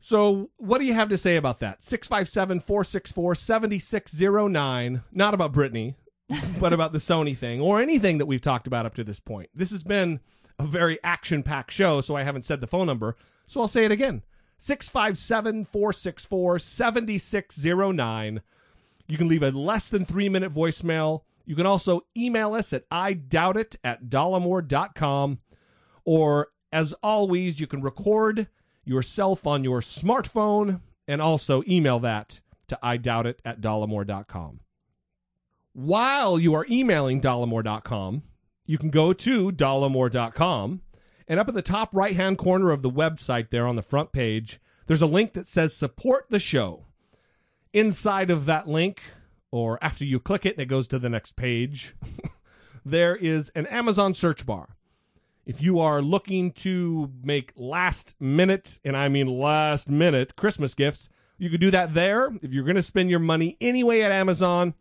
So, 0.00 0.48
what 0.56 0.78
do 0.78 0.84
you 0.86 0.94
have 0.94 1.10
to 1.10 1.18
say 1.18 1.36
about 1.36 1.60
that? 1.60 1.82
657 1.82 2.60
464 2.60 3.34
7609. 3.34 5.02
Not 5.12 5.34
about 5.34 5.52
Brittany, 5.52 5.94
but 6.58 6.72
about 6.72 6.92
the 6.92 6.98
Sony 6.98 7.36
thing 7.36 7.60
or 7.60 7.80
anything 7.80 8.18
that 8.18 8.26
we've 8.26 8.40
talked 8.40 8.66
about 8.66 8.86
up 8.86 8.94
to 8.94 9.04
this 9.04 9.20
point. 9.20 9.50
This 9.54 9.70
has 9.72 9.82
been 9.82 10.20
a 10.58 10.66
very 10.66 10.98
action 11.04 11.42
packed 11.42 11.72
show, 11.72 12.00
so 12.00 12.16
I 12.16 12.22
haven't 12.22 12.44
said 12.46 12.60
the 12.60 12.66
phone 12.66 12.86
number. 12.86 13.14
So, 13.46 13.60
I'll 13.60 13.68
say 13.68 13.84
it 13.84 13.92
again 13.92 14.22
657 14.56 15.66
464 15.66 16.58
7609. 16.58 18.40
You 19.10 19.18
can 19.18 19.28
leave 19.28 19.42
a 19.42 19.50
less 19.50 19.88
than 19.88 20.04
three 20.04 20.28
minute 20.28 20.54
voicemail. 20.54 21.22
You 21.44 21.56
can 21.56 21.66
also 21.66 22.02
email 22.16 22.54
us 22.54 22.72
at 22.72 22.84
I 22.92 23.14
doubt 23.14 23.56
it 23.56 23.74
at 23.82 24.04
dollemore.com. 24.04 25.40
Or, 26.04 26.48
as 26.72 26.92
always, 27.02 27.58
you 27.58 27.66
can 27.66 27.82
record 27.82 28.46
yourself 28.84 29.48
on 29.48 29.64
your 29.64 29.80
smartphone 29.80 30.80
and 31.08 31.20
also 31.20 31.64
email 31.68 31.98
that 31.98 32.40
to 32.68 32.78
I 32.82 32.98
doubt 32.98 33.26
it 33.26 33.42
at 33.44 33.60
dollemore.com. 33.60 34.60
While 35.72 36.38
you 36.38 36.54
are 36.54 36.66
emailing 36.70 37.20
dollemore.com, 37.20 38.22
you 38.64 38.78
can 38.78 38.90
go 38.90 39.12
to 39.12 39.50
dollemore.com 39.50 40.82
and 41.26 41.40
up 41.40 41.48
at 41.48 41.54
the 41.54 41.62
top 41.62 41.90
right 41.92 42.14
hand 42.14 42.38
corner 42.38 42.70
of 42.70 42.82
the 42.82 42.90
website 42.90 43.50
there 43.50 43.66
on 43.66 43.74
the 43.74 43.82
front 43.82 44.12
page, 44.12 44.60
there's 44.86 45.02
a 45.02 45.06
link 45.06 45.32
that 45.32 45.46
says 45.46 45.74
support 45.76 46.26
the 46.30 46.38
show. 46.38 46.86
Inside 47.72 48.30
of 48.30 48.46
that 48.46 48.68
link, 48.68 49.00
or 49.50 49.78
after 49.82 50.04
you 50.04 50.18
click 50.18 50.44
it 50.44 50.54
and 50.54 50.62
it 50.62 50.66
goes 50.66 50.88
to 50.88 50.98
the 50.98 51.08
next 51.08 51.36
page, 51.36 51.94
there 52.84 53.16
is 53.16 53.50
an 53.50 53.66
Amazon 53.66 54.14
search 54.14 54.44
bar. 54.44 54.76
If 55.46 55.62
you 55.62 55.80
are 55.80 56.02
looking 56.02 56.52
to 56.52 57.10
make 57.22 57.52
last 57.56 58.14
minute, 58.20 58.78
and 58.84 58.96
I 58.96 59.08
mean 59.08 59.26
last 59.26 59.88
minute, 59.88 60.36
Christmas 60.36 60.74
gifts, 60.74 61.08
you 61.38 61.48
could 61.48 61.60
do 61.60 61.70
that 61.70 61.94
there. 61.94 62.30
If 62.42 62.52
you're 62.52 62.64
going 62.64 62.76
to 62.76 62.82
spend 62.82 63.10
your 63.10 63.18
money 63.18 63.56
anyway 63.60 64.02
at 64.02 64.12
Amazon, 64.12 64.74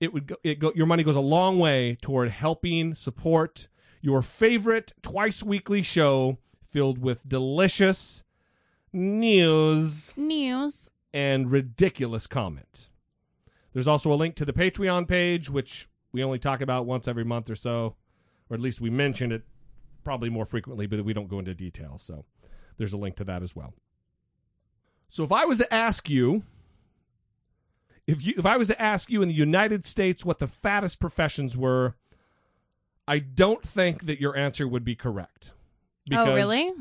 it 0.00 0.12
would 0.12 0.26
go, 0.28 0.36
it 0.44 0.58
go, 0.58 0.72
your 0.74 0.86
money 0.86 1.02
goes 1.02 1.16
a 1.16 1.20
long 1.20 1.58
way 1.58 1.98
toward 2.00 2.30
helping 2.30 2.94
support 2.94 3.68
your 4.00 4.22
favorite 4.22 4.92
twice 5.02 5.42
weekly 5.42 5.82
show 5.82 6.38
filled 6.70 6.98
with 6.98 7.28
delicious 7.28 8.22
news 8.92 10.12
News. 10.16 10.90
And 11.14 11.50
ridiculous 11.50 12.26
comment. 12.26 12.90
There's 13.72 13.86
also 13.86 14.12
a 14.12 14.16
link 14.16 14.34
to 14.36 14.44
the 14.44 14.52
Patreon 14.52 15.06
page, 15.08 15.48
which 15.48 15.88
we 16.12 16.24
only 16.24 16.40
talk 16.40 16.60
about 16.60 16.86
once 16.86 17.06
every 17.06 17.24
month 17.24 17.48
or 17.48 17.56
so, 17.56 17.94
or 18.50 18.54
at 18.54 18.60
least 18.60 18.80
we 18.80 18.90
mention 18.90 19.30
it 19.30 19.44
probably 20.02 20.28
more 20.28 20.44
frequently, 20.44 20.86
but 20.86 21.02
we 21.04 21.14
don't 21.14 21.28
go 21.28 21.38
into 21.38 21.54
detail. 21.54 21.98
So 21.98 22.24
there's 22.76 22.92
a 22.92 22.96
link 22.96 23.16
to 23.16 23.24
that 23.24 23.42
as 23.42 23.54
well. 23.54 23.74
So 25.08 25.22
if 25.22 25.30
I 25.30 25.44
was 25.44 25.58
to 25.58 25.72
ask 25.72 26.10
you, 26.10 26.42
if 28.06 28.24
you 28.26 28.34
if 28.36 28.44
I 28.44 28.56
was 28.56 28.68
to 28.68 28.82
ask 28.82 29.08
you 29.08 29.22
in 29.22 29.28
the 29.28 29.34
United 29.34 29.84
States 29.84 30.24
what 30.24 30.40
the 30.40 30.48
fattest 30.48 30.98
professions 30.98 31.56
were, 31.56 31.94
I 33.06 33.20
don't 33.20 33.62
think 33.62 34.06
that 34.06 34.20
your 34.20 34.36
answer 34.36 34.66
would 34.66 34.84
be 34.84 34.96
correct. 34.96 35.52
oh, 36.12 36.34
really? 36.34 36.72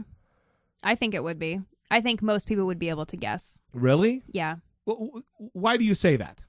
I 0.84 0.95
think 0.95 1.13
it 1.13 1.23
would 1.23 1.38
be. 1.38 1.61
I 1.94 2.02
think 2.02 2.22
most 2.24 2.48
people 2.48 2.66
would 2.66 2.80
be 2.80 2.89
able 2.89 3.06
to 3.06 3.16
guess. 3.16 3.62
Really? 3.72 4.24
Yeah. 4.32 4.56
Wh- 4.89 5.20
Why 5.38 5.78
do 5.78 5.86
you 5.86 5.94
say 5.94 6.16
that? 6.18 6.39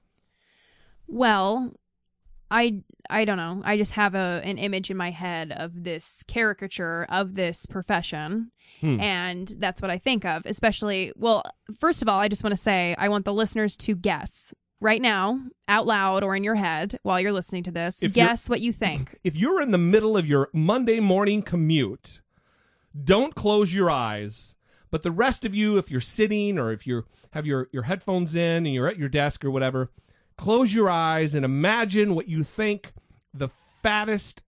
Well, 1.07 1.71
I 2.49 2.81
I 3.09 3.25
don't 3.25 3.37
know. 3.37 3.61
I 3.63 3.77
just 3.77 3.91
have 3.91 4.15
a 4.15 4.41
an 4.43 4.57
image 4.57 4.89
in 4.89 4.97
my 4.97 5.11
head 5.11 5.51
of 5.51 5.83
this 5.83 6.23
caricature 6.27 7.05
of 7.09 7.35
this 7.35 7.67
profession. 7.67 8.51
Hmm. 8.81 8.99
And 8.99 9.47
that's 9.59 9.81
what 9.83 9.91
I 9.91 9.99
think 9.99 10.25
of, 10.25 10.47
especially 10.47 11.13
well, 11.15 11.43
first 11.79 12.01
of 12.01 12.09
all, 12.09 12.19
I 12.19 12.27
just 12.27 12.43
want 12.43 12.55
to 12.55 12.61
say 12.61 12.95
I 12.97 13.09
want 13.09 13.25
the 13.25 13.33
listeners 13.33 13.75
to 13.77 13.95
guess 13.95 14.51
right 14.79 15.01
now 15.01 15.39
out 15.67 15.85
loud 15.85 16.23
or 16.23 16.35
in 16.35 16.43
your 16.43 16.55
head 16.55 16.99
while 17.03 17.19
you're 17.19 17.31
listening 17.31 17.63
to 17.63 17.71
this. 17.71 18.01
If 18.01 18.13
guess 18.13 18.49
what 18.49 18.61
you 18.61 18.73
think. 18.73 19.19
if 19.23 19.35
you're 19.35 19.61
in 19.61 19.69
the 19.69 19.77
middle 19.77 20.17
of 20.17 20.25
your 20.25 20.49
Monday 20.53 20.99
morning 20.99 21.43
commute, 21.43 22.21
don't 23.03 23.35
close 23.35 23.73
your 23.75 23.91
eyes. 23.91 24.54
But 24.91 25.03
the 25.03 25.11
rest 25.11 25.45
of 25.45 25.53
you, 25.55 25.77
if 25.77 25.91
you're 25.91 25.99
sitting 25.99 26.57
or 26.57 26.71
if 26.71 26.85
you 26.87 27.05
have 27.31 27.45
your, 27.45 27.67
your 27.71 27.83
headphones 27.83 28.35
in 28.35 28.65
and 28.65 28.73
you're 28.73 28.87
at 28.87 28.97
your 28.97 29.09
desk 29.09 29.43
or 29.43 29.51
whatever, 29.51 29.91
close 30.37 30.73
your 30.73 30.89
eyes 30.89 31.35
and 31.35 31.43
imagine 31.43 32.15
what 32.15 32.27
you 32.27 32.43
think 32.43 32.93
the 33.33 33.49
fattest 33.81 34.43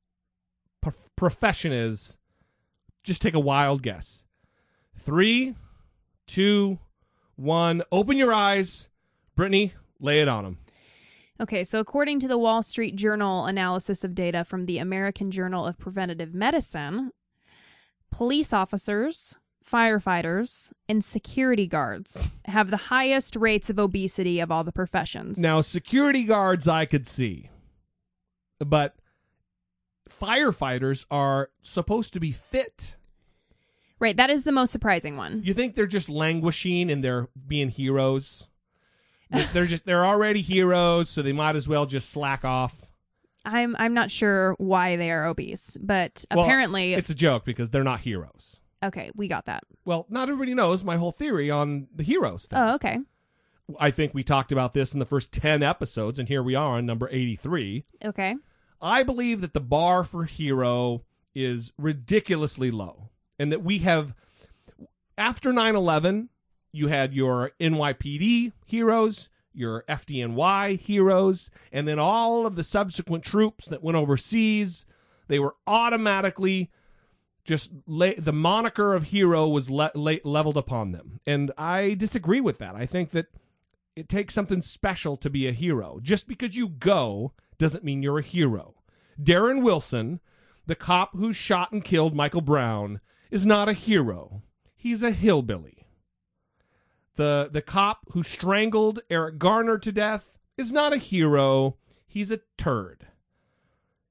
prof- 0.82 1.10
profession 1.16 1.72
is. 1.72 2.18
Just 3.04 3.22
take 3.22 3.34
a 3.34 3.40
wild 3.40 3.84
guess. 3.84 4.24
Three, 4.98 5.56
two, 6.28 6.80
one. 7.36 7.84
Open 7.92 8.18
your 8.18 8.34
eyes. 8.34 8.88
Brittany, 9.36 9.74
lay 10.00 10.22
it 10.22 10.28
on 10.28 10.44
them. 10.44 10.58
Okay, 11.40 11.64
so 11.64 11.80
according 11.80 12.20
to 12.22 12.28
the 12.28 12.38
Wall 12.38 12.64
Street 12.64 12.96
Journal 12.96 13.46
analysis 13.46 14.04
of 14.04 14.16
data 14.16 14.44
from 14.44 14.66
the 14.66 14.80
American 14.80 15.30
Journal 15.30 15.68
of 15.68 15.78
Preventative 15.78 16.34
Medicine, 16.34 17.12
police 18.12 18.52
officers, 18.52 19.38
firefighters, 19.72 20.72
and 20.88 21.04
security 21.04 21.68
guards 21.68 22.30
have 22.46 22.70
the 22.70 22.78
highest 22.78 23.36
rates 23.36 23.70
of 23.70 23.78
obesity 23.80 24.40
of 24.40 24.52
all 24.52 24.64
the 24.64 24.72
professions. 24.72 25.38
Now, 25.40 25.62
security 25.62 26.24
guards 26.24 26.68
I 26.68 26.86
could 26.86 27.08
see, 27.08 27.50
but 28.60 28.96
firefighters 30.10 31.06
are 31.12 31.50
supposed 31.62 32.14
to 32.14 32.20
be 32.20 32.32
fit. 32.32 32.96
Right, 34.00 34.16
that 34.16 34.30
is 34.30 34.44
the 34.44 34.52
most 34.52 34.72
surprising 34.72 35.18
one. 35.18 35.42
You 35.44 35.54
think 35.54 35.76
they're 35.76 35.88
just 35.88 36.08
languishing 36.10 36.92
and 36.92 37.04
they're 37.04 37.28
being 37.48 37.70
heroes? 37.70 38.48
They- 39.32 39.46
they're 39.54 39.66
just 39.66 39.86
they're 39.86 40.06
already 40.06 40.42
heroes, 40.42 41.10
so 41.10 41.22
they 41.22 41.34
might 41.34 41.56
as 41.56 41.68
well 41.68 41.86
just 41.86 42.10
slack 42.10 42.46
off. 42.46 42.76
I'm 43.44 43.76
I'm 43.80 43.94
not 43.94 44.12
sure 44.12 44.56
why 44.58 44.98
they 44.98 45.10
are 45.10 45.26
obese, 45.26 45.78
but 45.82 46.26
Well, 46.34 46.46
apparently 46.46 46.94
it's 46.94 47.10
a 47.10 47.16
joke 47.16 47.46
because 47.46 47.70
they're 47.70 47.84
not 47.84 48.02
heroes. 48.02 48.60
Okay, 48.84 49.12
we 49.16 49.28
got 49.28 49.46
that. 49.46 49.64
Well, 49.86 50.06
not 50.10 50.30
everybody 50.30 50.54
knows 50.54 50.84
my 50.84 50.98
whole 50.98 51.12
theory 51.12 51.50
on 51.50 51.88
the 51.94 52.04
heroes 52.04 52.46
thing. 52.46 52.60
Oh, 52.60 52.76
okay. 52.76 53.00
I 53.80 53.92
think 53.92 54.14
we 54.14 54.24
talked 54.24 54.52
about 54.52 54.74
this 54.74 54.94
in 54.94 55.00
the 55.00 55.06
first 55.06 55.34
10 55.34 55.64
episodes, 55.64 56.20
and 56.20 56.28
here 56.28 56.44
we 56.44 56.56
are 56.56 56.78
on 56.78 56.86
number 56.86 57.10
83. 57.12 57.86
Okay. 58.06 58.36
I 58.82 59.04
believe 59.04 59.42
that 59.42 59.54
the 59.54 59.60
bar 59.60 60.04
for 60.04 60.26
hero 60.26 61.04
is 61.36 61.74
ridiculously 61.78 62.72
low, 62.72 63.10
and 63.38 63.52
that 63.52 63.64
we 63.64 63.80
have, 63.80 64.14
after 65.18 65.52
9 65.52 65.76
11, 65.76 66.30
you 66.72 66.88
had 66.88 67.14
your 67.14 67.52
NYPD 67.60 68.54
heroes, 68.66 69.30
your 69.54 69.84
FDNY 69.90 70.80
heroes, 70.80 71.50
and 71.72 71.88
then 71.88 72.00
all 72.00 72.46
of 72.46 72.56
the 72.56 72.64
subsequent 72.64 73.24
troops 73.24 73.66
that 73.66 73.84
went 73.84 73.98
overseas. 73.98 74.86
They 75.28 75.40
were 75.40 75.56
automatically 75.66 76.70
just 77.48 77.72
la- 77.88 78.12
the 78.18 78.34
moniker 78.34 78.94
of 78.94 79.06
hero 79.06 79.48
was 79.48 79.70
le- 79.70 79.92
le- 79.96 80.20
leveled 80.24 80.58
upon 80.58 80.92
them. 80.92 81.20
And 81.26 81.52
I 81.58 81.96
disagree 81.96 82.42
with 82.42 82.60
that. 82.60 82.76
I 82.76 82.86
think 82.86 83.12
that 83.12 83.28
it 83.96 84.10
takes 84.10 84.36
something 84.36 84.62
special 84.62 85.18
to 85.18 85.30
be 85.30 85.48
a 85.48 85.54
hero. 85.54 86.00
Just 86.02 86.28
because 86.28 86.56
you 86.56 86.68
go 86.68 87.34
doesn't 87.58 87.84
mean 87.84 88.04
you're 88.04 88.20
a 88.20 88.24
hero. 88.24 88.76
Darren 89.20 89.64
Wilson, 89.64 90.20
the 90.68 90.76
cop 90.76 91.16
who 91.16 91.34
shot 91.34 91.72
and 91.72 91.84
killed 91.84 92.14
Michael 92.14 92.42
Brown, 92.42 93.00
is 93.32 93.46
not 93.46 93.70
a 93.70 93.74
hero. 93.74 94.44
He's 94.76 95.02
a 95.02 95.12
hillbilly. 95.12 95.88
The 97.16 97.50
the 97.52 97.64
cop 97.64 98.02
who 98.12 98.22
strangled 98.22 99.00
Eric 99.10 99.40
Garner 99.40 99.80
to 99.80 99.92
death 99.92 100.38
is 100.56 100.72
not 100.72 100.94
a 100.94 100.98
hero. 100.98 101.78
He's 102.08 102.30
a 102.30 102.42
turd. 102.58 103.08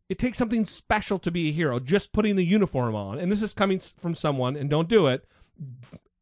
It 0.08 0.18
takes 0.18 0.38
something 0.38 0.64
special 0.64 1.18
to 1.20 1.30
be 1.30 1.48
a 1.48 1.52
hero. 1.52 1.80
Just 1.80 2.12
putting 2.12 2.36
the 2.36 2.44
uniform 2.44 2.94
on, 2.94 3.18
and 3.18 3.30
this 3.30 3.42
is 3.42 3.54
coming 3.54 3.80
from 3.80 4.14
someone, 4.14 4.56
and 4.56 4.70
don't 4.70 4.88
do 4.88 5.06
it, 5.06 5.26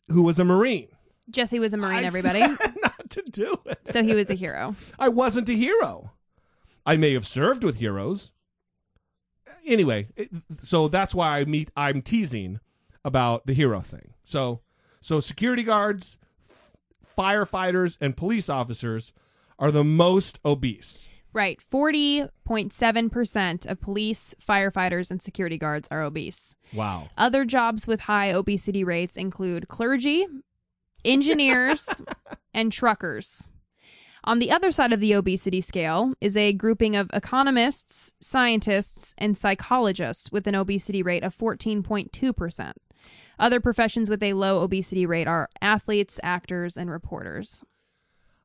who 0.09 0.23
was 0.23 0.39
a 0.39 0.45
Marine. 0.45 0.89
Jesse 1.31 1.59
was 1.59 1.73
a 1.75 1.77
Marine, 1.77 2.05
I 2.05 2.07
everybody. 2.07 2.41
not 2.83 3.11
to 3.11 3.23
do 3.31 3.59
it. 3.67 3.81
so 3.87 4.03
he 4.03 4.15
was 4.15 4.31
a 4.31 4.35
hero. 4.35 4.75
I 4.99 5.09
wasn't 5.09 5.49
a 5.49 5.55
hero. 5.55 6.13
I 6.87 6.97
may 6.97 7.15
have 7.15 7.27
served 7.27 7.65
with 7.65 7.79
heroes. 7.79 8.33
Anyway, 9.67 10.09
it, 10.17 10.29
so 10.63 10.89
that's 10.89 11.15
why 11.15 11.39
I 11.39 11.45
meet. 11.45 11.71
I'm 11.77 12.03
teasing 12.03 12.61
about 13.05 13.47
the 13.47 13.55
hero 13.55 13.81
thing. 13.81 14.15
So, 14.25 14.61
so 15.01 15.21
security 15.21 15.63
guards, 15.63 16.19
firefighters, 17.17 17.97
and 18.01 18.17
police 18.17 18.49
officers 18.49 19.13
are 19.59 19.71
the 19.71 19.85
most 19.85 20.39
obese. 20.45 21.09
Right. 21.35 21.61
40.7% 21.61 23.67
of 23.67 23.81
police, 23.81 24.35
firefighters, 24.49 25.11
and 25.11 25.21
security 25.21 25.59
guards 25.59 25.89
are 25.91 26.03
obese. 26.03 26.55
Wow. 26.73 27.09
Other 27.19 27.45
jobs 27.45 27.89
with 27.89 27.99
high 28.01 28.31
obesity 28.31 28.85
rates 28.85 29.17
include 29.17 29.67
clergy, 29.67 30.29
engineers, 31.05 31.89
and 32.55 32.71
truckers. 32.73 33.49
On 34.23 34.39
the 34.39 34.53
other 34.53 34.71
side 34.71 34.93
of 34.93 35.01
the 35.01 35.13
obesity 35.13 35.61
scale 35.61 36.15
is 36.21 36.37
a 36.37 36.53
grouping 36.53 36.95
of 36.97 37.11
economists, 37.13 38.15
scientists, 38.21 39.13
and 39.19 39.37
psychologists 39.37 40.31
with 40.33 40.47
an 40.47 40.55
obesity 40.55 41.03
rate 41.03 41.25
of 41.25 41.37
14.2%. 41.37 42.73
Other 43.39 43.61
professions 43.61 44.09
with 44.09 44.23
a 44.23 44.33
low 44.35 44.63
obesity 44.63 45.05
rate 45.05 45.27
are 45.27 45.49
athletes, 45.61 46.21
actors, 46.23 46.77
and 46.77 46.91
reporters. 46.91 47.65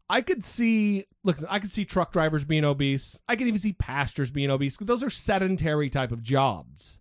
I 0.09 0.21
could 0.21 0.43
see 0.43 1.05
look, 1.23 1.37
I 1.47 1.59
could 1.59 1.69
see 1.69 1.85
truck 1.85 2.11
drivers 2.11 2.43
being 2.43 2.65
obese. 2.65 3.19
I 3.27 3.35
could 3.35 3.47
even 3.47 3.59
see 3.59 3.73
pastors 3.73 4.31
being 4.31 4.49
obese. 4.49 4.77
Those 4.77 5.03
are 5.03 5.09
sedentary 5.09 5.89
type 5.89 6.11
of 6.11 6.23
jobs. 6.23 6.99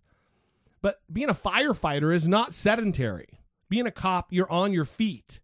But 0.81 1.01
being 1.11 1.29
a 1.29 1.33
firefighter 1.33 2.13
is 2.13 2.27
not 2.27 2.53
sedentary. 2.53 3.39
Being 3.69 3.87
a 3.87 3.91
cop, 3.91 4.31
you're 4.31 4.51
on 4.51 4.73
your 4.73 4.85
feet. 4.85 5.39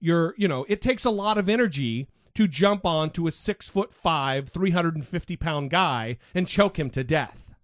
You're, 0.00 0.34
you 0.36 0.46
know, 0.46 0.64
it 0.68 0.80
takes 0.82 1.04
a 1.04 1.10
lot 1.10 1.38
of 1.38 1.48
energy 1.48 2.08
to 2.34 2.46
jump 2.46 2.84
on 2.84 3.10
to 3.10 3.26
a 3.26 3.32
six 3.32 3.68
foot 3.68 3.92
five, 3.92 4.50
350 4.50 5.36
pound 5.36 5.70
guy 5.70 6.18
and 6.34 6.46
choke 6.46 6.78
him 6.78 6.90
to 6.90 7.02
death. 7.02 7.54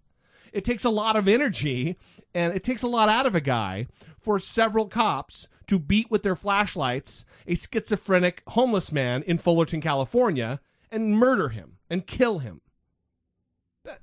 It 0.51 0.63
takes 0.63 0.83
a 0.85 0.89
lot 0.89 1.15
of 1.15 1.27
energy 1.27 1.97
and 2.35 2.53
it 2.53 2.63
takes 2.63 2.83
a 2.83 2.87
lot 2.87 3.09
out 3.09 3.25
of 3.25 3.33
a 3.33 3.41
guy 3.41 3.87
for 4.19 4.37
several 4.37 4.87
cops 4.87 5.47
to 5.67 5.79
beat 5.79 6.11
with 6.11 6.21
their 6.21 6.35
flashlights 6.35 7.25
a 7.47 7.55
schizophrenic 7.55 8.43
homeless 8.49 8.91
man 8.91 9.23
in 9.23 9.37
Fullerton, 9.39 9.81
California, 9.81 10.59
and 10.91 11.17
murder 11.17 11.49
him 11.49 11.77
and 11.89 12.05
kill 12.05 12.39
him. 12.39 12.61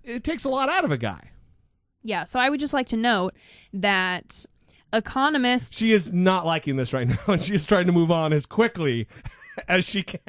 It 0.03 0.25
takes 0.25 0.45
a 0.45 0.49
lot 0.49 0.69
out 0.69 0.85
of 0.85 0.91
a 0.91 0.97
guy. 0.97 1.31
Yeah, 2.03 2.25
so 2.25 2.41
I 2.41 2.51
would 2.51 2.59
just 2.59 2.75
like 2.75 2.89
to 2.89 2.97
note 2.97 3.35
that 3.73 4.45
economists 4.93 5.77
She 5.77 5.93
is 5.93 6.13
not 6.13 6.47
liking 6.47 6.77
this 6.77 6.93
right 6.93 7.07
now, 7.09 7.19
and 7.29 7.41
she 7.41 7.55
is 7.55 7.65
trying 7.65 7.87
to 7.87 7.93
move 7.93 8.11
on 8.11 8.33
as 8.33 8.47
quickly 8.47 9.07
as 9.69 9.85
she 9.85 10.03
can. 10.03 10.21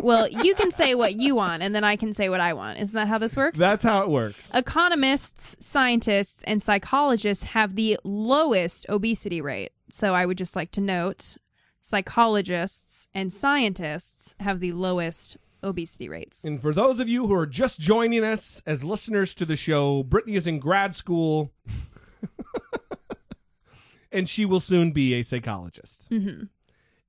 well, 0.00 0.28
you 0.28 0.54
can 0.54 0.70
say 0.70 0.94
what 0.94 1.14
you 1.14 1.34
want 1.34 1.62
and 1.62 1.74
then 1.74 1.84
I 1.84 1.96
can 1.96 2.12
say 2.12 2.28
what 2.28 2.40
I 2.40 2.52
want. 2.52 2.78
Isn't 2.78 2.94
that 2.94 3.08
how 3.08 3.18
this 3.18 3.36
works? 3.36 3.58
That's 3.58 3.84
how 3.84 4.02
it 4.02 4.08
works. 4.08 4.52
Economists, 4.54 5.56
scientists, 5.64 6.42
and 6.44 6.62
psychologists 6.62 7.44
have 7.44 7.74
the 7.74 7.98
lowest 8.04 8.86
obesity 8.88 9.40
rate. 9.40 9.72
So 9.88 10.14
I 10.14 10.26
would 10.26 10.38
just 10.38 10.56
like 10.56 10.70
to 10.72 10.80
note 10.80 11.36
psychologists 11.80 13.08
and 13.14 13.32
scientists 13.32 14.34
have 14.40 14.60
the 14.60 14.72
lowest 14.72 15.36
obesity 15.62 16.08
rates. 16.08 16.44
And 16.44 16.60
for 16.60 16.72
those 16.72 17.00
of 17.00 17.08
you 17.08 17.26
who 17.26 17.34
are 17.34 17.46
just 17.46 17.80
joining 17.80 18.24
us 18.24 18.62
as 18.66 18.84
listeners 18.84 19.34
to 19.36 19.44
the 19.44 19.56
show, 19.56 20.02
Brittany 20.02 20.36
is 20.36 20.46
in 20.46 20.58
grad 20.58 20.94
school, 20.94 21.52
and 24.12 24.28
she 24.28 24.44
will 24.44 24.60
soon 24.60 24.92
be 24.92 25.14
a 25.14 25.22
psychologist. 25.22 26.06
hmm 26.08 26.44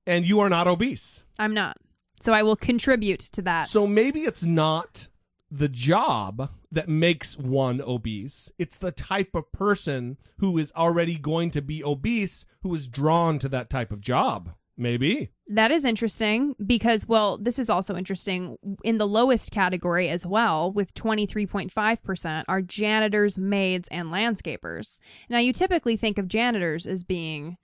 And 0.06 0.26
you 0.26 0.40
are 0.40 0.48
not 0.48 0.66
obese. 0.66 1.22
I'm 1.38 1.54
not. 1.54 1.76
So 2.20 2.32
I 2.32 2.42
will 2.42 2.56
contribute 2.56 3.20
to 3.20 3.42
that. 3.42 3.68
So 3.68 3.86
maybe 3.86 4.20
it's 4.20 4.44
not 4.44 5.08
the 5.50 5.68
job 5.68 6.50
that 6.70 6.88
makes 6.88 7.36
one 7.36 7.82
obese. 7.82 8.50
It's 8.58 8.78
the 8.78 8.92
type 8.92 9.34
of 9.34 9.52
person 9.52 10.16
who 10.38 10.56
is 10.56 10.72
already 10.74 11.16
going 11.16 11.50
to 11.50 11.60
be 11.60 11.84
obese 11.84 12.46
who 12.62 12.74
is 12.74 12.88
drawn 12.88 13.38
to 13.40 13.48
that 13.50 13.68
type 13.68 13.92
of 13.92 14.00
job. 14.00 14.54
Maybe. 14.74 15.30
That 15.48 15.70
is 15.70 15.84
interesting 15.84 16.56
because, 16.64 17.06
well, 17.06 17.36
this 17.36 17.58
is 17.58 17.68
also 17.68 17.94
interesting. 17.94 18.56
In 18.82 18.96
the 18.96 19.06
lowest 19.06 19.50
category 19.50 20.08
as 20.08 20.24
well, 20.24 20.72
with 20.72 20.94
23.5%, 20.94 22.44
are 22.48 22.62
janitors, 22.62 23.36
maids, 23.36 23.88
and 23.90 24.08
landscapers. 24.08 24.98
Now, 25.28 25.38
you 25.38 25.52
typically 25.52 25.98
think 25.98 26.16
of 26.16 26.26
janitors 26.26 26.86
as 26.86 27.04
being 27.04 27.58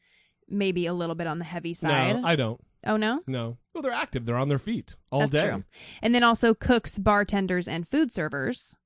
maybe 0.48 0.86
a 0.86 0.92
little 0.94 1.14
bit 1.14 1.26
on 1.26 1.38
the 1.38 1.44
heavy 1.44 1.74
side. 1.74 2.16
No, 2.22 2.26
I 2.28 2.36
don't. 2.36 2.60
oh, 2.86 2.96
no? 2.96 3.22
No. 3.26 3.56
Well, 3.74 3.82
they're 3.82 3.92
active. 3.92 4.26
They're 4.26 4.36
on 4.36 4.48
their 4.48 4.58
feet 4.58 4.96
all 5.12 5.20
day. 5.20 5.26
That's 5.26 5.44
day. 5.44 5.50
true. 5.50 5.64
And 6.02 6.14
then 6.14 6.22
also 6.22 6.54
cooks, 6.54 6.98
bartenders, 6.98 7.68
and 7.68 7.86
food 7.86 8.10
servers. 8.12 8.76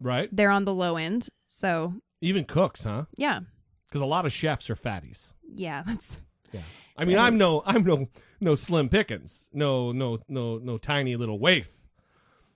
Right? 0.00 0.28
They're 0.32 0.50
on 0.50 0.64
the 0.64 0.74
low 0.74 0.96
end. 0.96 1.28
So, 1.48 1.94
Even 2.20 2.44
cooks, 2.44 2.84
huh? 2.84 3.04
yeah. 3.16 3.40
Because 3.88 4.00
a 4.02 4.06
lot 4.06 4.26
of 4.26 4.32
chefs 4.32 4.68
are 4.70 4.76
fatties. 4.76 5.32
Yeah, 5.54 5.82
that's. 5.86 6.20
Yeah. 6.52 6.60
I 6.96 7.04
mean, 7.04 7.18
I'm 7.18 7.34
is- 7.34 7.38
no, 7.38 7.62
I'm 7.64 7.84
no, 7.84 8.08
no 8.40 8.54
Slim 8.54 8.88
Pickens, 8.88 9.48
no, 9.52 9.92
no, 9.92 10.18
no, 10.28 10.58
no 10.58 10.78
tiny 10.78 11.16
little 11.16 11.38
waif, 11.38 11.70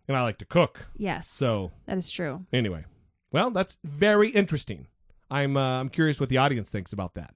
and 0.09 0.17
I 0.17 0.23
like 0.23 0.39
to 0.39 0.45
cook. 0.45 0.87
Yes. 0.97 1.29
So 1.29 1.71
That 1.87 1.97
is 1.99 2.11
true. 2.11 2.45
anyway, 2.53 2.85
well, 3.31 3.51
that's 3.51 3.79
very 3.85 4.31
interesting. 4.31 4.89
I'm, 5.31 5.57
uh, 5.57 5.81
I'm 5.81 5.89
curious 5.89 6.21
what 6.21 6.29
the 6.29 6.39
audience 6.39 6.71
thinks 6.71 6.93
about 6.93 7.15
that. 7.15 7.35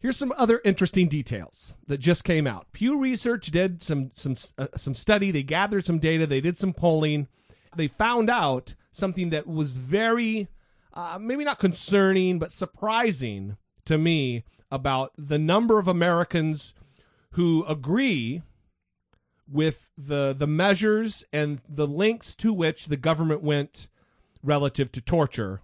Here's 0.00 0.16
some 0.16 0.32
other 0.38 0.62
interesting 0.64 1.08
details 1.08 1.74
that 1.86 1.98
just 1.98 2.24
came 2.24 2.46
out. 2.46 2.66
Pew 2.72 2.98
Research 2.98 3.50
did 3.50 3.82
some 3.82 4.12
some 4.14 4.34
uh, 4.56 4.68
some 4.74 4.94
study. 4.94 5.30
They 5.30 5.42
gathered 5.42 5.84
some 5.84 5.98
data. 5.98 6.26
They 6.26 6.40
did 6.40 6.56
some 6.56 6.72
polling. 6.72 7.28
They 7.76 7.86
found 7.86 8.30
out 8.30 8.74
something 8.92 9.30
that 9.30 9.46
was 9.46 9.72
very, 9.72 10.48
uh, 10.94 11.18
maybe 11.20 11.44
not 11.44 11.58
concerning, 11.58 12.38
but 12.38 12.50
surprising 12.50 13.58
to 13.84 13.98
me 13.98 14.44
about 14.70 15.12
the 15.18 15.38
number 15.38 15.78
of 15.78 15.86
Americans 15.86 16.72
who 17.32 17.64
agree 17.68 18.42
with 19.46 19.88
the 19.98 20.34
the 20.36 20.46
measures 20.46 21.24
and 21.32 21.60
the 21.68 21.86
links 21.86 22.34
to 22.36 22.54
which 22.54 22.86
the 22.86 22.96
government 22.96 23.42
went 23.42 23.88
relative 24.42 24.90
to 24.92 25.02
torture 25.02 25.60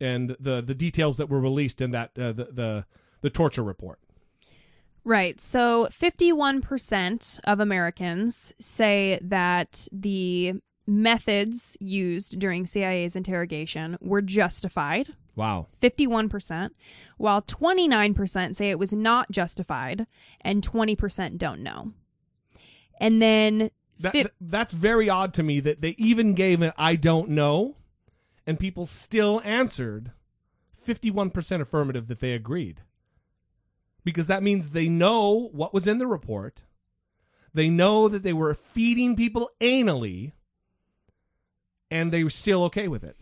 and 0.00 0.36
the 0.40 0.62
the 0.62 0.74
details 0.74 1.18
that 1.18 1.28
were 1.28 1.40
released 1.40 1.80
in 1.82 1.90
that 1.90 2.10
uh, 2.18 2.32
the 2.32 2.48
the 2.52 2.84
the 3.20 3.30
torture 3.30 3.62
report. 3.62 3.98
Right. 5.04 5.40
So 5.40 5.88
51% 5.90 7.40
of 7.44 7.60
Americans 7.60 8.52
say 8.60 9.18
that 9.22 9.88
the 9.90 10.60
methods 10.86 11.76
used 11.80 12.38
during 12.38 12.66
CIA's 12.66 13.16
interrogation 13.16 13.96
were 14.00 14.22
justified. 14.22 15.14
Wow. 15.36 15.68
51%, 15.80 16.70
while 17.16 17.42
29% 17.42 18.56
say 18.56 18.70
it 18.70 18.78
was 18.78 18.92
not 18.92 19.30
justified, 19.30 20.06
and 20.40 20.66
20% 20.66 21.38
don't 21.38 21.60
know. 21.60 21.92
And 23.00 23.22
then 23.22 23.70
That, 24.00 24.12
th- 24.12 24.26
that's 24.40 24.74
very 24.74 25.08
odd 25.08 25.32
to 25.34 25.42
me 25.42 25.60
that 25.60 25.80
they 25.80 25.94
even 25.96 26.34
gave 26.34 26.60
an 26.60 26.72
I 26.76 26.96
don't 26.96 27.30
know, 27.30 27.76
and 28.46 28.58
people 28.58 28.84
still 28.84 29.40
answered 29.44 30.10
51% 30.84 31.60
affirmative 31.60 32.08
that 32.08 32.18
they 32.20 32.32
agreed. 32.32 32.82
Because 34.08 34.26
that 34.28 34.42
means 34.42 34.68
they 34.70 34.88
know 34.88 35.50
what 35.52 35.74
was 35.74 35.86
in 35.86 35.98
the 35.98 36.06
report. 36.06 36.62
They 37.52 37.68
know 37.68 38.08
that 38.08 38.22
they 38.22 38.32
were 38.32 38.54
feeding 38.54 39.16
people 39.16 39.50
anally, 39.60 40.32
and 41.90 42.12
they 42.12 42.24
were 42.24 42.30
still 42.30 42.64
okay 42.64 42.88
with 42.88 43.04
it. 43.04 43.16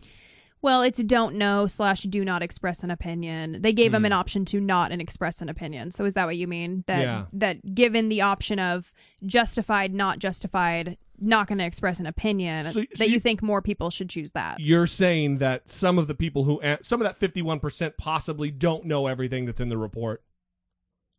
Well, 0.61 0.81
it's 0.81 1.01
don't 1.03 1.35
know 1.35 1.67
slash 1.67 2.01
do 2.03 2.25
not 2.25 2.41
express 2.41 2.83
an 2.83 2.89
opinion. 2.89 3.61
They 3.61 3.73
gave 3.73 3.91
Hmm. 3.91 3.97
him 3.97 4.05
an 4.05 4.13
option 4.13 4.43
to 4.45 4.59
not 4.59 4.91
and 4.91 5.01
express 5.01 5.41
an 5.41 5.49
opinion. 5.49 5.91
So 5.91 6.03
is 6.05 6.15
that 6.15 6.25
what 6.25 6.35
you 6.37 6.47
mean? 6.47 6.83
That 6.87 7.01
Yeah. 7.01 7.25
that 7.33 7.75
given 7.75 8.09
the 8.09 8.21
option 8.21 8.57
of 8.59 8.91
justified, 9.25 9.93
not 9.93 10.19
justified, 10.19 10.97
not 11.19 11.47
going 11.47 11.59
to 11.59 11.63
express 11.65 11.99
an 11.99 12.05
opinion, 12.05 12.65
So- 12.65 12.71
so 12.71 12.85
that 12.97 13.07
you, 13.07 13.15
you- 13.15 13.19
think 13.19 13.41
more 13.43 13.61
people 13.61 13.89
should 13.91 14.09
choose 14.09 14.31
that? 14.31 14.59
You're 14.59 14.87
saying 14.87 15.37
that 15.37 15.69
some 15.69 15.97
of 15.99 16.07
the 16.07 16.15
people 16.15 16.43
who, 16.45 16.59
some 16.81 17.01
of 17.01 17.05
that 17.05 17.17
51% 17.19 17.97
possibly 17.97 18.49
don't 18.51 18.85
know 18.85 19.07
everything 19.07 19.45
that's 19.45 19.59
in 19.61 19.69
the 19.69 19.77
report. 19.77 20.23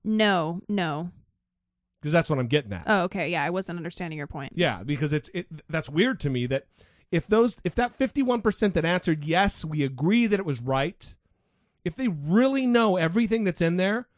No, 0.05 0.61
no. 0.68 1.11
Because 2.01 2.12
that's 2.12 2.30
what 2.30 2.38
I'm 2.38 2.46
getting 2.46 2.72
at. 2.72 2.84
Oh, 2.86 3.03
okay. 3.05 3.30
Yeah, 3.30 3.42
I 3.42 3.51
wasn't 3.51 3.78
understanding 3.78 4.16
your 4.16 4.26
point. 4.26 4.53
Yeah, 4.55 4.82
because 4.84 5.12
it's 5.12 5.28
it 5.34 5.46
that's 5.68 5.88
weird 5.88 6.20
to 6.20 6.30
me 6.30 6.46
that 6.46 6.66
if 7.11 7.26
those 7.26 7.57
if 7.64 7.74
that 7.74 7.99
51% 7.99 8.72
that 8.74 8.84
answered 8.84 9.24
yes, 9.24 9.64
we 9.64 9.82
agree 9.82 10.26
that 10.26 10.38
it 10.38 10.46
was 10.46 10.61
right, 10.61 11.14
if 11.84 11.96
they 11.96 12.09
really 12.09 12.66
know 12.66 12.96
everything 12.96 13.44
that's 13.44 13.61
in 13.61 13.76
there, 13.76 14.09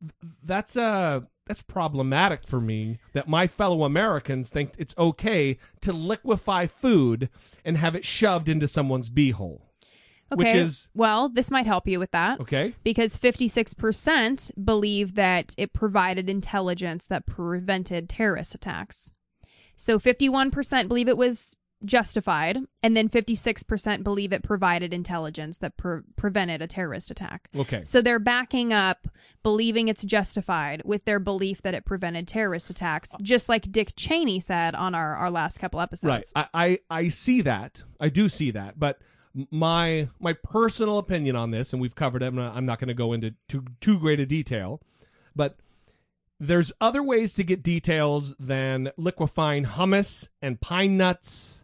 th- 0.00 0.32
that's 0.42 0.76
uh 0.76 1.20
that's 1.46 1.62
problematic 1.62 2.46
for 2.46 2.60
me 2.60 2.98
that 3.12 3.28
my 3.28 3.46
fellow 3.46 3.84
Americans 3.84 4.48
think 4.48 4.72
it's 4.78 4.94
okay 4.96 5.58
to 5.80 5.92
liquefy 5.92 6.66
food 6.66 7.28
and 7.64 7.76
have 7.76 7.94
it 7.94 8.04
shoved 8.04 8.48
into 8.48 8.66
someone's 8.68 9.10
beehole. 9.10 9.60
Okay. 10.32 10.44
Which 10.44 10.54
is 10.54 10.88
well, 10.94 11.28
this 11.28 11.50
might 11.50 11.66
help 11.66 11.86
you 11.86 11.98
with 11.98 12.10
that. 12.12 12.40
Okay. 12.40 12.74
Because 12.82 13.16
56% 13.16 14.64
believe 14.64 15.14
that 15.14 15.54
it 15.58 15.72
provided 15.72 16.28
intelligence 16.28 17.06
that 17.06 17.26
prevented 17.26 18.08
terrorist 18.08 18.54
attacks. 18.54 19.12
So 19.76 19.98
51% 19.98 20.88
believe 20.88 21.08
it 21.08 21.16
was 21.16 21.56
justified, 21.84 22.58
and 22.82 22.96
then 22.96 23.08
56% 23.08 24.02
believe 24.02 24.32
it 24.32 24.42
provided 24.42 24.94
intelligence 24.94 25.58
that 25.58 25.76
pre- 25.76 26.02
prevented 26.16 26.62
a 26.62 26.66
terrorist 26.66 27.10
attack. 27.10 27.48
Okay. 27.56 27.82
So 27.84 28.00
they're 28.00 28.18
backing 28.18 28.72
up 28.72 29.08
believing 29.42 29.88
it's 29.88 30.04
justified 30.04 30.82
with 30.84 31.04
their 31.04 31.18
belief 31.18 31.62
that 31.62 31.74
it 31.74 31.84
prevented 31.84 32.28
terrorist 32.28 32.70
attacks, 32.70 33.14
just 33.20 33.48
like 33.48 33.70
Dick 33.70 33.94
Cheney 33.96 34.40
said 34.40 34.74
on 34.74 34.94
our, 34.94 35.16
our 35.16 35.30
last 35.30 35.58
couple 35.58 35.80
episodes. 35.80 36.32
Right. 36.34 36.48
I, 36.54 36.78
I 36.90 36.98
I 37.02 37.08
see 37.08 37.40
that. 37.42 37.82
I 38.00 38.08
do 38.08 38.28
see 38.28 38.50
that. 38.52 38.78
But 38.78 38.98
my 39.50 40.08
my 40.20 40.32
personal 40.32 40.98
opinion 40.98 41.36
on 41.36 41.50
this, 41.50 41.72
and 41.72 41.80
we've 41.80 41.94
covered 41.94 42.22
it. 42.22 42.26
I'm 42.26 42.66
not, 42.66 42.78
going 42.78 42.88
to 42.88 42.94
go 42.94 43.12
into 43.12 43.34
too 43.48 43.64
too 43.80 43.98
great 43.98 44.20
a 44.20 44.26
detail, 44.26 44.80
but 45.34 45.56
there's 46.38 46.72
other 46.80 47.02
ways 47.02 47.34
to 47.34 47.44
get 47.44 47.62
details 47.62 48.34
than 48.38 48.90
liquefying 48.96 49.64
hummus 49.64 50.28
and 50.40 50.60
pine 50.60 50.96
nuts 50.96 51.62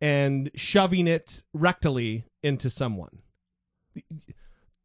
and 0.00 0.50
shoving 0.54 1.08
it 1.08 1.42
rectally 1.56 2.24
into 2.42 2.70
someone. 2.70 3.18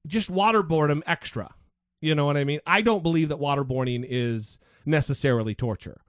Just 0.08 0.32
waterboard 0.32 0.88
them 0.88 1.04
extra. 1.06 1.54
You 2.01 2.16
know 2.16 2.26
what 2.26 2.38
I 2.38 2.43
mean? 2.43 2.60
I 2.66 2.82
don't 2.82 3.04
believe 3.04 3.30
that 3.30 3.38
waterboarding 3.38 4.06
is 4.10 4.58
necessarily 4.86 5.56
torture. 5.56 6.01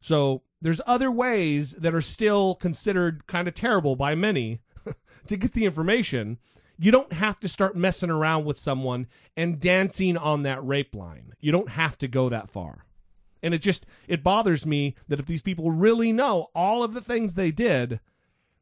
So 0.00 0.42
there's 0.60 0.80
other 0.86 1.10
ways 1.10 1.72
that 1.72 1.94
are 1.94 2.00
still 2.00 2.54
considered 2.54 3.26
kind 3.26 3.46
of 3.46 3.54
terrible 3.54 3.94
by 3.94 4.14
many 4.14 4.60
to 5.26 5.36
get 5.36 5.52
the 5.52 5.64
information. 5.64 6.38
You 6.78 6.92
don't 6.92 7.12
have 7.12 7.40
to 7.40 7.48
start 7.48 7.76
messing 7.76 8.10
around 8.10 8.44
with 8.44 8.58
someone 8.58 9.06
and 9.36 9.58
dancing 9.60 10.16
on 10.16 10.42
that 10.42 10.64
rape 10.64 10.94
line. 10.94 11.32
You 11.40 11.52
don't 11.52 11.70
have 11.70 11.96
to 11.98 12.08
go 12.08 12.28
that 12.28 12.50
far. 12.50 12.84
And 13.42 13.54
it 13.54 13.58
just 13.58 13.86
it 14.08 14.22
bothers 14.22 14.66
me 14.66 14.94
that 15.08 15.18
if 15.18 15.26
these 15.26 15.42
people 15.42 15.70
really 15.70 16.12
know 16.12 16.48
all 16.54 16.82
of 16.82 16.94
the 16.94 17.00
things 17.00 17.34
they 17.34 17.50
did, 17.50 18.00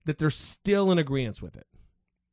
that 0.05 0.19
they're 0.19 0.31
still 0.31 0.93
in 0.93 0.99
agreement 0.99 1.43
with 1.43 1.57
it. 1.57 1.67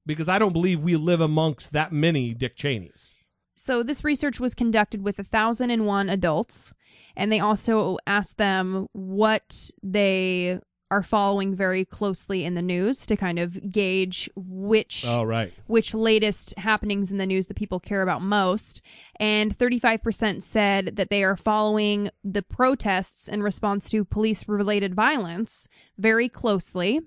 Because 0.05 0.27
I 0.27 0.39
don't 0.39 0.53
believe 0.53 0.81
we 0.81 0.95
live 0.95 1.21
amongst 1.21 1.71
that 1.73 1.91
many 1.91 2.33
Dick 2.33 2.55
Cheneys. 2.55 3.15
So 3.55 3.83
this 3.83 4.03
research 4.03 4.39
was 4.39 4.55
conducted 4.55 5.03
with 5.03 5.19
1001 5.19 6.09
adults 6.09 6.73
and 7.15 7.31
they 7.31 7.39
also 7.39 7.97
asked 8.07 8.37
them 8.37 8.87
what 8.93 9.69
they 9.83 10.59
are 10.91 11.01
following 11.01 11.55
very 11.55 11.85
closely 11.85 12.43
in 12.45 12.53
the 12.53 12.61
news 12.61 13.05
to 13.07 13.15
kind 13.15 13.39
of 13.39 13.71
gauge 13.71 14.29
which 14.35 15.05
Oh, 15.07 15.23
right. 15.23 15.51
which 15.67 15.93
latest 15.95 16.53
happenings 16.59 17.11
in 17.11 17.17
the 17.17 17.25
news 17.25 17.47
that 17.47 17.55
people 17.55 17.79
care 17.79 18.01
about 18.03 18.21
most 18.21 18.81
and 19.19 19.57
35% 19.57 20.43
said 20.43 20.97
that 20.97 21.09
they 21.09 21.23
are 21.23 21.37
following 21.37 22.09
the 22.23 22.43
protests 22.43 23.27
in 23.27 23.41
response 23.41 23.89
to 23.89 24.03
police 24.05 24.47
related 24.47 24.93
violence 24.93 25.67
very 25.97 26.27
closely 26.29 26.99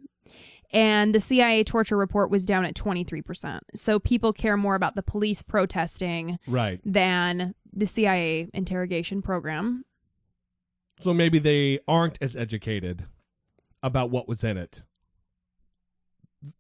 and 0.72 1.14
the 1.14 1.20
CIA 1.20 1.62
torture 1.62 1.97
report 1.97 2.30
was 2.30 2.45
down 2.45 2.64
at 2.64 2.74
23%. 2.74 3.61
So 3.76 4.01
people 4.01 4.32
care 4.32 4.57
more 4.57 4.74
about 4.74 4.97
the 4.97 5.03
police 5.03 5.41
protesting 5.41 6.39
Right. 6.49 6.80
than 6.85 7.55
the 7.72 7.87
CIA 7.87 8.49
interrogation 8.53 9.22
program. 9.22 9.85
So 11.01 11.12
maybe 11.14 11.39
they 11.39 11.78
aren't 11.87 12.18
as 12.20 12.35
educated 12.37 13.05
about 13.85 14.11
what 14.11 14.26
was 14.26 14.43
in 14.43 14.57
it 14.57 14.82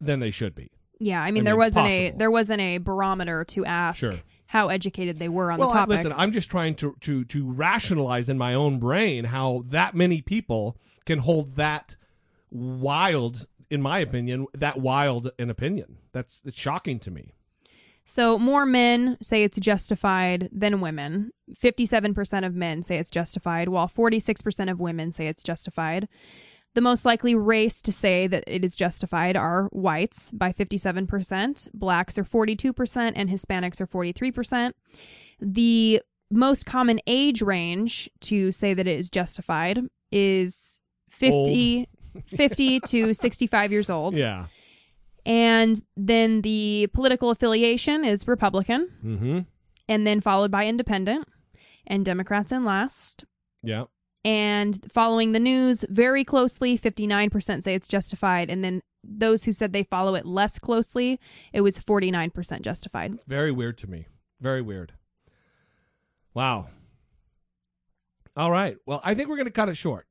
than 0.00 0.20
they 0.20 0.30
should 0.30 0.54
be. 0.54 0.70
Yeah, 1.00 1.20
I 1.22 1.30
mean, 1.32 1.42
I 1.42 1.44
there 1.46 1.54
mean, 1.54 1.58
wasn't 1.58 1.86
a 1.88 2.10
there 2.12 2.30
wasn't 2.30 2.60
a 2.60 2.78
barometer 2.78 3.44
to 3.46 3.64
ask 3.64 3.98
Sure. 3.98 4.14
how 4.46 4.68
educated 4.68 5.18
they 5.18 5.28
were 5.28 5.50
on 5.50 5.58
well, 5.58 5.68
the 5.68 5.74
topic. 5.74 5.96
listen, 5.96 6.12
I'm 6.12 6.30
just 6.30 6.50
trying 6.50 6.76
to 6.76 6.94
to 7.00 7.24
to 7.24 7.50
rationalize 7.50 8.28
in 8.28 8.38
my 8.38 8.54
own 8.54 8.78
brain 8.78 9.24
how 9.24 9.64
that 9.68 9.94
many 9.94 10.22
people 10.22 10.76
can 11.04 11.18
hold 11.18 11.56
that 11.56 11.96
wild, 12.50 13.46
in 13.70 13.82
my 13.82 13.98
opinion, 13.98 14.46
that 14.54 14.78
wild 14.80 15.30
an 15.38 15.50
opinion. 15.50 15.98
That's 16.12 16.42
it's 16.44 16.56
shocking 16.56 16.98
to 17.00 17.10
me. 17.10 17.34
So 18.06 18.38
more 18.38 18.66
men 18.66 19.16
say 19.22 19.44
it's 19.44 19.58
justified 19.58 20.50
than 20.52 20.82
women. 20.82 21.32
57% 21.50 22.46
of 22.46 22.54
men 22.54 22.82
say 22.82 22.98
it's 22.98 23.08
justified, 23.10 23.70
while 23.70 23.88
46% 23.88 24.70
of 24.70 24.78
women 24.78 25.10
say 25.10 25.26
it's 25.26 25.42
justified. 25.42 26.06
The 26.74 26.80
most 26.80 27.04
likely 27.04 27.34
race 27.36 27.80
to 27.82 27.92
say 27.92 28.26
that 28.26 28.44
it 28.46 28.64
is 28.64 28.74
justified 28.74 29.36
are 29.36 29.68
whites 29.72 30.32
by 30.32 30.52
57%, 30.52 31.68
blacks 31.72 32.18
are 32.18 32.24
42%, 32.24 33.12
and 33.14 33.30
Hispanics 33.30 33.80
are 33.80 33.86
43%. 33.86 34.72
The 35.40 36.02
most 36.30 36.66
common 36.66 36.98
age 37.06 37.42
range 37.42 38.10
to 38.22 38.50
say 38.50 38.74
that 38.74 38.88
it 38.88 38.98
is 38.98 39.08
justified 39.08 39.80
is 40.10 40.80
50, 41.10 41.88
50 42.26 42.80
to 42.80 43.14
65 43.14 43.70
years 43.72 43.88
old. 43.88 44.16
Yeah. 44.16 44.46
And 45.24 45.80
then 45.96 46.40
the 46.42 46.88
political 46.92 47.30
affiliation 47.30 48.04
is 48.04 48.26
Republican, 48.26 48.88
Mm-hmm. 49.04 49.38
and 49.88 50.06
then 50.06 50.20
followed 50.20 50.50
by 50.50 50.66
Independent, 50.66 51.26
and 51.86 52.04
Democrats 52.04 52.50
in 52.50 52.64
last. 52.64 53.24
Yeah. 53.62 53.84
And 54.24 54.80
following 54.90 55.32
the 55.32 55.40
news 55.40 55.84
very 55.88 56.24
closely, 56.24 56.78
59% 56.78 57.62
say 57.62 57.74
it's 57.74 57.88
justified. 57.88 58.48
And 58.48 58.64
then 58.64 58.80
those 59.02 59.44
who 59.44 59.52
said 59.52 59.72
they 59.72 59.82
follow 59.82 60.14
it 60.14 60.24
less 60.24 60.58
closely, 60.58 61.20
it 61.52 61.60
was 61.60 61.78
49% 61.78 62.62
justified. 62.62 63.18
Very 63.26 63.52
weird 63.52 63.76
to 63.78 63.86
me. 63.86 64.06
Very 64.40 64.62
weird. 64.62 64.92
Wow. 66.32 66.68
All 68.36 68.50
right. 68.50 68.76
Well, 68.86 69.00
I 69.04 69.14
think 69.14 69.28
we're 69.28 69.36
going 69.36 69.46
to 69.46 69.52
cut 69.52 69.68
it 69.68 69.76
short. 69.76 70.06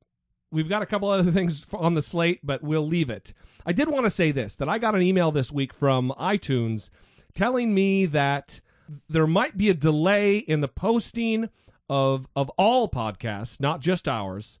We've 0.50 0.68
got 0.68 0.82
a 0.82 0.86
couple 0.86 1.08
other 1.10 1.32
things 1.32 1.66
on 1.72 1.94
the 1.94 2.02
slate, 2.02 2.40
but 2.44 2.62
we'll 2.62 2.86
leave 2.86 3.10
it. 3.10 3.34
I 3.66 3.72
did 3.72 3.88
want 3.88 4.06
to 4.06 4.10
say 4.10 4.30
this 4.30 4.56
that 4.56 4.68
I 4.68 4.78
got 4.78 4.94
an 4.94 5.02
email 5.02 5.32
this 5.32 5.50
week 5.50 5.74
from 5.74 6.12
iTunes 6.18 6.90
telling 7.34 7.74
me 7.74 8.06
that 8.06 8.60
there 9.08 9.26
might 9.26 9.56
be 9.56 9.68
a 9.70 9.74
delay 9.74 10.38
in 10.38 10.60
the 10.60 10.68
posting 10.68 11.48
of 11.88 12.28
of 12.34 12.48
all 12.50 12.88
podcasts, 12.88 13.60
not 13.60 13.80
just 13.80 14.08
ours. 14.08 14.58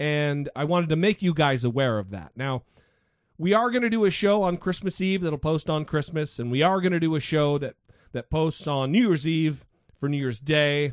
And 0.00 0.48
I 0.54 0.64
wanted 0.64 0.90
to 0.90 0.96
make 0.96 1.22
you 1.22 1.34
guys 1.34 1.64
aware 1.64 1.98
of 1.98 2.10
that. 2.10 2.32
Now, 2.36 2.62
we 3.36 3.52
are 3.52 3.70
going 3.70 3.82
to 3.82 3.90
do 3.90 4.04
a 4.04 4.10
show 4.10 4.42
on 4.42 4.56
Christmas 4.56 5.00
Eve 5.00 5.22
that'll 5.22 5.38
post 5.38 5.68
on 5.68 5.84
Christmas, 5.84 6.38
and 6.38 6.50
we 6.50 6.62
are 6.62 6.80
going 6.80 6.92
to 6.92 7.00
do 7.00 7.14
a 7.14 7.20
show 7.20 7.58
that 7.58 7.76
that 8.12 8.30
posts 8.30 8.66
on 8.66 8.92
New 8.92 9.08
Year's 9.08 9.26
Eve 9.26 9.64
for 9.98 10.08
New 10.08 10.16
Year's 10.16 10.40
Day, 10.40 10.92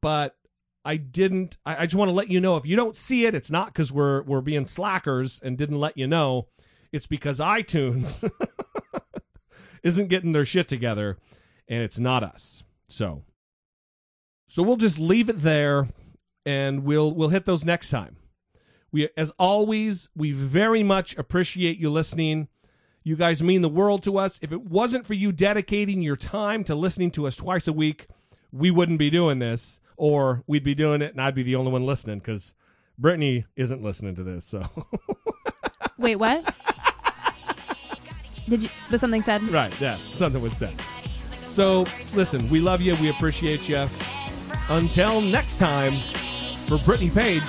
but 0.00 0.36
I 0.84 0.96
didn't. 0.96 1.58
I, 1.64 1.82
I 1.82 1.86
just 1.86 1.94
want 1.94 2.08
to 2.08 2.14
let 2.14 2.30
you 2.30 2.40
know 2.40 2.56
if 2.56 2.66
you 2.66 2.76
don't 2.76 2.96
see 2.96 3.26
it, 3.26 3.34
it's 3.34 3.50
not 3.50 3.68
because 3.68 3.92
we're 3.92 4.22
we're 4.22 4.40
being 4.40 4.66
slackers 4.66 5.40
and 5.42 5.56
didn't 5.56 5.80
let 5.80 5.96
you 5.96 6.06
know. 6.06 6.48
It's 6.92 7.06
because 7.06 7.40
iTunes 7.40 8.30
isn't 9.82 10.08
getting 10.08 10.32
their 10.32 10.44
shit 10.44 10.68
together, 10.68 11.18
and 11.68 11.82
it's 11.82 11.98
not 11.98 12.22
us. 12.22 12.62
So, 12.88 13.22
so 14.46 14.62
we'll 14.62 14.76
just 14.76 14.98
leave 14.98 15.28
it 15.28 15.40
there, 15.42 15.88
and 16.44 16.84
we'll 16.84 17.12
we'll 17.12 17.30
hit 17.30 17.44
those 17.46 17.64
next 17.64 17.90
time. 17.90 18.16
We, 18.92 19.08
as 19.16 19.32
always, 19.38 20.08
we 20.14 20.32
very 20.32 20.82
much 20.82 21.16
appreciate 21.16 21.78
you 21.78 21.90
listening. 21.90 22.48
You 23.02 23.16
guys 23.16 23.42
mean 23.42 23.60
the 23.62 23.68
world 23.68 24.02
to 24.04 24.18
us. 24.18 24.38
If 24.40 24.52
it 24.52 24.62
wasn't 24.62 25.04
for 25.04 25.14
you 25.14 25.32
dedicating 25.32 26.00
your 26.00 26.16
time 26.16 26.62
to 26.64 26.74
listening 26.74 27.10
to 27.12 27.26
us 27.26 27.36
twice 27.36 27.66
a 27.66 27.72
week, 27.72 28.06
we 28.52 28.70
wouldn't 28.70 28.98
be 28.98 29.10
doing 29.10 29.40
this, 29.40 29.80
or 29.96 30.42
we'd 30.46 30.62
be 30.64 30.74
doing 30.74 31.02
it 31.02 31.10
and 31.12 31.20
I'd 31.20 31.34
be 31.34 31.42
the 31.42 31.56
only 31.56 31.72
one 31.72 31.84
listening 31.84 32.20
because 32.20 32.54
Brittany 32.96 33.44
isn't 33.56 33.82
listening 33.82 34.14
to 34.14 34.22
this. 34.22 34.44
So, 34.44 34.62
Wait, 35.98 36.16
what? 36.16 36.54
Did 38.48 38.62
you? 38.62 38.68
Was 38.90 39.00
something 39.00 39.22
said? 39.22 39.42
right, 39.48 39.78
yeah, 39.80 39.96
something 40.14 40.40
was 40.40 40.56
said. 40.56 40.74
So, 41.48 41.86
listen, 42.14 42.48
we 42.48 42.60
love 42.60 42.80
you. 42.80 42.94
We 42.96 43.10
appreciate 43.10 43.68
you. 43.68 43.86
Until 44.70 45.20
next 45.20 45.56
time, 45.56 45.92
for 46.66 46.78
Brittany 46.78 47.10
Page, 47.10 47.42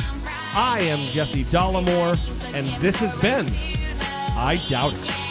I 0.54 0.80
am 0.82 1.00
Jesse 1.12 1.46
Dollemore, 1.46 2.18
and 2.54 2.68
this 2.82 2.98
has 2.98 3.16
been 3.22 3.46
I 4.38 4.60
Doubt 4.68 4.94
It. 4.94 5.25